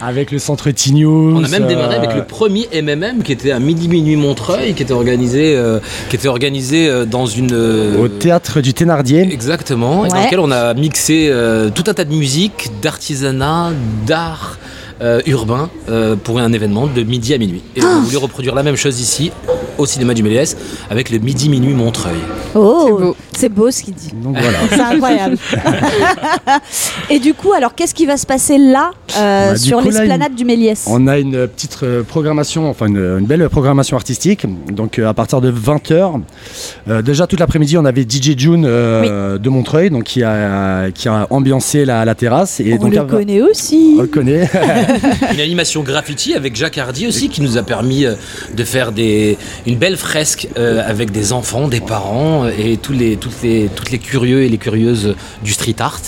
avec 0.01 0.31
le 0.31 0.39
centre 0.39 0.69
T-News. 0.71 1.35
On 1.37 1.43
a 1.43 1.47
même 1.47 1.67
démarré 1.67 1.95
euh, 1.95 1.97
avec 1.97 2.15
le 2.15 2.23
premier 2.23 2.67
MMM 2.73 3.23
qui 3.23 3.31
était 3.31 3.51
à 3.51 3.59
midi 3.59 3.87
minuit 3.87 4.15
Montreuil, 4.15 4.73
qui 4.73 4.83
était 4.83 4.93
organisé, 4.93 5.55
euh, 5.55 5.79
qui 6.09 6.15
était 6.15 6.27
organisé 6.27 6.87
euh, 6.87 7.05
dans 7.05 7.25
une 7.25 7.53
euh, 7.53 8.03
Au 8.03 8.07
théâtre 8.07 8.61
du 8.61 8.73
Thénardier. 8.73 9.21
Exactement, 9.31 10.05
et 10.05 10.09
dans 10.09 10.23
lequel 10.23 10.39
on 10.39 10.51
a 10.51 10.73
mixé 10.73 11.29
euh, 11.29 11.69
tout 11.69 11.83
un 11.87 11.93
tas 11.93 12.05
de 12.05 12.13
musique, 12.13 12.69
d'artisanat, 12.81 13.71
d'art 14.05 14.57
euh, 15.01 15.21
urbain 15.25 15.69
euh, 15.89 16.15
pour 16.15 16.39
un 16.39 16.53
événement 16.53 16.87
de 16.87 17.03
midi 17.03 17.33
à 17.33 17.37
minuit. 17.37 17.61
Et 17.75 17.83
on 17.83 17.87
a 17.87 17.99
voulu 17.99 18.17
reproduire 18.17 18.55
la 18.55 18.63
même 18.63 18.77
chose 18.77 18.99
ici, 19.01 19.31
au 19.77 19.85
cinéma 19.85 20.13
du 20.13 20.23
Méliès, 20.23 20.55
avec 20.89 21.09
le 21.09 21.19
midi 21.19 21.49
minuit 21.49 21.73
Montreuil. 21.73 22.15
Oh, 22.55 23.13
c'est 23.37 23.49
beau. 23.49 23.71
ce 23.71 23.83
qu'il 23.83 23.93
dit. 23.93 24.11
Donc 24.13 24.37
voilà. 24.39 24.57
C'est 24.69 24.79
incroyable. 24.81 25.37
et 27.09 27.19
du 27.19 27.33
coup, 27.33 27.53
alors 27.53 27.75
qu'est-ce 27.75 27.93
qui 27.93 28.05
va 28.05 28.17
se 28.17 28.25
passer 28.25 28.57
là, 28.57 28.91
euh, 29.17 29.49
Bah, 29.51 29.53
du 29.53 29.59
sur 29.59 29.81
l'esplanade 29.81 30.35
du 30.35 30.45
Méliès? 30.45 30.85
On 30.87 31.07
a 31.07 31.17
une 31.19 31.47
petite 31.47 31.77
euh, 31.83 32.03
programmation, 32.03 32.69
enfin 32.69 32.87
une, 32.87 32.97
une 33.19 33.25
belle 33.25 33.47
programmation 33.49 33.97
artistique. 33.97 34.45
Donc 34.71 34.99
euh, 34.99 35.07
à 35.07 35.13
partir 35.13 35.41
de 35.41 35.51
20h, 35.51 36.21
déjà 37.03 37.27
toute 37.27 37.39
l'après-midi, 37.39 37.77
on 37.77 37.85
avait 37.85 38.03
DJ 38.03 38.37
June 38.37 38.65
euh, 38.65 39.37
de 39.37 39.49
Montreuil, 39.49 39.89
donc 39.89 40.03
qui 40.03 40.23
a, 40.23 40.91
qui 40.91 41.07
a 41.07 41.27
ambiancé 41.29 41.85
la, 41.85 42.05
la 42.05 42.15
terrasse. 42.15 42.59
Et 42.59 42.73
On 42.73 42.77
donc, 42.83 42.93
le 42.93 42.99
à- 42.99 43.03
connaît 43.05 43.41
aussi. 43.41 43.95
On 43.97 44.01
le 44.01 44.07
connaît. 44.07 44.49
Une 45.33 45.39
animation 45.39 45.83
graffiti 45.83 46.33
avec 46.33 46.55
Jacques 46.55 46.77
Hardy 46.77 47.07
aussi 47.07 47.29
qui 47.29 47.41
nous 47.41 47.57
a 47.57 47.63
permis 47.63 48.05
euh, 48.05 48.15
de 48.55 48.63
faire 48.63 48.91
des, 48.91 49.37
une 49.65 49.77
belle 49.77 49.97
fresque 49.97 50.47
euh, 50.57 50.81
avec 50.87 51.11
des 51.11 51.33
enfants, 51.33 51.67
des 51.67 51.79
parents 51.81 52.47
et 52.47 52.77
tous 52.77 52.93
les, 52.93 53.17
toutes, 53.25 53.41
les, 53.91 53.99
curieux 53.99 54.43
et 54.43 54.49
les 54.49 54.59
curieuses 54.59 55.15
du 55.43 55.51
street 55.51 55.75
art. 55.79 56.01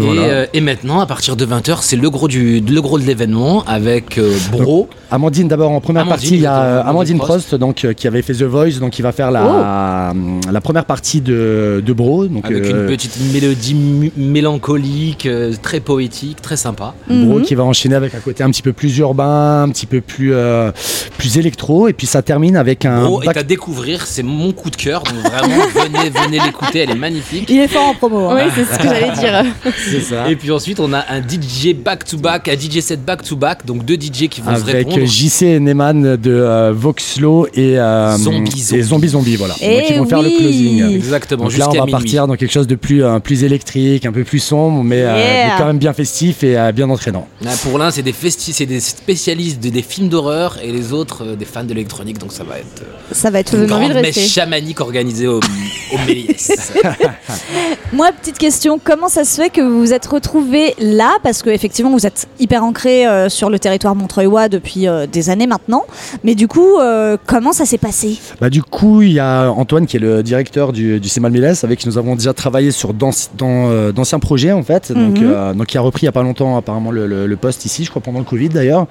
Voilà. 0.00 0.22
Et, 0.26 0.30
euh, 0.30 0.46
et 0.54 0.60
maintenant, 0.60 1.00
à 1.00 1.06
partir 1.06 1.36
de 1.36 1.44
20h, 1.46 1.78
c'est 1.82 1.96
le 1.96 2.10
gros, 2.10 2.28
du, 2.28 2.60
le 2.60 2.80
gros 2.82 2.98
de 2.98 3.04
l'événement 3.04 3.64
avec 3.66 4.18
euh, 4.18 4.36
Bro. 4.52 4.88
Amandine 5.10 5.48
d'abord 5.48 5.70
en 5.70 5.80
première 5.80 6.02
Amandine, 6.02 6.20
partie, 6.28 6.34
il 6.36 6.40
y 6.42 6.46
a 6.46 6.60
euh, 6.62 6.82
Amandine 6.84 7.16
Prost. 7.18 7.48
Prost, 7.48 7.54
donc 7.54 7.84
euh, 7.84 7.92
qui 7.94 8.06
avait 8.06 8.20
fait 8.22 8.34
The 8.34 8.42
Voice, 8.42 8.78
donc 8.80 8.90
qui 8.90 9.00
va 9.02 9.12
faire 9.12 9.30
la, 9.30 10.12
la 10.50 10.60
première 10.60 10.84
partie 10.84 11.20
de, 11.20 11.82
de 11.84 11.92
Bro. 11.92 12.26
Donc, 12.26 12.44
Avec 12.44 12.64
euh, 12.64 12.82
une 12.82 12.86
petite 12.86 13.16
mélodie 13.32 14.12
mélancolique, 14.16 15.26
euh, 15.26 15.52
très 15.62 15.80
poétique, 15.80 16.40
très 16.42 16.56
sympa. 16.56 16.94
Bro 17.08 17.40
qui 17.40 17.54
va 17.54 17.64
enchaîner 17.64 17.94
avec 17.94 18.14
un 18.14 18.20
côté 18.20 18.42
un 18.44 18.50
petit 18.50 18.62
peu 18.62 18.72
plus 18.72 18.96
urbain, 18.98 19.62
un 19.62 19.68
petit 19.70 19.86
peu 19.86 20.00
plus, 20.00 20.32
euh, 20.34 20.70
plus 21.16 21.38
électro, 21.38 21.88
et 21.88 21.92
puis 21.92 22.06
ça 22.06 22.22
termine 22.22 22.56
avec 22.56 22.84
un 22.84 23.04
Bro 23.04 23.22
est 23.22 23.26
back- 23.26 23.36
à 23.38 23.42
découvrir, 23.42 24.06
c'est 24.06 24.22
mon 24.22 24.52
coup 24.52 24.70
de 24.70 24.76
cœur. 24.76 25.02
Donc 25.02 25.14
vraiment, 25.32 25.62
venez, 25.74 26.10
venez 26.10 26.38
l'écouter, 26.44 26.80
elle 26.80 26.90
est 26.90 26.94
magnifique. 26.94 27.46
Il 27.48 27.58
est 27.60 27.68
fort 27.68 27.88
en 27.88 27.94
promo. 27.94 28.28
hein. 28.30 28.36
Oui, 28.36 28.50
c'est 28.54 28.64
ce 28.64 28.78
que 28.78 28.84
j'allais 28.88 29.12
dire. 29.12 29.44
C'est 29.90 30.00
ça. 30.00 30.30
Et 30.30 30.36
puis 30.36 30.50
ensuite, 30.50 30.80
on 30.80 30.92
a 30.92 31.04
un 31.10 31.20
DJ 31.20 31.74
back-to-back, 31.74 32.48
un 32.48 32.54
DJ 32.58 32.80
set 32.80 33.04
back-to-back, 33.04 33.66
donc 33.66 33.84
deux 33.84 33.94
DJ 33.96 34.28
qui 34.28 34.40
vont 34.40 34.54
se 34.56 34.62
avec 34.62 34.88
répondre. 34.88 35.04
JC 35.06 35.58
Neyman 35.60 36.16
de 36.16 36.30
euh, 36.30 36.72
Voxlo 36.74 37.46
et, 37.54 37.78
euh, 37.78 38.16
Zombie, 38.16 38.74
et 38.74 38.82
Zombie. 38.82 39.36
Voilà. 39.36 39.54
Eh 39.60 39.74
Donc 39.80 39.84
ils 39.90 39.98
vont 39.98 40.06
faire 40.06 40.22
le 40.22 40.30
closing. 40.30 40.94
Exactement, 40.94 41.44
Donc 41.44 41.56
là 41.56 41.68
on 41.68 41.72
va 41.72 41.78
minuit. 41.80 41.92
partir 41.92 42.26
dans 42.26 42.34
quelque 42.36 42.52
chose 42.52 42.66
de 42.66 42.74
plus, 42.74 43.02
euh, 43.04 43.18
plus 43.18 43.44
électrique, 43.44 44.04
un 44.06 44.12
peu 44.12 44.24
plus 44.24 44.38
sombre, 44.40 44.82
mais, 44.84 45.02
euh, 45.02 45.16
Yeah. 45.18 45.44
mais 45.46 45.52
quand 45.58 45.66
même 45.66 45.78
bien 45.78 45.92
festif 45.92 46.42
et 46.44 46.56
euh, 46.58 46.72
bien 46.72 46.88
entraînant. 46.90 47.26
Là, 47.42 47.50
pour 47.62 47.78
l'un, 47.78 47.90
c'est 47.90 48.02
des, 48.02 48.12
festi- 48.12 48.52
c'est 48.52 48.66
des 48.66 48.80
spécialistes 48.80 49.62
de- 49.62 49.68
des 49.70 49.82
films 49.82 50.08
d'horreur 50.08 50.58
et 50.62 50.70
les 50.72 50.92
autres, 50.92 51.24
euh, 51.24 51.36
des 51.36 51.44
fans 51.44 51.64
de 51.64 51.74
l'électronique. 51.74 52.18
Donc 52.18 52.32
ça 52.32 52.44
va 52.44 52.58
être 52.58 52.82
Ça 53.12 53.30
va 53.30 53.40
être 53.40 53.54
une 53.54 53.66
grande 53.66 53.88
de 53.92 54.00
messe 54.00 54.18
chamanique 54.32 54.80
organisée 54.80 55.26
au, 55.26 55.38
au 55.38 55.98
Méliès. 56.06 56.52
Moi, 57.92 58.10
petite 58.20 58.38
question, 58.38 58.78
comment 58.82 59.08
ça 59.08 59.24
se 59.24 59.40
fait 59.40 59.50
que 59.50 59.60
vous 59.60 59.77
vous 59.78 59.92
êtes 59.94 60.06
retrouvés 60.06 60.74
là 60.80 61.16
Parce 61.22 61.42
que 61.42 61.50
effectivement, 61.50 61.90
vous 61.90 62.06
êtes 62.06 62.28
hyper 62.38 62.64
ancré 62.64 63.06
euh, 63.06 63.28
sur 63.28 63.50
le 63.50 63.58
territoire 63.58 63.94
montreuillois 63.94 64.48
depuis 64.48 64.86
euh, 64.88 65.06
des 65.06 65.30
années 65.30 65.46
maintenant. 65.46 65.84
Mais 66.24 66.34
du 66.34 66.48
coup, 66.48 66.78
euh, 66.78 67.16
comment 67.26 67.52
ça 67.52 67.64
s'est 67.64 67.78
passé? 67.78 68.18
Bah, 68.40 68.50
du 68.50 68.62
coup, 68.62 69.02
il 69.02 69.12
y 69.12 69.20
a 69.20 69.50
Antoine 69.50 69.86
qui 69.86 69.96
est 69.96 70.00
le 70.00 70.22
directeur 70.22 70.72
du, 70.72 71.00
du 71.00 71.08
CEMAL 71.08 71.32
Mélès, 71.32 71.64
avec 71.64 71.78
qui 71.78 71.88
nous 71.88 71.98
avons 71.98 72.14
déjà 72.16 72.32
travaillé 72.32 72.70
sur 72.70 72.92
dans, 72.94 73.10
euh, 73.40 73.92
d'anciens 73.92 74.18
projets 74.18 74.52
en 74.52 74.62
fait. 74.62 74.92
Donc, 74.92 75.18
Mhm. 75.18 75.30
euh, 75.30 75.54
donc, 75.54 75.66
qui 75.66 75.78
a 75.78 75.80
repris 75.80 76.02
il 76.02 76.04
n'y 76.06 76.08
a 76.10 76.12
pas 76.12 76.22
longtemps 76.22 76.56
apparemment 76.56 76.90
le, 76.90 77.06
le- 77.06 77.26
le 77.26 77.36
poste 77.36 77.64
ici, 77.64 77.84
je 77.84 77.90
crois 77.90 78.02
pendant 78.02 78.18
le 78.18 78.24
Covid 78.24 78.48
d'ailleurs. 78.50 78.86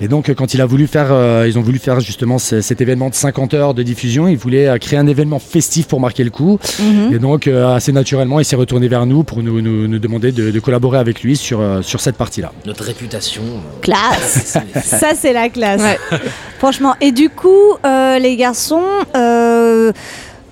Et 0.00 0.08
donc, 0.08 0.32
quand 0.34 0.54
il 0.54 0.60
a 0.60 0.66
voulu 0.66 0.86
faire, 0.86 1.08
euh, 1.10 1.46
ils 1.48 1.58
ont 1.58 1.62
voulu 1.62 1.78
faire 1.78 2.00
justement 2.00 2.38
ce- 2.38 2.60
cet 2.60 2.80
événement 2.80 3.08
de 3.10 3.14
50 3.14 3.54
heures 3.54 3.74
de 3.74 3.82
diffusion, 3.82 4.28
ils 4.28 4.36
voulaient 4.36 4.68
euh, 4.68 4.78
créer 4.78 4.98
un 4.98 5.06
événement 5.06 5.38
festif 5.38 5.86
pour 5.86 6.00
marquer 6.00 6.24
le 6.24 6.30
coup. 6.30 6.58
Mhm. 6.80 7.14
Et 7.14 7.18
donc, 7.18 7.46
euh, 7.46 7.74
assez 7.74 7.92
naturellement, 7.92 8.38
il 8.40 8.44
s'est 8.44 8.56
retourné 8.56 8.88
vers 8.88 9.06
nous 9.06 9.24
pour 9.24 9.42
nous, 9.42 9.60
nous- 9.60 9.88
nous 9.88 9.98
de, 10.08 10.50
de 10.50 10.60
collaborer 10.60 10.98
avec 10.98 11.22
lui 11.22 11.36
sur, 11.36 11.60
euh, 11.60 11.82
sur 11.82 12.00
cette 12.00 12.16
partie-là. 12.16 12.52
Notre 12.66 12.84
réputation. 12.84 13.42
euh, 13.42 13.80
Classe 13.82 14.58
Ça, 14.84 15.08
c'est 15.18 15.32
la 15.32 15.48
classe. 15.48 15.82
Franchement. 16.58 16.94
Et 17.00 17.12
du 17.12 17.30
coup, 17.30 17.74
euh, 17.84 18.18
les 18.18 18.36
garçons, 18.36 18.82
euh, 19.16 19.92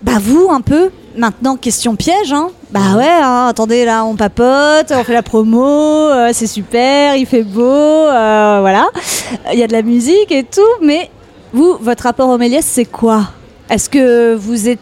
bah 0.03 0.19
vous, 0.21 0.49
un 0.51 0.61
peu, 0.61 0.91
maintenant, 1.17 1.57
question 1.57 1.97
piège, 1.97 2.33
hein 2.33 2.49
bah 2.71 2.97
ouais, 2.97 3.05
hein, 3.07 3.49
attendez, 3.51 3.85
là, 3.85 4.05
on 4.07 4.17
papote, 4.17 4.91
on 4.93 5.05
fait 5.05 5.13
la 5.13 5.23
promo, 5.23 5.63
euh, 6.09 6.31
c'est 6.33 6.47
super, 6.47 7.17
il 7.17 7.27
fait 7.27 7.43
beau, 7.43 7.63
euh, 7.63 8.59
voilà. 8.63 8.87
Il 9.53 9.59
y 9.59 9.63
a 9.63 9.67
de 9.67 9.73
la 9.75 9.83
musique 9.83 10.31
et 10.33 10.43
tout, 10.43 10.61
mais 10.81 11.11
vous, 11.53 11.77
votre 11.81 12.05
rapport 12.05 12.31
au 12.31 12.39
Méliès, 12.39 12.65
c'est 12.65 12.87
quoi? 12.87 13.25
Est-ce 13.69 13.91
que 13.91 14.35
vous 14.35 14.69
êtes 14.71 14.81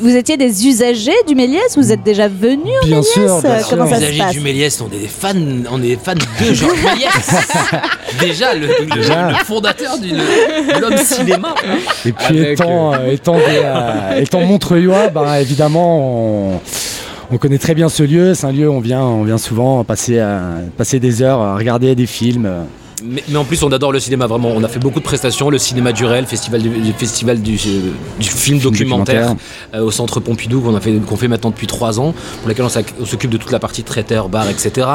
vous 0.00 0.16
étiez 0.16 0.36
des 0.36 0.66
usagers 0.66 1.12
du 1.26 1.34
Méliès 1.34 1.76
Vous 1.76 1.92
êtes 1.92 2.02
déjà 2.02 2.28
venus 2.28 2.72
au 2.82 2.86
Bien 2.86 2.96
Méliès 3.00 3.12
sûr, 3.12 3.40
bien 3.42 3.58
Comment 3.68 3.84
les 3.84 3.90
ça 3.90 3.96
se 3.96 4.02
usagers 4.02 4.18
passe 4.18 4.32
du 4.32 4.40
Méliès, 4.40 4.80
on 4.80 4.86
est 4.86 4.98
des 5.00 5.08
fans, 5.08 5.34
on 5.70 5.78
est 5.82 5.86
des 5.88 5.96
fans 6.02 6.14
de 6.14 6.54
Georges 6.54 6.82
Méliès. 6.82 7.30
Déjà, 8.20 8.54
le, 8.54 8.66
le- 8.66 8.94
Déjà. 8.94 9.28
le 9.30 9.34
fondateur 9.44 9.98
de 9.98 10.80
l'homme 10.80 10.96
cinéma. 10.98 11.54
Et 12.06 12.12
puis 12.12 12.38
Avec, 12.38 12.52
étant, 12.60 12.94
euh, 12.94 13.10
étant, 13.12 13.36
des, 13.36 13.42
euh, 13.64 14.20
étant 14.20 14.40
Montreuillois, 14.40 15.08
bah, 15.08 15.40
évidemment, 15.40 16.52
on, 16.54 16.60
on 17.32 17.38
connaît 17.38 17.58
très 17.58 17.74
bien 17.74 17.88
ce 17.88 18.02
lieu. 18.02 18.34
C'est 18.34 18.46
un 18.46 18.52
lieu 18.52 18.68
où 18.68 18.72
on 18.72 18.80
vient, 18.80 19.02
on 19.02 19.24
vient 19.24 19.38
souvent 19.38 19.84
passer, 19.84 20.16
euh, 20.18 20.62
passer 20.76 20.98
des 20.98 21.22
heures 21.22 21.40
à 21.40 21.56
regarder 21.56 21.94
des 21.94 22.06
films. 22.06 22.46
euh. 22.46 22.62
Mais, 23.02 23.22
mais 23.28 23.36
en 23.36 23.44
plus, 23.44 23.62
on 23.62 23.72
adore 23.72 23.92
le 23.92 24.00
cinéma 24.00 24.26
vraiment. 24.26 24.50
On 24.54 24.62
a 24.64 24.68
fait 24.68 24.78
beaucoup 24.78 24.98
de 25.00 25.04
prestations, 25.04 25.50
le 25.50 25.58
cinéma 25.58 25.92
du 25.92 26.04
réel, 26.04 26.26
festival 26.26 26.62
du, 26.62 26.68
le 26.68 26.92
festival 26.92 27.40
du, 27.40 27.54
euh, 27.54 27.92
du 28.18 28.28
film 28.28 28.58
documentaire, 28.58 29.28
documentaire. 29.28 29.44
euh, 29.74 29.84
au 29.84 29.90
centre 29.90 30.20
Pompidou 30.20 30.60
qu'on 30.60 30.74
a 30.74 30.80
fait, 30.80 30.92
qu'on 30.92 31.16
fait 31.16 31.28
maintenant 31.28 31.50
depuis 31.50 31.66
trois 31.66 32.00
ans, 32.00 32.14
pour 32.40 32.48
lequel 32.48 32.64
on 32.64 33.04
s'occupe 33.04 33.30
de 33.30 33.36
toute 33.36 33.52
la 33.52 33.58
partie 33.58 33.82
traiteur, 33.82 34.28
bar, 34.28 34.48
etc. 34.48 34.86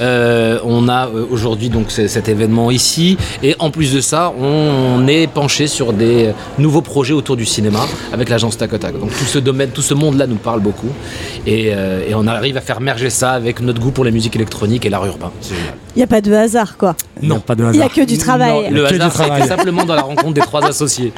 Euh, 0.00 0.58
on 0.64 0.88
a 0.88 1.08
euh, 1.08 1.26
aujourd'hui 1.30 1.68
donc 1.68 1.90
cet 1.90 2.28
événement 2.28 2.70
ici, 2.70 3.16
et 3.42 3.54
en 3.58 3.70
plus 3.70 3.92
de 3.92 4.00
ça, 4.00 4.32
on, 4.40 5.06
est 5.06 5.26
penché 5.26 5.66
sur 5.66 5.92
des 5.92 6.30
nouveaux 6.58 6.80
projets 6.80 7.12
autour 7.12 7.36
du 7.36 7.44
cinéma 7.44 7.80
avec 8.12 8.28
l'agence 8.28 8.56
Tacotac. 8.56 8.98
Donc 8.98 9.10
tout 9.10 9.24
ce 9.24 9.38
domaine, 9.38 9.70
tout 9.70 9.82
ce 9.82 9.92
monde-là 9.94 10.26
nous 10.26 10.36
parle 10.36 10.60
beaucoup, 10.60 10.90
et, 11.46 11.74
euh, 11.74 12.08
et 12.08 12.14
on 12.14 12.26
arrive 12.26 12.56
à 12.56 12.60
faire 12.62 12.80
merger 12.80 13.10
ça 13.10 13.32
avec 13.32 13.60
notre 13.60 13.80
goût 13.80 13.90
pour 13.90 14.04
la 14.04 14.10
musique 14.10 14.34
électronique 14.36 14.86
et 14.86 14.90
l'art 14.90 15.04
urbain. 15.06 15.30
C'est 15.40 15.54
génial. 15.54 15.74
Il 15.94 15.98
n'y 15.98 16.02
a 16.02 16.08
pas 16.08 16.20
de 16.20 16.32
hasard, 16.32 16.76
quoi. 16.76 16.96
Non, 17.22 17.38
pas 17.38 17.54
de 17.54 17.62
Il 17.72 17.78
n'y 17.78 17.82
a 17.82 17.88
que 17.88 18.00
du 18.00 18.18
travail. 18.18 18.64
Non, 18.64 18.70
le 18.70 18.84
Que 18.88 18.94
du 18.94 19.00
hasard, 19.00 19.12
travail. 19.12 19.46
simplement 19.46 19.84
dans 19.84 19.94
la 19.94 20.02
rencontre 20.02 20.32
des 20.34 20.40
trois 20.40 20.64
associés. 20.66 21.12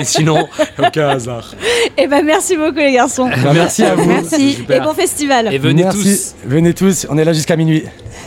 Et 0.00 0.04
sinon, 0.04 0.48
aucun 0.78 1.08
hasard. 1.10 1.54
Eh 1.98 2.06
ben 2.06 2.24
merci 2.24 2.56
beaucoup 2.56 2.76
les 2.78 2.92
garçons. 2.92 3.28
Bah, 3.28 3.50
merci 3.52 3.82
à 3.84 3.94
vous. 3.94 4.06
Merci 4.08 4.54
Super. 4.54 4.76
et 4.76 4.80
bon 4.84 4.94
festival. 4.94 5.52
Et 5.52 5.58
venez 5.58 5.82
Merci. 5.84 6.02
tous. 6.02 6.34
Venez 6.48 6.72
tous, 6.72 7.06
on 7.10 7.18
est 7.18 7.24
là 7.24 7.32
jusqu'à 7.34 7.56
minuit. 7.56 7.84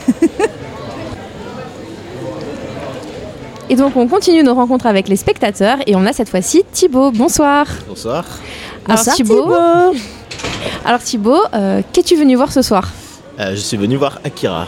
Et 3.68 3.76
donc 3.76 3.96
on 3.96 4.08
continue 4.08 4.44
nos 4.44 4.54
rencontres 4.54 4.86
avec 4.86 5.08
les 5.08 5.16
spectateurs 5.16 5.78
et 5.88 5.96
on 5.96 6.06
a 6.06 6.14
cette 6.14 6.30
fois-ci 6.30 6.64
Thibaut. 6.72 7.10
Bonsoir. 7.12 7.66
Bonsoir. 7.88 8.24
Alors 8.88 8.98
Bonsoir, 9.00 9.16
Thibaut. 9.16 9.54
Alors 10.86 11.00
Thibaut, 11.02 11.42
euh, 11.56 11.82
qu'es-tu 11.92 12.16
venu 12.16 12.36
voir 12.36 12.52
ce 12.52 12.62
soir? 12.62 12.92
Euh, 13.40 13.52
je 13.56 13.60
suis 13.62 13.76
venu 13.78 13.96
voir 13.96 14.20
Akira. 14.24 14.68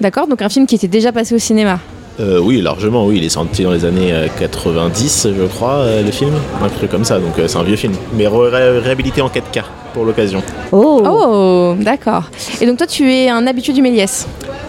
D'accord, 0.00 0.26
donc 0.26 0.40
un 0.42 0.48
film 0.48 0.66
qui 0.66 0.74
était 0.76 0.88
déjà 0.88 1.12
passé 1.12 1.34
au 1.34 1.38
cinéma. 1.38 1.78
Euh, 2.18 2.38
oui, 2.38 2.60
largement, 2.60 3.06
oui, 3.06 3.16
il 3.18 3.24
est 3.24 3.28
sorti 3.30 3.62
dans 3.62 3.70
les 3.70 3.84
années 3.84 4.12
euh, 4.12 4.26
90, 4.38 5.28
je 5.38 5.44
crois, 5.46 5.74
euh, 5.76 6.02
le 6.02 6.10
film. 6.10 6.32
Un 6.62 6.68
truc 6.68 6.90
comme 6.90 7.04
ça, 7.04 7.18
donc 7.18 7.38
euh, 7.38 7.48
c'est 7.48 7.56
un 7.58 7.62
vieux 7.62 7.76
film. 7.76 7.94
Mais 8.14 8.26
ré- 8.26 8.48
ré- 8.50 8.78
réhabilité 8.78 9.22
en 9.22 9.28
4K. 9.28 9.62
pour 9.94 10.04
l'occasion. 10.04 10.42
Oh, 10.72 11.74
d'accord. 11.80 12.24
Et 12.60 12.66
donc 12.66 12.76
toi, 12.78 12.86
tu 12.86 13.12
es 13.12 13.28
un 13.28 13.46
habitué 13.46 13.72
du 13.72 13.82
Méliès 13.82 14.26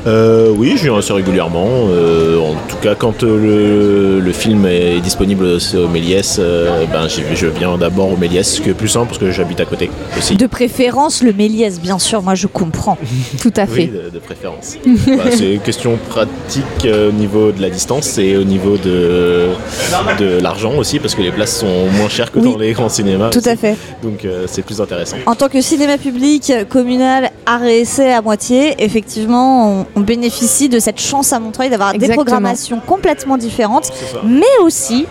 Euh, 0.08 0.52
oui, 0.58 0.74
je 0.78 0.84
viens 0.84 0.98
assez 0.98 1.14
régulièrement. 1.14 1.68
euh, 1.90 2.40
en 2.40 2.54
tout 2.68 2.78
cas, 2.82 2.96
quand 2.96 3.24
euh, 3.24 4.18
le, 4.18 4.20
le 4.20 4.32
film 4.32 4.66
est 4.66 5.00
disponible 5.00 5.46
au 5.76 5.88
Méliès, 5.88 6.38
euh, 6.40 6.86
ben, 6.92 7.08
je 7.08 7.48
viens 7.48 7.78
d'abord 7.78 8.12
au 8.14 8.18
Méliès, 8.18 8.56
ce 8.56 8.62
qui 8.62 8.70
est 8.70 8.74
plus 8.74 8.88
simple 8.88 9.08
parce 9.08 9.20
que 9.20 9.32
j'habite 9.32 9.60
à 9.60 9.66
côté 9.66 9.92
aussi. 10.18 10.36
De 10.36 10.48
préférence, 10.48 11.22
le 11.22 11.34
Méliès, 11.34 11.80
bien 11.80 12.00
sûr, 12.00 12.22
moi 12.24 12.36
je 12.36 12.48
comprends. 12.48 12.98
Tout 13.42 13.54
à 13.58 13.66
Oui, 13.72 13.88
de, 13.88 14.10
de 14.10 14.20
préférence. 14.20 14.78
Bah, 14.86 15.24
c'est 15.32 15.54
une 15.54 15.60
question 15.62 15.98
pratique 16.10 16.66
euh, 16.86 17.10
au 17.10 17.12
niveau 17.14 17.52
de 17.52 17.62
la 17.62 17.70
distance 17.70 18.18
et 18.18 18.38
au 18.38 18.44
niveau 18.44 18.78
de, 18.78 19.50
de 20.20 20.40
l'argent 20.42 20.74
aussi, 20.78 21.00
parce 21.00 21.14
que 21.16 21.22
les 21.22 21.32
places 21.32 21.60
sont 21.60 21.88
moins 21.98 22.10
chères 22.10 22.32
que 22.32 22.40
Oui. 22.40 22.52
dans 22.54 22.58
les 22.58 22.72
grands 22.74 22.90
cinémas. 22.90 23.30
Tout 23.30 23.42
à 23.46 23.56
fait. 23.56 23.76
Donc 24.02 24.26
euh, 24.26 24.46
c'est 24.48 24.64
plus 24.64 24.82
intéressant. 24.82 25.18
En 25.26 25.36
tant 25.36 25.48
que 25.48 25.62
cinéma 25.62 25.98
public, 25.98 26.52
communal, 26.70 27.30
essai 27.68 28.12
à 28.14 28.22
moitié, 28.22 28.76
effectivement, 28.84 29.86
on, 29.91 29.91
on 29.96 30.02
bénéficie 30.02 30.70
de 30.70 30.80
cette 30.80 31.00
chance 31.00 31.34
à 31.34 31.40
Montreuil 31.40 31.70
d'avoir 31.70 31.94
des 31.94 32.10
programmations 32.10 32.80
complètement 32.80 33.38
différentes, 33.38 33.92
mais 34.24 34.46
aussi 34.64 35.06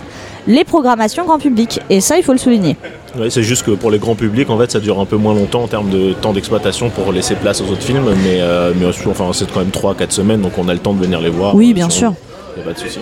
les 0.46 0.64
programmations 0.64 1.24
grand 1.24 1.38
public. 1.38 1.80
Et 1.90 2.00
ça, 2.00 2.16
il 2.16 2.22
faut 2.22 2.32
le 2.32 2.38
souligner. 2.38 2.76
Ouais, 3.18 3.28
c'est 3.30 3.42
juste 3.42 3.64
que 3.64 3.72
pour 3.72 3.90
les 3.90 3.98
grands 3.98 4.14
publics, 4.14 4.48
en 4.50 4.58
fait, 4.58 4.70
ça 4.70 4.80
dure 4.80 5.00
un 5.00 5.04
peu 5.04 5.16
moins 5.16 5.34
longtemps 5.34 5.62
en 5.62 5.66
termes 5.68 5.90
de 5.90 6.12
temps 6.12 6.32
d'exploitation 6.32 6.90
pour 6.90 7.12
laisser 7.12 7.34
place 7.34 7.60
aux 7.60 7.64
autres 7.70 7.82
films, 7.82 8.14
mais, 8.22 8.40
euh, 8.40 8.72
mais 8.76 8.86
enfin, 8.86 9.30
c'est 9.32 9.50
quand 9.50 9.60
même 9.60 9.70
3-4 9.70 10.10
semaines, 10.12 10.40
donc 10.40 10.52
on 10.58 10.68
a 10.68 10.72
le 10.72 10.78
temps 10.78 10.92
de 10.92 11.00
venir 11.00 11.20
les 11.20 11.30
voir. 11.30 11.54
Oui, 11.54 11.70
euh, 11.70 11.74
bien 11.74 11.90
sûr. 11.90 12.14
y 12.56 12.60
a 12.60 12.64
pas 12.64 12.72
de 12.72 12.78
souci. 12.78 13.00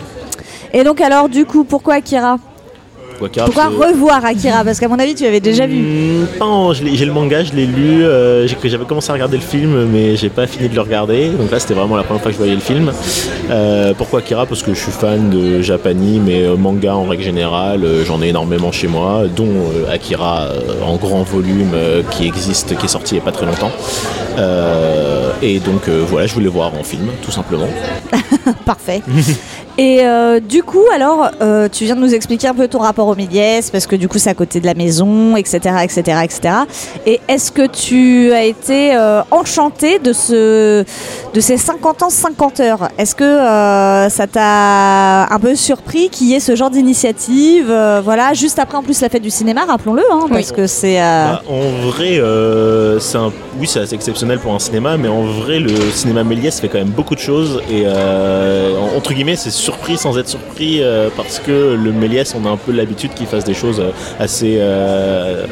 Et 0.72 0.82
donc 0.84 1.00
alors, 1.00 1.28
du 1.28 1.44
coup, 1.44 1.64
pourquoi 1.64 1.94
Akira? 1.94 2.38
Wakara, 3.20 3.46
Pourquoi 3.46 3.88
revoir 3.88 4.24
Akira 4.24 4.64
Parce 4.64 4.78
qu'à 4.78 4.88
mon 4.88 4.98
avis, 4.98 5.14
tu 5.14 5.24
l'avais 5.24 5.40
déjà 5.40 5.66
vu. 5.66 5.76
Hmm, 5.78 6.72
je 6.72 6.84
l'ai- 6.84 6.96
J'ai 6.96 7.04
le 7.04 7.12
manga, 7.12 7.42
je 7.44 7.52
l'ai 7.52 7.66
lu, 7.66 8.04
euh, 8.04 8.46
j'avais 8.64 8.84
commencé 8.84 9.10
à 9.10 9.12
regarder 9.14 9.36
le 9.36 9.42
film, 9.42 9.86
mais 9.92 10.16
j'ai 10.16 10.28
pas 10.28 10.46
fini 10.46 10.68
de 10.68 10.74
le 10.74 10.80
regarder. 10.80 11.28
Donc 11.30 11.50
là, 11.50 11.58
c'était 11.58 11.74
vraiment 11.74 11.96
la 11.96 12.02
première 12.04 12.22
fois 12.22 12.30
que 12.30 12.34
je 12.34 12.38
voyais 12.38 12.54
le 12.54 12.60
film. 12.60 12.92
Euh, 13.50 13.92
pourquoi 13.96 14.20
Akira? 14.20 14.46
Parce 14.46 14.62
que 14.62 14.74
je 14.74 14.78
suis 14.80 14.92
fan 14.92 15.30
de 15.30 15.62
Japani, 15.62 16.20
mais 16.24 16.42
euh, 16.42 16.56
manga 16.56 16.94
en 16.94 17.04
règle 17.04 17.22
générale, 17.24 17.84
j'en 18.06 18.20
ai 18.22 18.28
énormément 18.28 18.72
chez 18.72 18.86
moi, 18.88 19.22
dont 19.34 19.48
Akira 19.90 20.48
en 20.86 20.96
grand 20.96 21.22
volume 21.22 21.72
qui 22.10 22.26
existe, 22.26 22.76
qui 22.78 22.84
est 22.86 22.88
sorti 22.88 23.14
il 23.14 23.18
y 23.18 23.20
a 23.20 23.24
pas 23.24 23.32
très 23.32 23.46
longtemps. 23.46 23.72
Euh, 24.38 25.30
et 25.42 25.58
donc 25.58 25.88
voilà, 25.88 26.26
je 26.26 26.34
voulais 26.34 26.48
voir 26.48 26.72
en 26.78 26.82
film, 26.84 27.08
tout 27.22 27.30
simplement. 27.32 27.68
Parfait. 28.64 29.02
Et 29.80 30.00
euh, 30.02 30.40
du 30.40 30.64
coup, 30.64 30.82
alors, 30.92 31.30
euh, 31.40 31.68
tu 31.70 31.84
viens 31.84 31.94
de 31.94 32.00
nous 32.00 32.12
expliquer 32.12 32.48
un 32.48 32.54
peu 32.54 32.66
ton 32.66 32.80
rapport 32.80 33.06
au 33.06 33.14
Méliès, 33.14 33.70
parce 33.70 33.86
que 33.86 33.94
du 33.94 34.08
coup, 34.08 34.18
c'est 34.18 34.28
à 34.30 34.34
côté 34.34 34.58
de 34.58 34.66
la 34.66 34.74
maison, 34.74 35.36
etc., 35.36 35.58
etc., 35.84 36.18
etc. 36.24 36.40
Et 37.06 37.20
est-ce 37.28 37.52
que 37.52 37.64
tu 37.64 38.32
as 38.32 38.42
été 38.42 38.96
euh, 38.96 39.22
enchanté 39.30 40.00
de, 40.00 40.12
ce, 40.12 40.84
de 41.32 41.40
ces 41.40 41.56
50 41.56 42.02
ans, 42.02 42.10
50 42.10 42.58
heures? 42.58 42.88
Est-ce 42.98 43.14
que 43.14 43.22
euh, 43.22 44.08
ça 44.08 44.26
t'a 44.26 45.32
un 45.32 45.38
peu 45.38 45.54
surpris 45.54 46.08
qu'il 46.10 46.26
y 46.26 46.34
ait 46.34 46.40
ce 46.40 46.56
genre 46.56 46.70
d'initiative 46.70 47.66
euh, 47.70 48.00
Voilà, 48.04 48.34
juste 48.34 48.58
après, 48.58 48.78
en 48.78 48.82
plus, 48.82 49.00
la 49.00 49.08
fête 49.08 49.22
du 49.22 49.30
cinéma, 49.30 49.64
rappelons-le, 49.64 50.02
hein, 50.10 50.26
parce 50.28 50.50
que 50.50 50.66
c'est... 50.66 51.00
euh, 51.00 51.34
Bah, 51.34 51.42
en 51.48 51.86
vrai, 51.88 52.18
euh, 52.18 52.98
c'est 52.98 53.18
un- 53.18 53.32
oui, 53.60 53.68
c'est 53.68 53.78
assez 53.78 53.94
exceptionnel 53.94 54.40
pour 54.40 54.52
un 54.52 54.58
cinéma, 54.58 54.96
mais 54.96 55.06
en 55.08 55.22
vrai, 55.22 55.60
le 55.60 55.70
cinéma 55.92 56.24
Méliès 56.24 56.58
fait 56.60 56.66
quand 56.68 56.78
même 56.78 56.88
beaucoup 56.88 57.14
de 57.14 57.20
choses. 57.20 57.62
Et 57.70 57.82
euh, 57.86 58.76
en- 58.76 58.96
entre 58.96 59.12
guillemets, 59.12 59.36
c'est 59.36 59.50
surpris 59.68 59.96
sans 59.96 60.16
être 60.18 60.28
surpris 60.28 60.82
euh, 60.82 61.08
parce 61.16 61.38
que 61.40 61.76
le 61.84 61.92
Méliès, 61.92 62.34
on 62.40 62.44
a 62.46 62.50
un 62.50 62.56
peu 62.56 62.72
l'habitude 62.72 63.12
qu'il 63.14 63.26
fasse 63.26 63.44
des 63.44 63.54
choses 63.54 63.80
euh, 63.80 63.90
assez. 64.18 64.56
euh, 64.58 65.46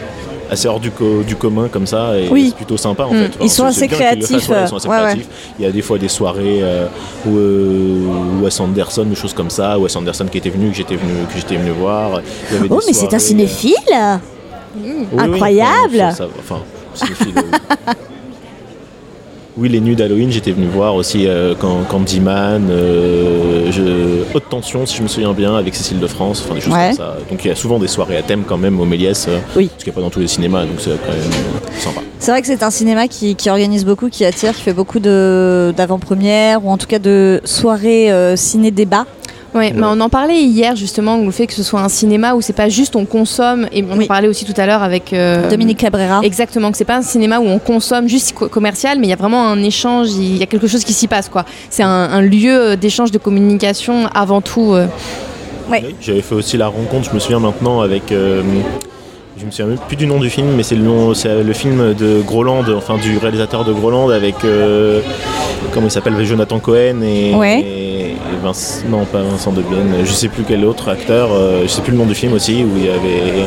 assez 0.49 0.69
hors 0.69 0.79
du, 0.79 0.93
co- 0.93 1.23
du 1.27 1.35
commun 1.35 1.67
comme 1.69 1.89
ça 1.89 2.17
et 2.17 2.29
Oui. 2.31 2.51
c'est 2.51 2.55
plutôt 2.57 2.77
sympa 2.77 3.03
en 3.05 3.13
Mm. 3.13 3.17
fait. 3.23 3.33
Ils 3.43 3.51
sont 3.51 3.65
assez 3.65 3.89
fassent, 3.89 3.99
créatifs, 3.99 4.49
ouais, 4.49 4.57
ils 4.63 4.69
sont 4.69 4.77
assez 4.77 4.87
ouais, 4.89 4.95
ouais. 4.97 5.03
créatifs. 5.03 5.27
Il 5.59 5.65
y 5.65 5.69
a 5.69 5.73
des 5.73 5.83
fois 5.83 5.99
des 5.99 6.07
soirées 6.07 6.61
euh, 6.63 6.87
où, 7.27 7.37
euh, 7.37 8.43
Wes 8.45 8.61
Anderson, 8.61 9.03
des 9.07 9.17
choses 9.17 9.35
comme 9.35 9.51
ça, 9.51 9.77
Wes 9.77 9.97
Anderson 9.97 10.27
qui 10.31 10.39
était 10.39 10.51
venu, 10.51 10.71
que 10.71 10.77
j'étais 10.77 10.95
venu, 10.95 11.15
que 11.29 11.37
j'étais 11.37 11.57
venu 11.57 11.71
voir. 11.73 12.21
Il 12.51 12.55
y 12.55 12.59
avait 12.61 12.69
Oh, 12.71 12.79
des 12.79 12.87
mais 12.87 12.93
c'est 12.93 13.13
un 13.13 13.17
euh, 13.17 13.19
cinéphile 13.19 13.75
oui, 14.77 14.93
oui, 15.13 15.19
Incroyable 15.19 15.97
enfin, 16.01 16.11
ça- 16.13 16.17
ça- 16.17 16.29
enfin, 16.39 16.61
cinéphile, 16.95 17.35
Oui, 19.59 19.71
les 19.71 19.81
nuits 19.81 19.97
d'Halloween, 19.97 20.31
j'étais 20.31 20.51
venu 20.53 20.67
voir 20.67 20.95
aussi 20.95 21.27
euh, 21.27 21.55
quand 21.59 21.79
Candyman, 21.89 22.69
euh, 22.71 23.71
je- 23.73 24.23
Haute 24.37 24.51
Tension, 24.51 24.85
si 24.85 24.99
je 24.99 25.03
me 25.03 25.09
souviens 25.09 25.33
bien, 25.33 25.57
avec 25.57 25.75
Cécile 25.75 25.99
de 25.99 26.07
France, 26.07 26.43
enfin 26.45 26.57
des 26.57 26.61
choses 26.61 26.75
Ouais. 26.75 26.89
comme 26.89 26.97
ça. 26.99 27.17
Donc 27.31 27.43
il 27.43 27.49
y 27.49 27.51
a 27.51 27.55
souvent 27.55 27.79
des 27.79 27.89
soirées 27.89 28.19
à 28.19 28.23
thème 28.23 28.43
quand 28.47 28.59
même 28.59 28.79
au 28.81 28.85
Méliès, 28.85 29.27
euh, 29.29 29.39
Oui. 29.57 29.71
ce 29.79 29.83
qu'il 29.85 29.91
n'y 29.91 29.95
a 29.95 29.99
pas 29.99 30.03
dans 30.03 30.11
tous 30.11 30.21
les 30.21 30.27
cinémas, 30.27 30.63
donc 30.67 30.75
c'est 30.79 30.91
quand 30.91 31.11
même 31.13 31.79
sympa. 31.79 32.03
C'est 32.19 32.31
vrai 32.33 32.43
que 32.43 32.47
c'est 32.49 32.63
un 32.63 32.71
cinéma 32.71 33.09
qui, 33.09 33.35
qui 33.35 33.49
organise 33.49 33.87
beaucoup, 33.87 34.11
qui 34.11 34.27
attire, 34.27 34.53
qui 34.55 34.61
fait 34.61 34.73
beaucoup 34.75 35.01
d'avant-premières 35.01 36.63
ou 36.65 36.71
en 36.71 36.77
tout 36.77 36.87
cas 36.87 36.99
de 36.99 37.41
soirées 37.45 38.13
euh, 38.13 38.37
ciné-débat. 38.37 39.07
Oui, 39.57 39.73
mais 39.75 39.87
on 39.87 40.01
en 40.01 40.09
parlait 40.09 40.41
hier 40.43 40.77
justement, 40.77 41.17
le 41.17 41.31
fait 41.31 41.47
que 41.47 41.53
ce 41.55 41.63
soit 41.63 41.81
un 41.81 41.89
cinéma 41.89 42.35
où 42.35 42.41
c'est 42.41 42.53
pas 42.53 42.69
juste 42.69 42.97
on 42.97 43.05
consomme, 43.05 43.67
et 43.73 43.83
on 43.89 44.01
en 44.03 44.07
parlait 44.07 44.29
aussi 44.29 44.45
tout 44.45 44.59
à 44.61 44.67
l'heure 44.67 44.83
avec 44.83 45.13
euh, 45.13 45.49
Dominique 45.49 45.79
Cabrera. 45.79 46.21
Exactement, 46.23 46.71
que 46.71 46.77
c'est 46.77 46.85
pas 46.85 46.97
un 46.97 47.03
cinéma 47.03 47.39
où 47.39 47.45
on 47.47 47.59
consomme 47.59 48.09
juste 48.09 48.33
co- 48.35 48.49
commercial, 48.49 48.99
mais 48.99 49.07
il 49.07 49.11
y 49.11 49.13
a 49.13 49.17
vraiment 49.17 49.49
un 49.49 49.63
échange, 49.63 50.11
il 50.13 50.37
y 50.37 50.43
a 50.43 50.47
quelque 50.47 50.67
chose 50.67 50.85
qui 50.85 50.93
s'y 50.93 51.09
passe 51.09 51.29
quoi. 51.29 51.45
C'est 51.71 51.83
un, 51.83 51.89
un 51.89 52.21
lieu 52.21 52.77
d'échange 52.77 53.11
de 53.11 53.19
communication 53.19 54.07
avant 54.15 54.41
tout. 54.41 54.73
euh. 54.75 54.87
J'avais 56.01 56.23
fait 56.23 56.35
aussi 56.35 56.57
la 56.57 56.69
rencontre, 56.69 57.09
je 57.11 57.15
me 57.15 57.19
souviens 57.19 57.41
maintenant, 57.41 57.81
avec. 57.81 58.13
euh, 58.13 58.43
je 59.39 59.45
me 59.45 59.51
souviens 59.51 59.77
plus 59.77 59.97
du 59.97 60.07
nom 60.07 60.19
du 60.19 60.31
film, 60.31 60.49
mais 60.57 60.63
c'est 60.63 60.75
le, 60.77 60.83
nom- 60.83 61.09
le 61.13 61.53
film 61.53 61.95
de 61.95 62.23
Groland, 62.23 62.65
enfin 62.77 62.97
du 62.97 63.19
réalisateur 63.19 63.65
de 63.65 63.73
Groland 63.73 64.09
avec. 64.11 64.37
euh, 64.45 65.01
comment 65.73 65.87
il 65.89 65.91
s'appelle 65.91 66.23
Jonathan 66.25 66.59
Cohen 66.59 67.03
et. 67.03 67.35
Ouais. 67.35 67.61
et 67.61 68.17
Vince- 68.43 68.83
non, 68.89 69.05
pas 69.05 69.23
Vincent 69.23 69.53
De 69.53 69.63
Bienne, 69.63 69.95
je 70.05 70.13
sais 70.13 70.29
plus 70.29 70.45
quel 70.47 70.65
autre 70.65 70.89
acteur, 70.89 71.31
euh, 71.33 71.63
je 71.63 71.69
sais 71.69 71.83
plus 71.83 71.93
le 71.93 71.99
nom 71.99 72.07
du 72.07 72.15
film 72.15 72.33
aussi, 72.33 72.65
où 72.65 72.77
il 72.77 72.85
y 72.87 72.89
avait. 72.89 73.47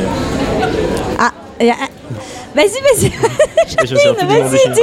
Ah, 1.18 1.30
ah, 1.60 1.64
vas-y, 2.54 3.00
vas-y. 3.00 3.12
Vas-y, 3.80 4.70
dis. 4.74 4.80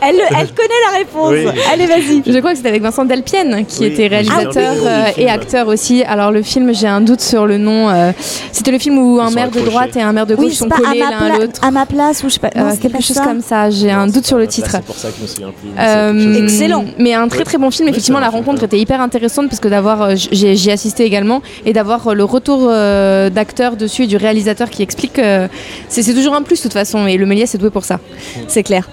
Elle, 0.00 0.16
elle 0.30 0.48
connaît 0.52 0.80
la 0.92 0.98
réponse. 0.98 1.30
Oui. 1.30 1.46
Allez, 1.72 1.86
vas-y. 1.86 2.22
Je 2.26 2.38
crois 2.38 2.50
que 2.52 2.56
c'était 2.56 2.68
avec 2.70 2.82
Vincent 2.82 3.04
Delpienne 3.04 3.64
qui 3.66 3.80
Oui, 3.80 3.86
était 3.86 4.06
réalisateur 4.06 4.74
euh, 4.84 5.04
film. 5.06 5.26
et 5.26 5.30
acteur 5.30 5.68
aussi. 5.68 6.02
Alors 6.04 6.30
le 6.32 6.42
film, 6.42 6.72
j'ai 6.74 6.86
un 6.86 7.00
doute 7.00 7.20
sur 7.20 7.46
le 7.46 7.58
nom. 7.58 7.88
euh, 7.90 8.12
c'était 8.52 8.70
le 8.72 8.78
film 8.78 8.98
où 8.98 9.20
un 9.20 9.30
maire 9.30 9.50
de 9.50 9.60
droite 9.60 9.96
et 9.96 10.02
un 10.02 10.12
maire 10.12 10.26
de 10.26 10.34
gauche 10.34 10.46
Oui, 10.46 10.54
sont 10.54 10.68
collés 10.68 11.00
ma, 11.00 11.10
l'un 11.10 11.16
à 11.18 11.26
pla- 11.30 11.38
l'autre. 11.38 11.60
à 11.62 11.70
ma 11.70 11.86
place 11.86 12.22
ou 12.24 12.28
je 12.28 12.34
sais 12.34 12.40
pas. 12.40 12.50
Euh, 12.56 12.70
quelque 12.80 12.92
pas 12.92 13.00
chose 13.00 13.16
ça. 13.16 13.24
comme 13.24 13.40
ça, 13.42 13.70
j'ai 13.70 13.90
un 13.90 14.06
doute 14.06 14.26
sur 14.26 14.38
le 14.38 14.46
titre. 14.46 14.70
C'est 14.70 14.84
pour 14.84 14.96
ça 14.96 15.08
que 15.08 15.14
je 15.18 15.22
me 15.22 15.26
souviens 15.26 15.52
plus. 15.52 16.42
Excellent. 16.44 16.84
Mais 16.98 17.14
un 17.14 17.28
très 17.28 17.44
très 17.44 17.58
bon 17.58 17.70
film. 17.70 17.88
Effectivement, 17.88 18.20
la 18.20 18.30
rencontre 18.30 18.64
était 18.64 18.78
hyper 18.78 19.00
intéressante 19.00 19.48
parce 19.48 19.60
que 19.60 19.68
d'avoir, 19.68 20.16
j'ai 20.16 20.56
j'y 20.56 20.70
assisté 20.70 21.04
également 21.04 21.42
et 21.66 21.72
d'avoir 21.72 22.14
le 22.14 22.24
retour 22.24 22.66
d'acteur 22.68 23.76
dessus 23.76 24.04
et 24.04 24.06
du 24.06 24.16
réalisateur 24.16 24.70
qui 24.70 24.82
explique. 24.82 25.20
c'est 25.88 26.02
c'est 26.02 26.14
toujours 26.14 26.34
un 26.34 26.42
plus 26.42 26.56
de 26.58 26.62
toute 26.62 26.72
façon 26.72 27.06
et 27.06 27.16
le 27.16 27.26
Méliès 27.26 27.54
est 27.54 27.58
doué 27.58 27.70
pour 27.70 27.84
ça. 27.84 27.99
C'est 28.48 28.62
clair. 28.62 28.88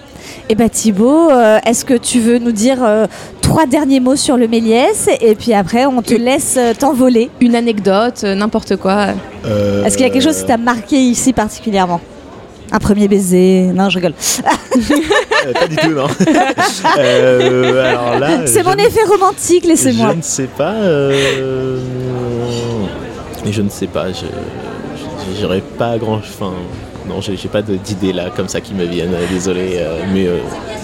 Et 0.50 0.54
bah 0.54 0.68
Thibaut, 0.68 1.30
euh, 1.30 1.58
est-ce 1.66 1.84
que 1.84 1.94
tu 1.94 2.20
veux 2.20 2.38
nous 2.38 2.52
dire 2.52 2.78
euh, 2.82 3.06
trois 3.42 3.66
derniers 3.66 4.00
mots 4.00 4.16
sur 4.16 4.36
le 4.36 4.48
Méliès 4.48 5.08
et 5.20 5.34
puis 5.34 5.52
après 5.54 5.84
on 5.86 6.00
te 6.02 6.14
laisse 6.14 6.56
euh, 6.58 6.72
t'envoler 6.78 7.30
Une 7.40 7.54
anecdote, 7.54 8.22
euh, 8.24 8.34
n'importe 8.34 8.76
quoi. 8.76 9.08
Euh, 9.46 9.84
Est-ce 9.84 9.96
qu'il 9.96 10.06
y 10.06 10.08
a 10.08 10.12
quelque 10.12 10.22
chose 10.24 10.38
qui 10.38 10.46
t'a 10.46 10.56
marqué 10.56 10.96
ici 10.96 11.32
particulièrement? 11.32 12.00
Un 12.70 12.78
premier 12.78 13.08
baiser? 13.08 13.70
Non, 13.74 13.88
je 13.88 13.96
rigole. 13.96 14.12
Euh, 15.46 15.52
pas 15.54 15.66
du 15.66 15.76
tout, 15.76 15.90
non. 15.90 16.06
Euh, 16.98 17.84
alors 17.94 18.18
là, 18.18 18.46
C'est 18.46 18.62
mon 18.62 18.74
ne- 18.74 18.80
effet 18.82 19.04
romantique, 19.04 19.64
laissez-moi. 19.64 20.10
Je 20.12 20.16
ne 20.16 20.22
sais 20.22 20.48
pas. 20.56 20.72
euh, 20.72 21.80
Je 23.50 23.62
ne 23.62 23.68
sais 23.70 23.86
pas. 23.86 24.08
Je 24.12 24.26
j'irai 25.38 25.60
pas 25.78 25.96
grand. 25.98 26.16
Enfin, 26.16 26.52
non, 27.08 27.20
j'ai 27.20 27.36
j'ai 27.36 27.48
pas 27.48 27.62
de- 27.62 27.76
d'idées 27.76 28.12
là 28.12 28.30
comme 28.34 28.48
ça 28.48 28.60
qui 28.60 28.74
me 28.74 28.84
viennent. 28.84 29.14
Désolé, 29.30 29.76
euh, 29.78 30.02
mais 30.12 30.26
euh, 30.26 30.38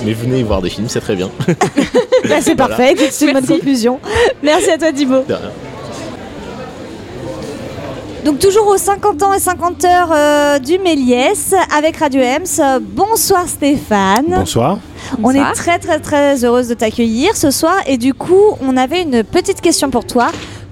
mais 0.05 0.13
venez 0.13 0.43
voir 0.43 0.63
des 0.63 0.71
films, 0.71 0.89
c'est 0.89 1.01
très 1.01 1.17
bien. 1.17 1.31
Bah, 2.27 2.37
c'est 2.41 2.55
Voilà. 2.57 2.75
parfait, 2.77 2.95
c'est 3.11 3.27
une 3.27 3.35
bonne 3.35 3.47
conclusion. 3.47 4.01
Merci 4.43 4.71
à 4.71 4.79
toi 4.79 4.91
Thibaut. 4.93 5.25
Donc 8.25 8.39
toujours 8.39 8.67
aux 8.69 8.79
50 8.79 9.23
ans 9.23 9.35
et 9.35 9.39
50 9.39 9.85
heures 9.85 10.11
euh, 10.15 10.59
du 10.59 10.79
Méliès 10.79 11.55
avec 11.77 11.99
Radio 11.99 12.23
Ems. 12.23 12.81
Bonsoir 12.81 13.47
Stéphane. 13.47 14.25
Bonsoir. 14.39 14.79
On 15.23 15.31
est 15.33 15.53
très 15.53 15.79
très 15.79 15.99
très 16.01 16.43
heureuse 16.47 16.69
de 16.69 16.75
t'accueillir 16.75 17.37
ce 17.37 17.51
soir 17.51 17.75
et 17.87 17.99
du 17.99 18.15
coup 18.15 18.57
on 18.67 18.79
avait 18.79 19.03
une 19.03 19.23
petite 19.23 19.61
question 19.61 19.91
pour 19.91 20.07
toi. 20.07 20.29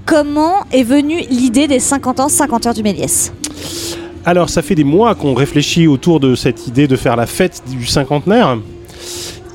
Comment 0.07 0.55
est 0.73 0.83
venue 0.85 1.21
l'idée 1.29 1.69
des 1.69 1.79
50 1.79 2.21
ans 2.21 2.29
50 2.31 2.67
heures 2.69 2.75
du 2.75 2.83
Méliès? 2.83 3.31
Alors, 4.25 4.51
ça 4.51 4.63
fait 4.63 4.75
des 4.75 4.85
mois 4.85 5.15
qu'on 5.15 5.35
réfléchit 5.35 5.87
autour 5.87 6.21
de 6.21 6.35
cette 6.35 6.67
idée 6.69 6.87
de 6.87 6.97
faire 6.97 7.17
la 7.17 7.27
fête 7.27 7.63
du 7.69 7.87
cinquantenaire, 7.87 8.59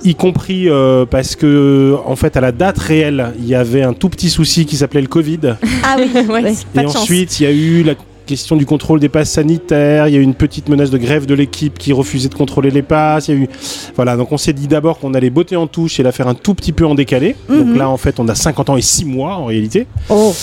y 0.03 0.15
compris 0.15 0.69
euh, 0.69 1.05
parce 1.05 1.35
que, 1.35 1.95
en 2.05 2.15
fait, 2.15 2.35
à 2.35 2.41
la 2.41 2.51
date 2.51 2.77
réelle, 2.77 3.33
il 3.39 3.47
y 3.47 3.55
avait 3.55 3.83
un 3.83 3.93
tout 3.93 4.09
petit 4.09 4.29
souci 4.29 4.65
qui 4.65 4.77
s'appelait 4.77 5.01
le 5.01 5.07
Covid. 5.07 5.55
Ah 5.83 5.95
oui, 5.97 6.09
Ouais, 6.29 6.53
pas 6.73 6.81
Et 6.81 6.85
de 6.85 6.89
ensuite, 6.89 7.39
il 7.39 7.43
y 7.43 7.45
a 7.45 7.51
eu 7.51 7.83
la 7.83 7.93
question 8.25 8.57
du 8.57 8.65
contrôle 8.65 8.99
des 8.99 9.07
passes 9.07 9.31
sanitaires, 9.31 10.09
il 10.09 10.13
y 10.13 10.17
a 10.17 10.19
eu 10.19 10.23
une 10.23 10.35
petite 10.35 10.67
menace 10.67 10.91
de 10.91 10.97
grève 10.97 11.25
de 11.25 11.33
l'équipe 11.33 11.79
qui 11.79 11.93
refusait 11.93 12.27
de 12.27 12.35
contrôler 12.35 12.69
les 12.69 12.81
passes. 12.81 13.29
Il 13.29 13.35
y 13.35 13.37
a 13.37 13.41
eu... 13.43 13.49
Voilà, 13.95 14.17
donc 14.17 14.33
on 14.33 14.37
s'est 14.37 14.51
dit 14.51 14.67
d'abord 14.67 14.99
qu'on 14.99 15.13
allait 15.13 15.29
botter 15.29 15.55
en 15.55 15.65
touche 15.65 15.99
et 15.99 16.03
la 16.03 16.11
faire 16.11 16.27
un 16.27 16.35
tout 16.35 16.53
petit 16.53 16.73
peu 16.73 16.85
en 16.85 16.93
décalé. 16.93 17.37
Mhm. 17.47 17.57
Donc 17.57 17.77
là, 17.77 17.89
en 17.89 17.97
fait, 17.97 18.19
on 18.19 18.27
a 18.27 18.35
50 18.35 18.69
ans 18.69 18.77
et 18.77 18.81
6 18.81 19.05
mois 19.05 19.35
en 19.35 19.45
réalité. 19.45 19.87
Oh. 20.09 20.35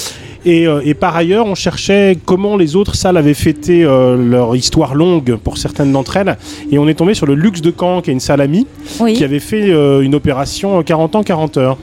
Et, 0.47 0.67
euh, 0.67 0.83
et 0.85 0.93
par 0.95 1.17
ailleurs, 1.17 1.47
on 1.47 1.55
cherchait 1.55 2.19
comment 2.27 2.57
les 2.57 2.77
autres 2.77 2.95
salles 2.97 3.17
avaient 3.17 3.33
fêté 3.35 3.83
euh, 3.85 4.17
leur 4.17 4.55
histoire 4.57 4.95
longue 4.95 5.37
pour 5.37 5.57
certaines 5.59 5.91
d'entre 5.93 6.17
elles. 6.19 6.37
Et 6.71 6.79
on 6.79 6.87
est 6.87 6.95
tombé 6.95 7.15
sur 7.15 7.27
le 7.27 7.35
Luxe 7.35 7.63
de 7.63 7.73
Caen, 7.79 8.03
qui 8.03 8.11
est 8.11 8.13
une 8.13 8.21
salle 8.21 8.41
amie, 8.43 8.67
Oui. 9.01 9.15
qui 9.15 9.25
avait 9.25 9.41
fait 9.41 9.71
euh, 9.71 10.03
une 10.03 10.15
opération 10.15 10.79
euh, 10.79 10.83
40 10.83 11.17
ans, 11.17 11.23
40 11.23 11.57
heures. 11.57 11.79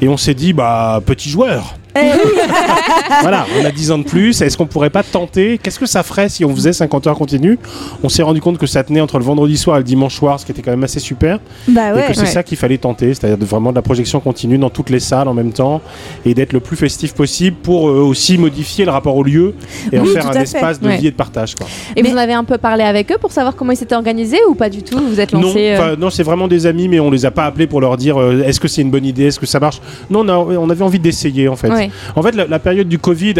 Et 0.00 0.08
on 0.08 0.16
s'est 0.16 0.34
dit, 0.34 0.52
bah, 0.52 1.00
petit 1.04 1.28
joueur. 1.28 1.76
Voilà, 3.22 3.46
on 3.60 3.64
a 3.64 3.70
10 3.70 3.90
ans 3.92 3.98
de 3.98 4.04
plus. 4.04 4.40
Est-ce 4.42 4.56
qu'on 4.56 4.66
pourrait 4.66 4.90
pas 4.90 5.02
tenter? 5.02 5.58
Qu'est-ce 5.58 5.78
que 5.78 5.86
ça 5.86 6.02
ferait 6.02 6.28
si 6.28 6.44
on 6.44 6.54
faisait 6.54 6.72
50 6.72 7.06
heures 7.06 7.16
continues 7.18 7.58
On 8.02 8.08
s'est 8.08 8.22
rendu 8.22 8.40
compte 8.40 8.58
que 8.58 8.66
ça 8.66 8.82
tenait 8.84 9.00
entre 9.00 9.18
le 9.18 9.24
vendredi 9.24 9.56
soir 9.56 9.76
et 9.76 9.80
le 9.80 9.84
dimanche 9.84 10.14
soir, 10.16 10.38
ce 10.40 10.44
qui 10.46 10.52
était 10.52 10.62
quand 10.62 10.70
même 10.70 10.84
assez 10.84 11.00
super. 11.00 11.38
Bah 11.68 11.90
et 11.98 12.08
que 12.08 12.14
c'est 12.14 12.20
Ouais. 12.22 12.26
ça 12.26 12.42
qu'il 12.42 12.56
fallait 12.58 12.78
tenter, 12.78 13.14
c'est-à-dire 13.14 13.38
de 13.38 13.44
vraiment 13.44 13.70
de 13.70 13.76
la 13.76 13.82
projection 13.82 14.20
continue 14.20 14.58
dans 14.58 14.70
toutes 14.70 14.90
les 14.90 15.00
salles 15.00 15.28
en 15.28 15.34
même 15.34 15.52
temps 15.52 15.80
et 16.24 16.34
d'être 16.34 16.52
le 16.52 16.60
plus 16.60 16.76
festif 16.76 17.14
possible 17.14 17.56
pour 17.62 17.88
euh, 17.88 18.00
aussi 18.02 18.36
modifier 18.38 18.84
le 18.84 18.90
rapport 18.90 19.16
au 19.16 19.22
lieu 19.22 19.54
et 19.92 19.98
en 20.00 20.04
faire 20.04 20.26
un 20.28 20.32
fait. 20.32 20.42
espace 20.42 20.80
de 20.80 20.86
Ouais. 20.88 20.96
vie 20.98 21.06
et 21.08 21.10
de 21.10 21.16
partage. 21.16 21.54
Quoi. 21.54 21.66
Et 21.94 22.02
vous 22.02 22.12
en 22.12 22.16
avez 22.16 22.32
un 22.34 22.44
peu 22.44 22.58
parlé 22.58 22.82
avec 22.84 23.10
eux 23.12 23.18
pour 23.20 23.32
savoir 23.32 23.54
comment 23.56 23.72
ils 23.72 23.76
s'étaient 23.76 23.94
organisés 23.94 24.38
ou 24.48 24.54
pas 24.54 24.68
du 24.68 24.82
tout? 24.82 24.98
Vous 24.98 25.20
êtes 25.20 25.32
Non, 25.32 25.40
lancé 25.42 25.70
euh, 25.70 25.78
enfin, 25.78 25.96
non, 25.98 26.10
c'est 26.10 26.22
vraiment 26.22 26.48
des 26.48 26.66
amis, 26.66 26.88
mais 26.88 27.00
on 27.00 27.10
les 27.10 27.24
a 27.24 27.30
pas 27.30 27.44
appelés 27.46 27.66
pour 27.66 27.80
leur 27.80 27.96
dire 27.96 28.20
euh, 28.20 28.42
est-ce 28.44 28.60
que 28.60 28.68
c'est 28.68 28.82
une 28.82 28.90
bonne 28.90 29.04
idée, 29.06 29.24
est-ce 29.26 29.38
que 29.40 29.46
ça 29.46 29.60
marche? 29.60 29.80
Non, 30.10 30.20
on, 30.20 30.28
a- 30.28 30.58
on 30.58 30.70
avait 30.70 30.84
envie 30.84 30.98
d'essayer 31.00 31.48
en 31.48 31.56
fait. 31.56 31.68
Ouais. 31.86 31.92
En 32.14 32.22
fait, 32.22 32.34
la, 32.34 32.46
la 32.46 32.58
période 32.58 32.88
du 32.88 32.98
Covid, 32.98 33.34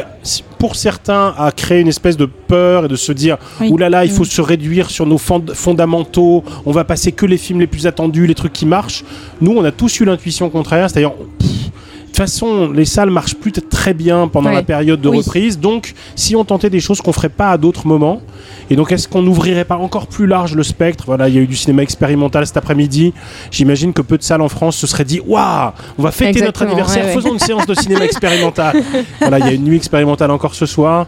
pour 0.58 0.76
certains, 0.76 1.34
a 1.36 1.50
créé 1.52 1.80
une 1.80 1.88
espèce 1.88 2.16
de 2.16 2.26
peur 2.26 2.84
et 2.86 2.88
de 2.88 2.96
se 2.96 3.12
dire 3.12 3.36
Oui. 3.60 3.68
oulala, 3.70 3.90
là 3.90 3.98
là, 3.98 4.04
il 4.04 4.10
faut 4.10 4.22
Mm. 4.22 4.26
se 4.26 4.40
réduire 4.40 4.90
sur 4.90 5.06
nos 5.06 5.18
fond- 5.18 5.44
fondamentaux, 5.54 6.44
on 6.64 6.72
va 6.72 6.84
passer 6.84 7.12
que 7.12 7.26
les 7.26 7.36
films 7.38 7.60
les 7.60 7.66
plus 7.66 7.86
attendus, 7.86 8.26
les 8.26 8.34
trucs 8.34 8.52
qui 8.52 8.66
marchent. 8.66 9.04
Nous, 9.40 9.52
on 9.52 9.64
a 9.64 9.70
tous 9.72 10.00
eu 10.00 10.04
l'intuition 10.04 10.48
contraire, 10.50 10.88
c'est-à-dire. 10.90 11.12
De 11.38 12.18
toute 12.18 12.30
façon, 12.32 12.70
les 12.72 12.86
salles 12.86 13.10
marchent 13.10 13.34
plus 13.34 13.52
très 13.52 13.92
bien 13.92 14.26
pendant 14.26 14.48
Ouais. 14.48 14.54
la 14.56 14.62
période 14.62 15.00
de 15.02 15.08
Oui. 15.10 15.18
reprise. 15.18 15.58
Donc, 15.58 15.92
si 16.14 16.34
on 16.34 16.44
tentait 16.46 16.70
des 16.70 16.80
choses 16.80 17.02
qu'on 17.02 17.12
ferait 17.12 17.28
pas 17.28 17.50
à 17.50 17.58
d'autres 17.58 17.86
moments, 17.86 18.22
et 18.70 18.76
donc 18.76 18.92
est-ce 18.92 19.08
qu'on 19.08 19.22
n'ouvrirait 19.22 19.64
pas 19.64 19.76
encore 19.76 20.06
plus 20.06 20.26
large 20.26 20.54
le 20.54 20.62
spectre? 20.62 21.04
Voilà, 21.06 21.28
il 21.28 21.34
y 21.34 21.38
a 21.38 21.40
eu 21.40 21.46
du 21.46 21.56
cinéma 21.56 21.82
expérimental 21.82 22.46
cet 22.46 22.56
après-midi. 22.56 23.12
J'imagine 23.50 23.92
que 23.92 24.02
peu 24.02 24.18
de 24.18 24.22
salles 24.22 24.40
en 24.42 24.48
France 24.48 24.76
se 24.76 24.86
seraient 24.86 25.04
dit 25.04 25.20
Waouh, 25.26 25.70
on 25.98 26.02
va 26.02 26.10
fêter 26.10 26.40
notre 26.42 26.62
anniversaire, 26.62 27.04
ouais, 27.04 27.08
ouais. 27.10 27.14
faisons 27.14 27.32
une 27.32 27.38
séance 27.38 27.66
de 27.66 27.74
cinéma 27.74 28.04
expérimental. 28.04 28.82
voilà, 29.20 29.38
il 29.38 29.46
y 29.46 29.48
a 29.48 29.52
une 29.52 29.64
nuit 29.64 29.76
expérimentale 29.76 30.30
encore 30.30 30.54
ce 30.54 30.66
soir. 30.66 31.06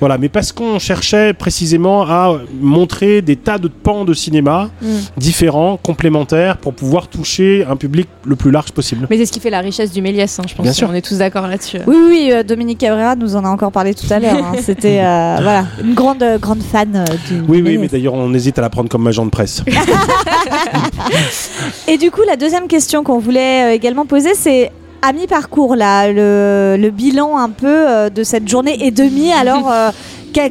Voilà, 0.00 0.18
mais 0.18 0.28
parce 0.28 0.52
qu'on 0.52 0.78
cherchait 0.78 1.32
précisément 1.34 2.02
à 2.02 2.38
montrer 2.60 3.22
des 3.22 3.36
tas 3.36 3.58
de 3.58 3.68
pans 3.68 4.04
de 4.04 4.14
cinéma 4.14 4.68
Mm. 4.82 4.86
différents, 5.16 5.76
complémentaires, 5.82 6.56
pour 6.56 6.72
pouvoir 6.74 7.08
toucher 7.08 7.64
un 7.68 7.76
public 7.76 8.08
le 8.24 8.36
plus 8.36 8.50
large 8.50 8.72
possible. 8.72 9.06
Mais 9.10 9.16
c'est 9.18 9.26
ce 9.26 9.32
qui 9.32 9.40
fait 9.40 9.50
la 9.50 9.60
richesse 9.60 9.92
du 9.92 10.00
Méliès, 10.02 10.38
hein, 10.38 10.42
je 10.48 10.54
pense. 10.54 10.62
Bien 10.64 10.72
sûr. 10.72 10.88
On 10.90 10.94
est 10.94 11.00
tous 11.02 11.18
d'accord 11.18 11.46
là-dessus. 11.46 11.78
Oui, 11.86 11.96
oui, 12.08 12.30
euh, 12.32 12.42
Dominique 12.42 12.78
Cabrera 12.78 13.16
nous 13.16 13.36
en 13.36 13.44
a 13.44 13.48
encore 13.48 13.72
parlé 13.72 13.94
tout 13.94 14.06
à 14.10 14.18
l'heure. 14.18 14.36
hein. 14.36 14.52
C'était 14.62 15.00
euh, 15.00 15.36
voilà, 15.42 15.66
une 15.84 15.94
grande, 15.94 16.24
grande 16.40 16.62
fan 16.62 16.99
euh. 17.00 17.42
Oui, 17.48 17.62
oui, 17.64 17.78
mais 17.78 17.88
d'ailleurs, 17.88 18.14
on 18.14 18.32
hésite 18.34 18.58
à 18.58 18.62
la 18.62 18.70
prendre 18.70 18.88
comme 18.88 19.06
agent 19.06 19.24
de 19.24 19.30
presse. 19.30 19.62
Et 21.88 21.98
du 21.98 22.10
coup, 22.10 22.22
la 22.26 22.36
deuxième 22.36 22.68
question 22.68 23.04
qu'on 23.04 23.18
voulait 23.18 23.64
euh, 23.64 23.74
également 23.74 24.06
poser, 24.06 24.34
c'est 24.34 24.70
à 25.02 25.12
mi-parcours, 25.12 25.76
là, 25.76 26.12
le, 26.12 26.76
le 26.78 26.90
bilan 26.90 27.38
un 27.38 27.50
peu 27.50 27.88
euh, 27.88 28.10
de 28.10 28.22
cette 28.22 28.48
journée 28.48 28.86
et 28.86 28.90
demie. 28.90 29.32
Alors, 29.32 29.70
euh, 29.70 29.90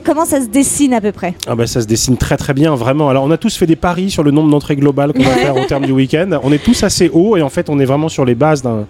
comment 0.03 0.25
ça 0.25 0.41
se 0.41 0.47
dessine 0.47 0.93
à 0.93 1.01
peu 1.01 1.11
près? 1.11 1.33
Ah 1.47 1.55
bah 1.55 1.67
ça 1.67 1.81
se 1.81 1.85
dessine 1.87 2.17
très 2.17 2.37
très 2.37 2.53
bien, 2.53 2.75
vraiment. 2.75 3.09
Alors 3.09 3.23
on 3.23 3.31
a 3.31 3.37
tous 3.37 3.55
fait 3.55 3.65
des 3.65 3.75
paris 3.75 4.09
sur 4.09 4.23
le 4.23 4.31
nombre 4.31 4.49
d'entrées 4.49 4.75
globales 4.75 5.13
qu'on 5.13 5.23
va 5.23 5.31
faire 5.31 5.55
au 5.55 5.65
terme 5.65 5.85
du 5.85 5.91
week-end. 5.91 6.39
On 6.43 6.51
est 6.51 6.63
tous 6.63 6.83
assez 6.83 7.09
hauts 7.13 7.37
et 7.37 7.41
en 7.41 7.49
fait 7.49 7.69
on 7.69 7.79
est 7.79 7.85
vraiment 7.85 8.09
sur 8.09 8.25
les 8.25 8.35
bases 8.35 8.61
d'un- 8.61 8.85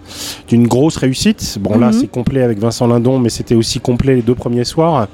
d'une 0.48 0.66
grosse 0.66 0.96
réussite. 0.96 1.58
Bon 1.60 1.78
là 1.78 1.88
Mhm. 1.88 1.92
c'est 1.92 2.06
complet 2.10 2.42
avec 2.42 2.58
Vincent 2.58 2.86
Lindon, 2.86 3.18
mais 3.18 3.28
c'était 3.30 3.54
aussi 3.54 3.80
complet 3.80 4.16
les 4.16 4.22
deux 4.22 4.34
premiers 4.34 4.64
soirs. 4.64 5.08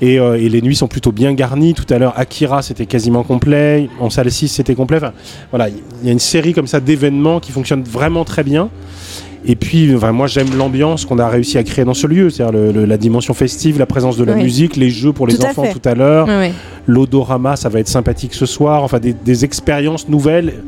Et, 0.00 0.18
euh, 0.18 0.38
et 0.38 0.48
les 0.48 0.62
nuits 0.62 0.76
sont 0.76 0.88
plutôt 0.88 1.12
bien 1.12 1.32
garnies. 1.34 1.74
Tout 1.74 1.92
à 1.92 1.98
l'heure 1.98 2.14
Akira 2.18 2.62
c'était 2.62 2.86
quasiment 2.86 3.22
complet. 3.22 3.88
En 4.00 4.10
salle 4.10 4.30
6 4.30 4.48
c'était 4.48 4.74
complet. 4.74 4.96
Enfin, 4.98 5.12
voilà, 5.50 5.68
il 5.68 6.06
y 6.06 6.08
a 6.08 6.12
une 6.12 6.18
série 6.18 6.52
comme 6.54 6.66
ça 6.66 6.80
d'événements 6.80 7.40
qui 7.40 7.52
fonctionnent 7.52 7.82
vraiment 7.84 8.24
très 8.24 8.42
bien. 8.44 8.68
Et 9.44 9.56
puis, 9.56 9.92
enfin, 9.96 10.12
moi, 10.12 10.28
j'aime 10.28 10.56
l'ambiance 10.56 11.04
qu'on 11.04 11.18
a 11.18 11.28
réussi 11.28 11.58
à 11.58 11.64
créer 11.64 11.84
dans 11.84 11.94
ce 11.94 12.06
lieu, 12.06 12.30
c'est-à-dire 12.30 12.86
la 12.86 12.96
dimension 12.96 13.34
festive, 13.34 13.78
la 13.78 13.86
présence 13.86 14.16
de 14.16 14.22
la 14.24 14.34
Oui. 14.34 14.44
musique, 14.44 14.76
les 14.76 14.88
jeux 14.90 15.12
pour 15.12 15.26
les 15.26 15.34
Tout 15.36 15.44
enfants 15.44 15.66
tout 15.72 15.88
à 15.88 15.94
l'heure, 15.94 16.28
l'odorama, 16.86 17.56
ça 17.56 17.68
va 17.68 17.80
être 17.80 17.88
sympathique 17.88 18.34
ce 18.34 18.46
soir, 18.46 18.82
enfin 18.84 18.98
des, 18.98 19.12
des 19.12 19.44
expériences 19.44 20.08
nouvelles 20.08 20.62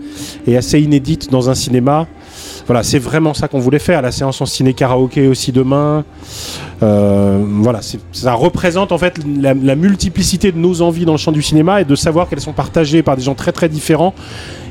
et 0.46 0.56
assez 0.56 0.80
inédites 0.80 1.30
dans 1.30 1.50
un 1.50 1.54
cinéma. 1.54 2.06
Voilà, 2.66 2.82
c'est 2.82 2.98
vraiment 2.98 3.34
ça 3.34 3.46
qu'on 3.46 3.58
voulait 3.58 3.78
faire. 3.78 4.00
La 4.02 4.10
séance 4.10 4.40
en 4.40 4.46
ciné 4.46 4.72
karaoké 4.74 5.28
aussi 5.28 5.52
demain. 5.52 6.04
Euh, 6.82 7.44
voilà, 7.60 7.80
ça 8.12 8.32
représente 8.34 8.90
en 8.90 8.98
fait 8.98 9.18
la, 9.40 9.54
la 9.54 9.76
multiplicité 9.76 10.50
de 10.50 10.58
nos 10.58 10.80
envies 10.82 11.04
dans 11.04 11.12
le 11.12 11.18
champ 11.18 11.32
du 11.32 11.42
cinéma 11.42 11.80
et 11.80 11.84
de 11.84 11.94
savoir 11.94 12.28
qu'elles 12.28 12.40
sont 12.40 12.52
partagées 12.52 13.02
par 13.02 13.16
des 13.16 13.22
gens 13.22 13.34
très 13.34 13.52
très 13.52 13.68
différents. 13.68 14.14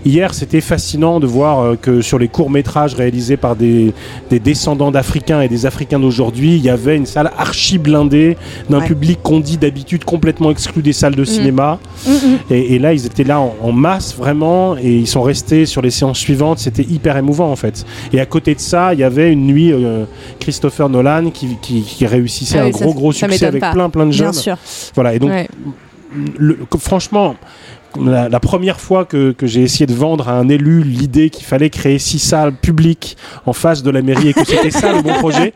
Hier, 0.06 0.34
c'était 0.34 0.60
fascinant 0.62 1.20
de 1.20 1.28
voir 1.28 1.60
euh, 1.62 1.76
que 1.76 2.02
sur 2.02 2.20
les 2.20 2.28
courts 2.28 2.50
métrages 2.50 2.94
réalisés 2.96 3.38
par 3.38 3.56
des, 3.56 3.94
des 4.30 4.40
descendants 4.40 4.92
d'Africains 4.92 5.42
et 5.42 5.48
des 5.48 5.66
Africains 5.66 6.00
d'aujourd'hui, 6.00 6.56
il 6.56 6.62
y 6.64 6.70
avait 6.70 6.98
une 6.98 7.06
salle 7.06 7.32
archi 7.38 7.78
blindée 7.78 8.38
d'un 8.70 8.80
Ouais. 8.80 8.86
public 8.88 9.20
qu'on 9.24 9.40
dit 9.40 9.58
d'habitude 9.58 10.04
complètement 10.04 10.52
exclu 10.52 10.82
des 10.82 10.92
salles 10.94 11.16
de 11.16 11.24
cinéma. 11.24 11.80
Mhm. 12.06 12.14
Et, 12.50 12.76
et 12.76 12.80
là, 12.80 12.94
ils 12.94 13.06
étaient 13.06 13.24
là 13.24 13.40
en, 13.40 13.56
en 13.62 13.72
masse 13.72 14.16
vraiment, 14.16 14.76
et 14.78 14.94
ils 14.94 15.08
sont 15.08 15.22
restés 15.22 15.66
sur 15.66 15.82
les 15.82 15.92
séances 15.92 16.20
suivantes. 16.20 16.60
C'était 16.60 16.84
hyper 16.84 17.16
émouvant 17.18 17.50
en 17.52 17.56
fait. 17.56 17.86
Et 18.12 18.20
à 18.20 18.26
côté 18.26 18.56
de 18.56 18.60
ça, 18.60 18.94
il 18.94 19.00
y 19.00 19.04
avait 19.04 19.32
une 19.32 19.46
nuit 19.48 19.72
euh, 19.72 20.06
Christopher 20.40 20.90
Nolan 20.90 21.30
qui, 21.32 21.58
qui- 21.62 21.82
qui 21.82 22.06
réussissait 22.06 22.60
Ah 22.60 22.64
un 22.64 22.66
oui, 22.66 22.72
gros 22.72 22.94
gros 22.94 23.12
succès 23.14 23.46
avec 23.46 23.62
pas. 23.62 23.72
plein 23.72 23.90
plein 23.90 24.06
de 24.06 24.12
jeunes. 24.12 24.32
Bien 24.32 24.40
sûr. 24.42 24.58
Voilà. 24.96 25.14
Et 25.14 25.20
donc, 25.20 25.30
Ouais. 25.30 25.48
le- 26.38 26.60
que- 26.70 26.78
franchement. 26.78 27.36
La, 28.00 28.30
la 28.30 28.40
première 28.40 28.80
fois 28.80 29.06
que, 29.06 29.32
que 29.32 29.46
j'ai 29.46 29.62
essayé 29.62 29.86
de 29.86 29.94
vendre 29.94 30.30
à 30.30 30.34
un 30.34 30.50
élu 30.50 30.84
l'idée 30.84 31.30
qu'il 31.30 31.46
fallait 31.46 31.70
créer 31.70 32.00
six 32.00 32.20
salles 32.20 32.54
publiques 32.54 33.18
en 33.46 33.54
face 33.54 33.84
de 33.84 33.92
la 33.92 34.02
mairie 34.02 34.30
et 34.30 34.34
que 34.34 34.46
c'était 34.46 34.72
ça 34.72 34.94
le 34.94 35.02
bon 35.02 35.14
projet, 35.14 35.54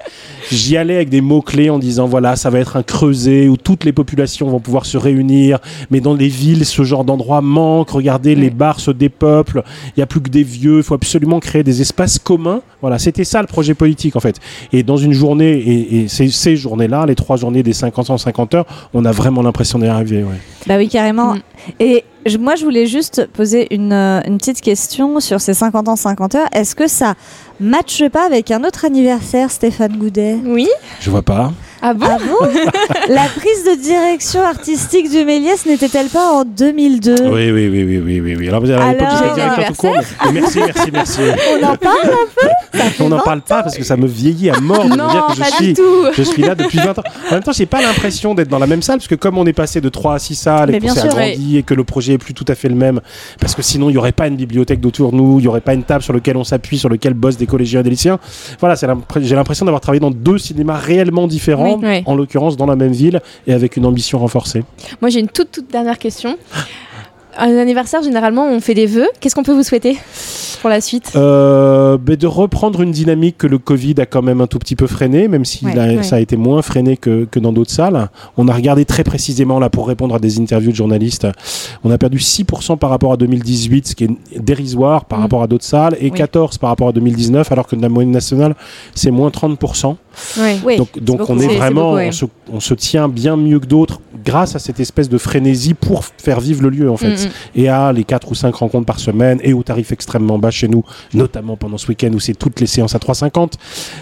j'y 0.52 0.78
allais 0.78 0.96
avec 0.96 1.10
des 1.10 1.22
mots-clés 1.22 1.70
en 1.70 1.80
disant 1.80 2.06
voilà, 2.06 2.36
ça 2.36 2.50
va 2.50 2.60
être 2.60 2.76
un 2.76 2.84
creuset 2.84 3.48
où 3.48 3.58
toutes 3.58 3.84
les 3.84 3.94
populations 3.94 4.48
vont 4.48 4.60
pouvoir 4.60 4.86
se 4.86 4.98
réunir, 4.98 5.60
mais 5.90 6.00
dans 6.00 6.14
les 6.14 6.28
villes, 6.28 6.66
ce 6.66 6.84
genre 6.84 7.04
d'endroit 7.04 7.42
manque. 7.42 7.90
Regardez, 7.90 8.36
les 8.36 8.50
bars 8.50 8.80
se 8.80 8.92
dépeuplent, 8.92 9.64
il 9.88 9.94
n'y 9.98 10.04
a 10.04 10.08
plus 10.08 10.22
que 10.22 10.30
des 10.30 10.44
vieux, 10.44 10.78
il 10.78 10.84
faut 10.84 10.96
absolument 10.96 11.40
créer 11.40 11.64
des 11.64 11.82
espaces 11.82 12.20
communs. 12.20 12.62
Voilà, 12.82 13.00
c'était 13.00 13.24
ça 13.24 13.42
le 13.42 13.48
projet 13.48 13.74
politique 13.74 14.16
en 14.16 14.20
fait. 14.20 14.40
Et 14.72 14.84
dans 14.84 14.98
une 14.98 15.14
journée, 15.14 15.54
et, 15.54 16.02
et 16.02 16.08
ces, 16.08 16.30
ces 16.30 16.56
journées-là, 16.56 17.06
les 17.06 17.16
trois 17.16 17.38
journées 17.38 17.64
des 17.64 17.74
50 17.74 18.12
ans, 18.12 18.18
50 18.18 18.54
heures, 18.56 18.66
on 18.94 19.06
a 19.06 19.12
vraiment 19.12 19.42
l'impression 19.42 19.80
d'y 19.80 19.88
arriver. 19.88 20.24
Ouais. 20.24 20.40
Bah 20.68 20.78
oui, 20.78 20.88
carrément. 20.88 21.36
Mm. 21.36 21.40
Et 21.80 22.04
je- 22.28 22.38
moi, 22.38 22.56
je 22.56 22.64
voulais 22.64 22.86
juste 22.86 23.28
poser 23.34 23.74
une, 23.74 23.94
euh, 23.94 24.22
une 24.26 24.38
petite 24.38 24.62
question 24.62 25.20
sur 25.20 25.42
ces 25.42 25.54
50 25.54 25.88
ans, 25.88 25.96
50 25.96 26.36
heures. 26.36 26.48
Est-ce 26.52 26.76
que 26.76 26.88
ça 26.88 27.16
matche 27.60 28.04
pas 28.10 28.26
avec 28.26 28.52
un 28.52 28.64
autre 28.64 28.86
anniversaire, 28.86 29.52
Stéphane 29.52 29.98
Goudet? 29.98 30.38
Oui. 30.46 30.68
Je 31.00 31.10
vois 31.10 31.22
pas. 31.24 31.52
Ah 31.82 31.94
bon 31.94 32.06
Ah 32.10 32.18
bon 32.18 32.48
La 33.14 33.24
prise 33.26 33.64
de 33.66 33.82
direction 33.82 34.42
artistique 34.44 35.10
du 35.10 35.24
Méliès 35.26 35.66
n'était-elle 35.66 36.08
pas 36.08 36.32
en 36.32 36.44
2002 36.44 37.16
Oui, 37.30 37.52
oui, 37.52 37.52
oui, 37.52 37.84
oui, 37.84 38.00
oui, 38.04 38.20
oui, 38.22 38.36
oui. 38.38 38.48
Alors, 38.48 38.62
vous 38.62 38.70
avez 38.72 38.84
à 38.84 38.92
l'époque, 38.94 39.08
Alors, 39.10 39.24
j'étais 39.24 39.36
directeur 39.36 39.68
tout 39.68 39.74
court. 39.76 39.96
mais- 40.26 40.32
Merci, 40.42 40.60
merci, 40.60 40.92
merci. 40.92 41.20
On 41.62 41.66
en 41.66 41.76
parle 41.76 41.98
un 42.06 42.42
peu 42.42 43.04
On 43.04 43.10
n'en 43.10 43.18
20 43.18 43.24
parle 43.24 43.42
pas 43.42 43.64
parce 43.64 43.78
que 43.78 43.84
ça 43.84 43.96
me 43.98 44.08
vieillit 44.08 44.50
à 44.50 44.60
mort 44.60 44.86
de 44.86 44.96
Non, 44.96 45.06
me 45.08 45.12
dire 45.12 45.26
que 45.28 45.34
je 45.36 45.40
pas 45.40 45.46
suis, 45.46 45.68
du 45.68 45.74
tout. 45.76 46.06
je 46.14 46.24
suis 46.24 46.42
là 46.42 46.56
depuis 46.56 46.78
20 46.80 46.98
ans. 47.00 47.04
En 47.30 47.34
même 47.36 47.44
temps, 47.44 47.52
j'ai 47.54 47.66
pas 47.66 47.82
l'impression 47.82 48.34
d'être 48.34 48.50
dans 48.50 48.60
la 48.60 48.68
même 48.68 48.82
salle 48.82 48.98
parce 48.98 49.08
que 49.08 49.16
comme 49.16 49.38
on 49.38 49.46
est 49.46 49.54
passé 49.54 49.80
de 49.82 49.90
3 49.90 50.16
à 50.16 50.20
6 50.20 50.36
salles 50.36 50.70
Mais 50.72 50.78
et 50.78 50.80
qu'on 50.82 50.90
s'est 50.94 51.02
agrandi 51.02 51.58
et 51.58 51.64
que 51.64 51.74
le 51.74 51.84
projet 51.84 52.14
est 52.14 52.18
plus 52.18 52.34
tout 52.34 52.46
à 52.48 52.56
fait 52.56 52.70
le 52.70 52.76
même, 52.76 53.02
parce 53.40 53.56
que 53.56 53.62
sinon 53.62 53.90
il 53.90 53.94
y 53.94 53.98
aurait 53.98 54.12
pas 54.12 54.28
une 54.28 54.36
bibliothèque 54.36 54.80
d'autour 54.80 55.12
de 55.12 55.18
nous, 55.18 55.40
il 55.40 55.46
y 55.46 55.48
aurait 55.48 55.62
pas 55.62 55.74
une 55.74 55.84
table 55.84 56.04
sur 56.04 56.14
laquelle 56.14 56.38
on 56.38 56.44
s'appuie, 56.44 56.78
sur 56.78 56.90
lequel 56.90 57.14
bossent 57.14 57.38
des 57.38 57.46
collégiens 57.48 57.82
et 57.82 57.84
des 57.84 57.90
lycéens. 57.92 58.20
Voilà, 58.60 58.76
j'ai 58.76 59.36
l'impression 59.36 59.66
d'avoir 59.66 59.82
travaillé 59.82 60.00
dans 60.00 60.12
deux 60.12 60.38
cinémas 60.38 60.78
réellement 60.78 61.28
différents, 61.28 61.67
Oui. 61.76 62.04
en 62.06 62.16
l'occurrence 62.16 62.58
dans 62.58 62.66
la 62.66 62.76
même 62.76 62.92
ville 62.94 63.22
et 63.48 63.54
avec 63.54 63.78
une 63.78 63.86
ambition 63.86 64.20
renforcée. 64.20 64.64
Moi, 65.02 65.10
j'ai 65.10 65.20
une 65.20 65.28
toute, 65.30 65.52
toute 65.52 65.72
dernière 65.72 65.98
question. 66.00 66.38
Un 67.40 67.56
anniversaire, 67.58 68.02
généralement, 68.02 68.48
on 68.48 68.60
fait 68.60 68.74
des 68.74 68.88
vœux. 68.88 69.08
Qu'est-ce 69.20 69.36
qu'on 69.36 69.44
peut 69.44 69.54
vous 69.54 69.62
souhaiter 69.62 69.96
pour 70.62 70.72
la 70.72 70.82
suite 70.82 71.12
Euh, 71.16 71.96
ben, 72.00 72.16
de 72.16 72.26
reprendre 72.26 72.82
une 72.82 72.90
dynamique 72.90 73.38
que 73.38 73.46
le 73.46 73.60
Covid 73.60 73.94
a 74.00 74.08
quand 74.08 74.24
même 74.24 74.42
un 74.42 74.48
tout 74.48 74.58
petit 74.58 74.76
peu 74.76 74.88
freiné, 74.88 75.28
même 75.28 75.46
si 75.46 75.64
Ouais, 75.64 75.76
là, 75.76 75.86
ouais. 75.86 76.02
ça 76.04 76.16
a 76.16 76.20
été 76.20 76.36
moins 76.36 76.64
freiné 76.64 76.98
que, 76.98 77.26
que 77.30 77.40
dans 77.40 77.54
d'autres 77.54 77.70
salles. 77.70 78.10
On 78.38 78.48
a 78.48 78.54
regardé 78.54 78.86
très 78.86 79.04
précisément, 79.04 79.60
là, 79.60 79.70
pour 79.70 79.88
répondre 79.88 80.16
à 80.16 80.20
des 80.20 80.40
interviews 80.40 80.72
de 80.72 80.76
journalistes, 80.76 81.28
on 81.84 81.92
a 81.92 82.00
perdu 82.00 82.18
6% 82.18 82.76
par 82.80 82.90
rapport 82.90 83.14
à 83.14 83.18
2018, 83.18 83.90
ce 83.90 83.94
qui 83.96 84.06
est 84.06 84.40
dérisoire 84.40 85.06
par 85.06 85.20
Mm. 85.20 85.22
rapport 85.22 85.44
à 85.44 85.48
d'autres 85.48 85.64
salles, 85.66 85.96
et 86.02 86.10
Oui. 86.10 86.18
14% 86.18 86.58
par 86.58 86.72
rapport 86.72 86.88
à 86.88 86.92
2019, 86.92 87.52
alors 87.52 87.68
que 87.68 87.76
la 87.76 87.88
moyenne 87.90 88.12
nationale, 88.12 88.56
c'est 88.96 89.12
moins 89.12 89.30
30%. 89.30 89.96
Oui, 90.38 90.78
donc 91.02 91.30
on 91.30 91.40
est 91.40 91.48
vraiment, 91.48 91.92
beaucoup, 91.92 91.96
ouais. 91.96 92.08
on, 92.10 92.12
se, 92.12 92.26
on 92.52 92.60
se 92.60 92.74
tient 92.74 93.08
bien 93.08 93.36
mieux 93.36 93.60
que 93.60 93.66
d'autres 93.66 94.02
grâce 94.26 94.56
à 94.56 94.60
cette 94.60 94.80
espèce 94.80 95.10
de 95.10 95.18
frénésie 95.18 95.74
pour 95.74 96.04
faire 96.04 96.40
vivre 96.40 96.62
le 96.62 96.70
lieu 96.70 96.90
en 96.92 96.98
fait. 96.98 97.12
Mm, 97.12 97.28
mm. 97.28 97.32
Et 97.56 97.70
à 97.70 97.94
les 97.94 98.04
4 98.04 98.32
ou 98.32 98.36
5 98.36 98.54
rencontres 98.54 98.86
par 98.86 99.00
semaine 99.00 99.40
et 99.42 99.54
au 99.54 99.64
tarif 99.64 99.92
extrêmement 99.92 100.38
bas 100.38 100.52
chez 100.52 100.68
nous, 100.68 100.84
notamment 101.14 101.56
pendant 101.56 101.78
ce 101.78 101.88
week-end 101.88 102.12
où 102.14 102.20
c'est 102.20 102.34
toutes 102.34 102.60
les 102.60 102.68
séances 102.68 102.96
à 102.96 103.00
3,50. 103.00 103.54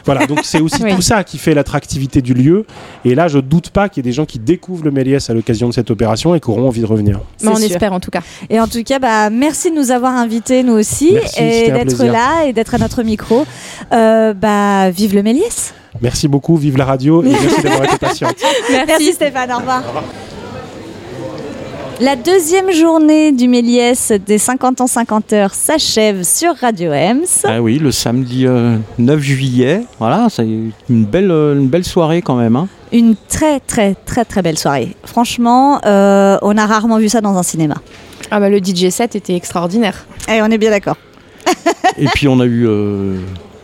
Voilà, 0.06 0.26
donc 0.26 0.40
c'est 0.44 0.62
aussi 0.62 0.76
Oui. 0.86 0.94
tout 0.96 1.02
ça 1.02 1.24
qui 1.24 1.38
fait 1.38 1.54
l'attractivité 1.54 2.22
du 2.22 2.34
lieu. 2.34 2.66
Et 3.06 3.16
là, 3.16 3.28
je 3.28 3.40
doute 3.40 3.70
pas 3.70 3.90
qu'il 3.90 4.04
y 4.04 4.08
ait 4.08 4.12
des 4.12 4.16
gens 4.16 4.26
qui 4.26 4.40
découvrent 4.40 4.84
le 4.84 4.92
Méliès 4.92 5.30
à 5.30 5.34
l'occasion 5.34 5.70
de 5.70 5.74
cette 5.74 5.90
opération 5.90 6.36
et 6.36 6.40
qui 6.40 6.50
auront 6.50 6.68
envie 6.68 6.82
de 6.82 6.86
revenir. 6.86 7.20
On 7.44 7.56
sûr. 7.56 7.66
espère 7.66 7.94
en 7.94 8.00
tout 8.00 8.12
cas. 8.12 8.22
Et 8.50 8.60
en 8.60 8.68
tout 8.68 8.84
cas, 8.84 9.00
bah, 9.00 9.30
merci 9.30 9.72
de 9.72 9.76
nous 9.76 9.92
avoir 9.92 10.14
invités, 10.16 10.64
nous 10.64 10.74
aussi, 10.74 11.14
Merci, 11.14 11.42
et 11.42 11.72
d'être 11.72 12.04
là 12.04 12.46
et 12.46 12.54
d'être 12.54 12.76
à 12.76 12.78
notre 12.78 13.04
micro. 13.04 13.46
Euh, 13.94 14.34
bah, 14.34 14.90
vive 14.90 15.16
le 15.16 15.24
Méliès 15.24 15.74
Merci 16.02 16.28
beaucoup, 16.28 16.56
vive 16.58 16.78
la 16.78 16.86
radio 16.86 17.24
et 17.24 17.30
merci 17.30 17.62
d'avoir 17.62 17.84
été 17.86 17.98
patiente. 17.98 18.36
Merci. 18.70 19.14
Stéphane, 19.14 19.52
au 19.52 19.58
revoir. 19.58 19.84
La 22.02 22.18
deuxième 22.18 22.72
journée 22.74 23.32
du 23.32 23.48
Méliès 23.48 24.12
des 24.28 24.38
50 24.38 24.82
ans 24.82 24.88
50 24.88 25.32
heures 25.32 25.54
s'achève 25.54 26.24
sur 26.24 26.54
Radio 26.58 26.92
Ems. 26.92 27.24
Ah 27.46 27.62
oui, 27.62 27.80
le 27.80 27.92
samedi 27.94 28.46
euh, 28.46 28.76
9 28.98 29.20
juillet. 29.22 29.84
Voilà, 30.00 30.28
c'est 30.30 30.46
une 30.46 31.06
belle, 31.06 31.32
euh, 31.32 31.56
une 31.56 31.68
belle 31.70 31.86
soirée 31.86 32.22
quand 32.22 32.36
même. 32.36 32.58
hein. 32.58 32.68
Une 32.92 33.16
très 33.30 33.62
très 33.62 33.96
très 34.06 34.26
très 34.26 34.42
belle 34.42 34.58
soirée. 34.60 34.94
Franchement, 35.06 35.80
euh, 35.86 36.38
on 36.42 36.58
a 36.58 36.66
rarement 36.66 36.98
vu 36.98 37.08
ça 37.08 37.22
dans 37.22 37.38
un 37.38 37.44
cinéma. 37.44 37.76
Ah 38.30 38.42
bah 38.42 38.50
le 38.50 38.58
DJ 38.58 38.90
set 38.90 39.16
était 39.16 39.36
extraordinaire. 39.36 40.06
Et 40.28 40.42
on 40.42 40.48
est 40.48 40.58
bien 40.58 40.72
d'accord. 40.72 40.98
Et 41.98 42.08
puis 42.14 42.28
on 42.28 42.40
a 42.42 42.46
eu 42.46 42.68
euh, 42.68 43.16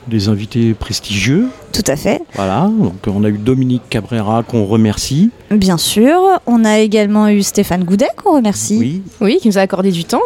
des 0.08 0.30
invités 0.30 0.74
prestigieux. 0.74 1.48
Tout 1.74 1.84
à 1.88 1.96
fait. 1.96 2.22
Voilà, 2.36 2.70
donc 2.80 2.94
on 3.08 3.24
a 3.24 3.30
eu 3.30 3.38
Dominique 3.38 3.84
Cabrera 3.90 4.44
qu'on 4.44 4.66
remercie. 4.66 5.30
Bien 5.52 5.78
sûr. 5.78 6.20
On 6.46 6.66
a 6.66 6.80
également 6.80 7.28
eu 7.30 7.42
Stéphane 7.44 7.84
Goudet 7.86 8.08
qu'on 8.22 8.36
remercie. 8.36 8.78
Oui. 8.80 9.02
Oui, 9.22 9.38
qui 9.42 9.48
nous 9.48 9.58
a 9.58 9.62
accordé 9.62 9.92
du 9.92 10.04
temps. 10.04 10.22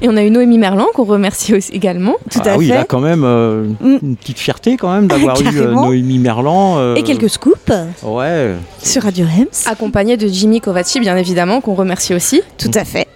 Et 0.00 0.08
on 0.08 0.16
a 0.16 0.22
eu 0.22 0.30
Noémie 0.30 0.58
Merlan 0.58 0.86
qu'on 0.94 1.04
remercie 1.04 1.54
aussi 1.54 1.72
également. 1.72 2.14
Tout 2.30 2.40
Ah 2.44 2.50
à 2.52 2.56
oui, 2.56 2.68
fait. 2.68 2.74
là 2.74 2.84
quand 2.84 3.00
même 3.00 3.24
euh, 3.24 3.66
une 3.82 4.14
petite 4.16 4.38
fierté 4.38 4.76
quand 4.76 4.92
même 4.94 5.08
d'avoir 5.08 5.40
eu 5.40 5.46
euh. 5.58 5.72
Noémie 5.74 6.18
Merlan. 6.18 6.76
euh, 6.78 6.94
Et 6.94 7.02
quelques 7.02 7.30
scoops 7.30 7.72
Ouais. 8.04 8.54
sur 8.82 9.02
Radio 9.02 9.24
Ems. 9.26 9.46
Accompagné 9.66 10.16
de 10.16 10.28
Jimmy 10.28 10.60
Kovaci, 10.60 11.00
bien 11.00 11.16
évidemment, 11.16 11.60
qu'on 11.60 11.74
remercie 11.74 12.14
aussi. 12.14 12.40
Tout 12.58 12.70
à 12.74 12.84
fait. 12.84 13.06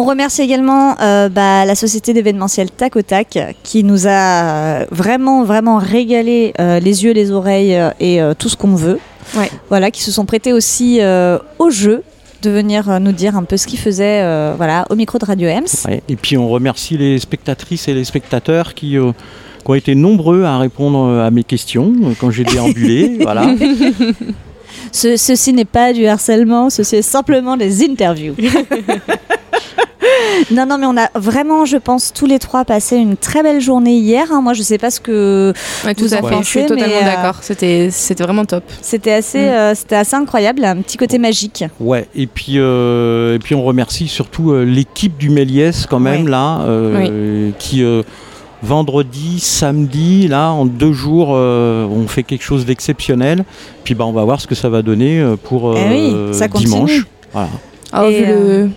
On 0.00 0.04
remercie 0.04 0.42
également 0.42 0.94
euh, 1.00 1.28
bah, 1.28 1.64
la 1.64 1.74
société 1.74 2.12
d'événementiel 2.12 2.70
Tac 2.70 2.94
au 2.94 3.02
Tac 3.02 3.36
qui 3.64 3.82
nous 3.82 4.06
a 4.06 4.10
euh, 4.10 4.86
vraiment, 4.92 5.42
vraiment 5.42 5.78
régalé 5.78 6.54
euh, 6.60 6.78
les 6.78 7.02
yeux, 7.02 7.12
les 7.12 7.32
oreilles 7.32 7.74
euh, 7.74 7.90
et 7.98 8.22
euh, 8.22 8.32
tout 8.32 8.48
ce 8.48 8.56
qu'on 8.56 8.76
veut. 8.76 9.00
Ouais. 9.36 9.50
Voilà, 9.70 9.90
qui 9.90 10.00
se 10.02 10.12
sont 10.12 10.24
prêtés 10.24 10.52
aussi 10.52 10.98
euh, 11.00 11.38
au 11.58 11.70
jeu 11.70 12.04
de 12.42 12.50
venir 12.50 13.00
nous 13.00 13.10
dire 13.10 13.36
un 13.36 13.42
peu 13.42 13.56
ce 13.56 13.66
qu'ils 13.66 13.80
faisaient 13.80 14.20
euh, 14.22 14.54
voilà, 14.56 14.86
au 14.90 14.94
micro 14.94 15.18
de 15.18 15.24
Radio 15.24 15.48
Ems. 15.48 15.66
Ouais, 15.88 16.00
Et 16.08 16.14
puis 16.14 16.36
on 16.36 16.48
remercie 16.48 16.96
les 16.96 17.18
spectatrices 17.18 17.88
et 17.88 17.92
les 17.94 18.04
spectateurs 18.04 18.74
qui, 18.74 18.96
euh, 18.96 19.10
ont 19.66 19.74
été 19.74 19.96
nombreux 19.96 20.44
à 20.44 20.58
répondre 20.58 21.18
à 21.20 21.30
mes 21.32 21.42
questions 21.44 21.92
quand 22.20 22.30
j'ai 22.30 22.44
déambulé. 22.44 23.18
voilà. 23.20 23.52
Ce- 24.92 25.16
ceci 25.16 25.52
n'est 25.52 25.64
pas 25.66 25.92
du 25.92 26.06
harcèlement, 26.06 26.70
ceci 26.70 26.96
est 26.96 27.02
simplement 27.02 27.56
des 27.56 27.84
interviews. 27.84 28.34
non, 30.50 30.66
non, 30.66 30.78
mais 30.78 30.86
on 30.86 30.96
a 30.96 31.08
vraiment, 31.14 31.64
je 31.64 31.76
pense, 31.76 32.12
tous 32.12 32.26
les 32.26 32.38
trois 32.38 32.64
passé 32.64 32.96
une 32.96 33.16
très 33.16 33.42
belle 33.42 33.60
journée 33.60 33.96
hier. 33.96 34.26
hein. 34.32 34.40
Moi, 34.42 34.52
je 34.54 34.62
sais 34.62 34.78
pas 34.78 34.90
ce 34.90 35.00
que 35.00 35.52
Ouais, 35.84 35.94
tout 35.94 36.04
vous 36.04 36.14
à 36.14 36.18
en 36.18 36.22
fait, 36.22 36.30
pensez, 36.30 36.44
je 36.44 36.48
suis 36.48 36.66
totalement 36.66 36.96
euh, 36.96 37.04
d'accord. 37.04 37.36
C'était, 37.42 37.88
c'était 37.90 38.24
vraiment 38.24 38.44
top. 38.44 38.64
C'était 38.82 39.12
assez, 39.12 39.38
Mm. 39.38 39.52
euh, 39.52 39.74
c'était 39.74 39.96
assez 39.96 40.16
incroyable, 40.16 40.64
un 40.64 40.76
petit 40.76 40.96
côté 40.96 41.18
magique. 41.18 41.64
Ouais, 41.80 42.06
et 42.14 42.26
puis, 42.26 42.54
euh, 42.56 43.34
et 43.36 43.38
puis 43.38 43.54
on 43.54 43.62
remercie 43.64 44.08
surtout 44.08 44.52
euh, 44.52 44.64
l'équipe 44.64 45.16
du 45.18 45.30
Méliès 45.30 45.86
quand 45.86 46.00
même 46.00 46.24
Ouais. 46.24 46.30
là, 46.30 46.60
euh, 46.62 47.50
qui 47.58 47.82
euh, 47.82 48.02
vendredi, 48.62 49.38
samedi, 49.40 50.26
là 50.28 50.50
en 50.50 50.64
deux 50.66 50.92
jours, 50.92 51.28
euh, 51.32 51.84
on 51.86 52.06
fait 52.08 52.22
quelque 52.24 52.42
chose 52.44 52.66
d'exceptionnel. 52.66 53.44
Puis 53.84 53.94
bah, 53.94 54.04
on 54.06 54.12
va 54.12 54.24
voir 54.24 54.40
ce 54.40 54.46
que 54.46 54.54
ça 54.54 54.68
va 54.68 54.82
donner 54.82 55.20
euh, 55.20 55.36
pour 55.36 55.76
Eh 55.76 55.88
oui, 55.88 56.12
euh, 56.14 56.32
ça 56.32 56.48
continue. 56.48 56.70
dimanche. 56.72 57.06
Voilà. 57.32 57.48
Ah, 57.92 58.08
vu 58.08 58.24
le- 58.26 58.70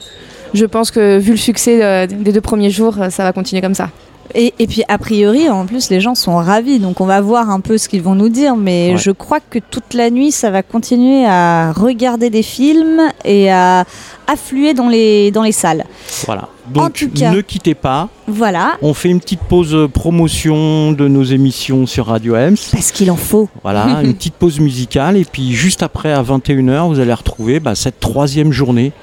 Je 0.53 0.65
pense 0.65 0.91
que 0.91 1.17
vu 1.17 1.31
le 1.31 1.37
succès 1.37 1.83
euh, 1.83 2.07
des 2.07 2.31
deux 2.31 2.41
premiers 2.41 2.69
jours, 2.71 2.95
euh, 2.99 3.09
ça 3.09 3.23
va 3.23 3.31
continuer 3.33 3.61
comme 3.61 3.75
ça. 3.75 3.89
Et, 4.33 4.53
et 4.59 4.67
puis, 4.67 4.81
a 4.87 4.97
priori, 4.97 5.49
en 5.49 5.65
plus, 5.65 5.89
les 5.89 5.99
gens 5.99 6.15
sont 6.15 6.37
ravis. 6.37 6.79
Donc, 6.79 7.01
on 7.01 7.05
va 7.05 7.19
voir 7.19 7.49
un 7.49 7.59
peu 7.59 7.77
ce 7.77 7.89
qu'ils 7.89 8.01
vont 8.01 8.15
nous 8.15 8.29
dire. 8.29 8.55
Mais 8.55 8.91
Ouais. 8.91 8.97
je 8.97 9.11
crois 9.11 9.39
que 9.41 9.59
toute 9.59 9.93
la 9.93 10.09
nuit, 10.09 10.31
ça 10.31 10.49
va 10.51 10.63
continuer 10.63 11.25
à 11.25 11.73
regarder 11.73 12.29
des 12.29 12.41
films 12.43 13.01
et 13.25 13.51
à 13.51 13.83
affluer 14.27 14.73
dans 14.73 14.87
les, 14.87 15.31
dans 15.31 15.43
les 15.43 15.51
salles. 15.51 15.83
Voilà. 16.25 16.47
Donc 16.73 16.93
tout 16.93 17.09
cas- 17.09 17.31
ne 17.31 17.41
quittez 17.41 17.73
pas. 17.73 18.07
Voilà. 18.27 18.73
On 18.81 18.93
fait 18.93 19.09
une 19.09 19.19
petite 19.19 19.41
pause 19.41 19.75
euh, 19.75 19.89
promotion 19.89 20.93
de 20.93 21.09
nos 21.09 21.23
émissions 21.23 21.85
sur 21.85 22.05
Radio 22.05 22.35
Ems. 22.35 22.55
Parce 22.71 22.93
qu'il 22.93 23.11
en 23.11 23.17
faut. 23.17 23.49
Voilà, 23.63 23.99
une 24.03 24.13
petite 24.13 24.35
pause 24.35 24.61
musicale. 24.61 25.17
Et 25.17 25.25
puis 25.25 25.51
juste 25.51 25.83
après, 25.83 26.13
à 26.13 26.23
21h, 26.23 26.87
vous 26.87 26.99
allez 27.01 27.13
retrouver 27.13 27.59
bah, 27.59 27.75
cette 27.75 27.99
troisième 27.99 28.53
journée 28.53 28.93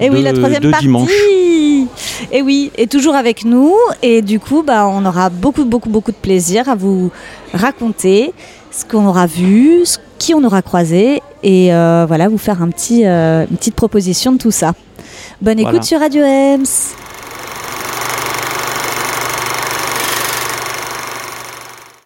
Et 0.00 0.10
oui, 0.10 0.20
de- 0.20 0.24
la 0.24 0.32
troisième 0.32 0.62
de 0.62 0.70
partie. 0.70 0.86
dimanche. 0.86 1.10
Et 2.32 2.42
oui, 2.42 2.70
et 2.76 2.86
toujours 2.86 3.14
avec 3.14 3.44
nous. 3.44 3.74
Et 4.02 4.22
du 4.22 4.38
coup, 4.40 4.62
bah, 4.62 4.86
on 4.88 5.04
aura 5.04 5.30
beaucoup, 5.30 5.64
beaucoup, 5.64 5.88
beaucoup 5.88 6.12
de 6.12 6.16
plaisir 6.16 6.68
à 6.68 6.74
vous 6.74 7.10
raconter 7.54 8.32
ce 8.70 8.84
qu'on 8.84 9.06
aura 9.06 9.26
vu, 9.26 9.80
ce- 9.84 9.98
qui 10.18 10.34
on 10.34 10.44
aura 10.44 10.62
croisé, 10.62 11.22
et 11.42 11.72
euh, 11.74 12.04
voilà, 12.06 12.28
vous 12.28 12.38
faire 12.38 12.62
un 12.62 12.68
petit, 12.68 13.06
euh, 13.06 13.46
une 13.50 13.56
petite 13.56 13.74
proposition 13.74 14.32
de 14.32 14.38
tout 14.38 14.50
ça. 14.50 14.74
Bonne 15.40 15.58
écoute 15.58 15.82
sur 15.84 15.98
Radio 15.98 16.22
Ems. 16.22 16.64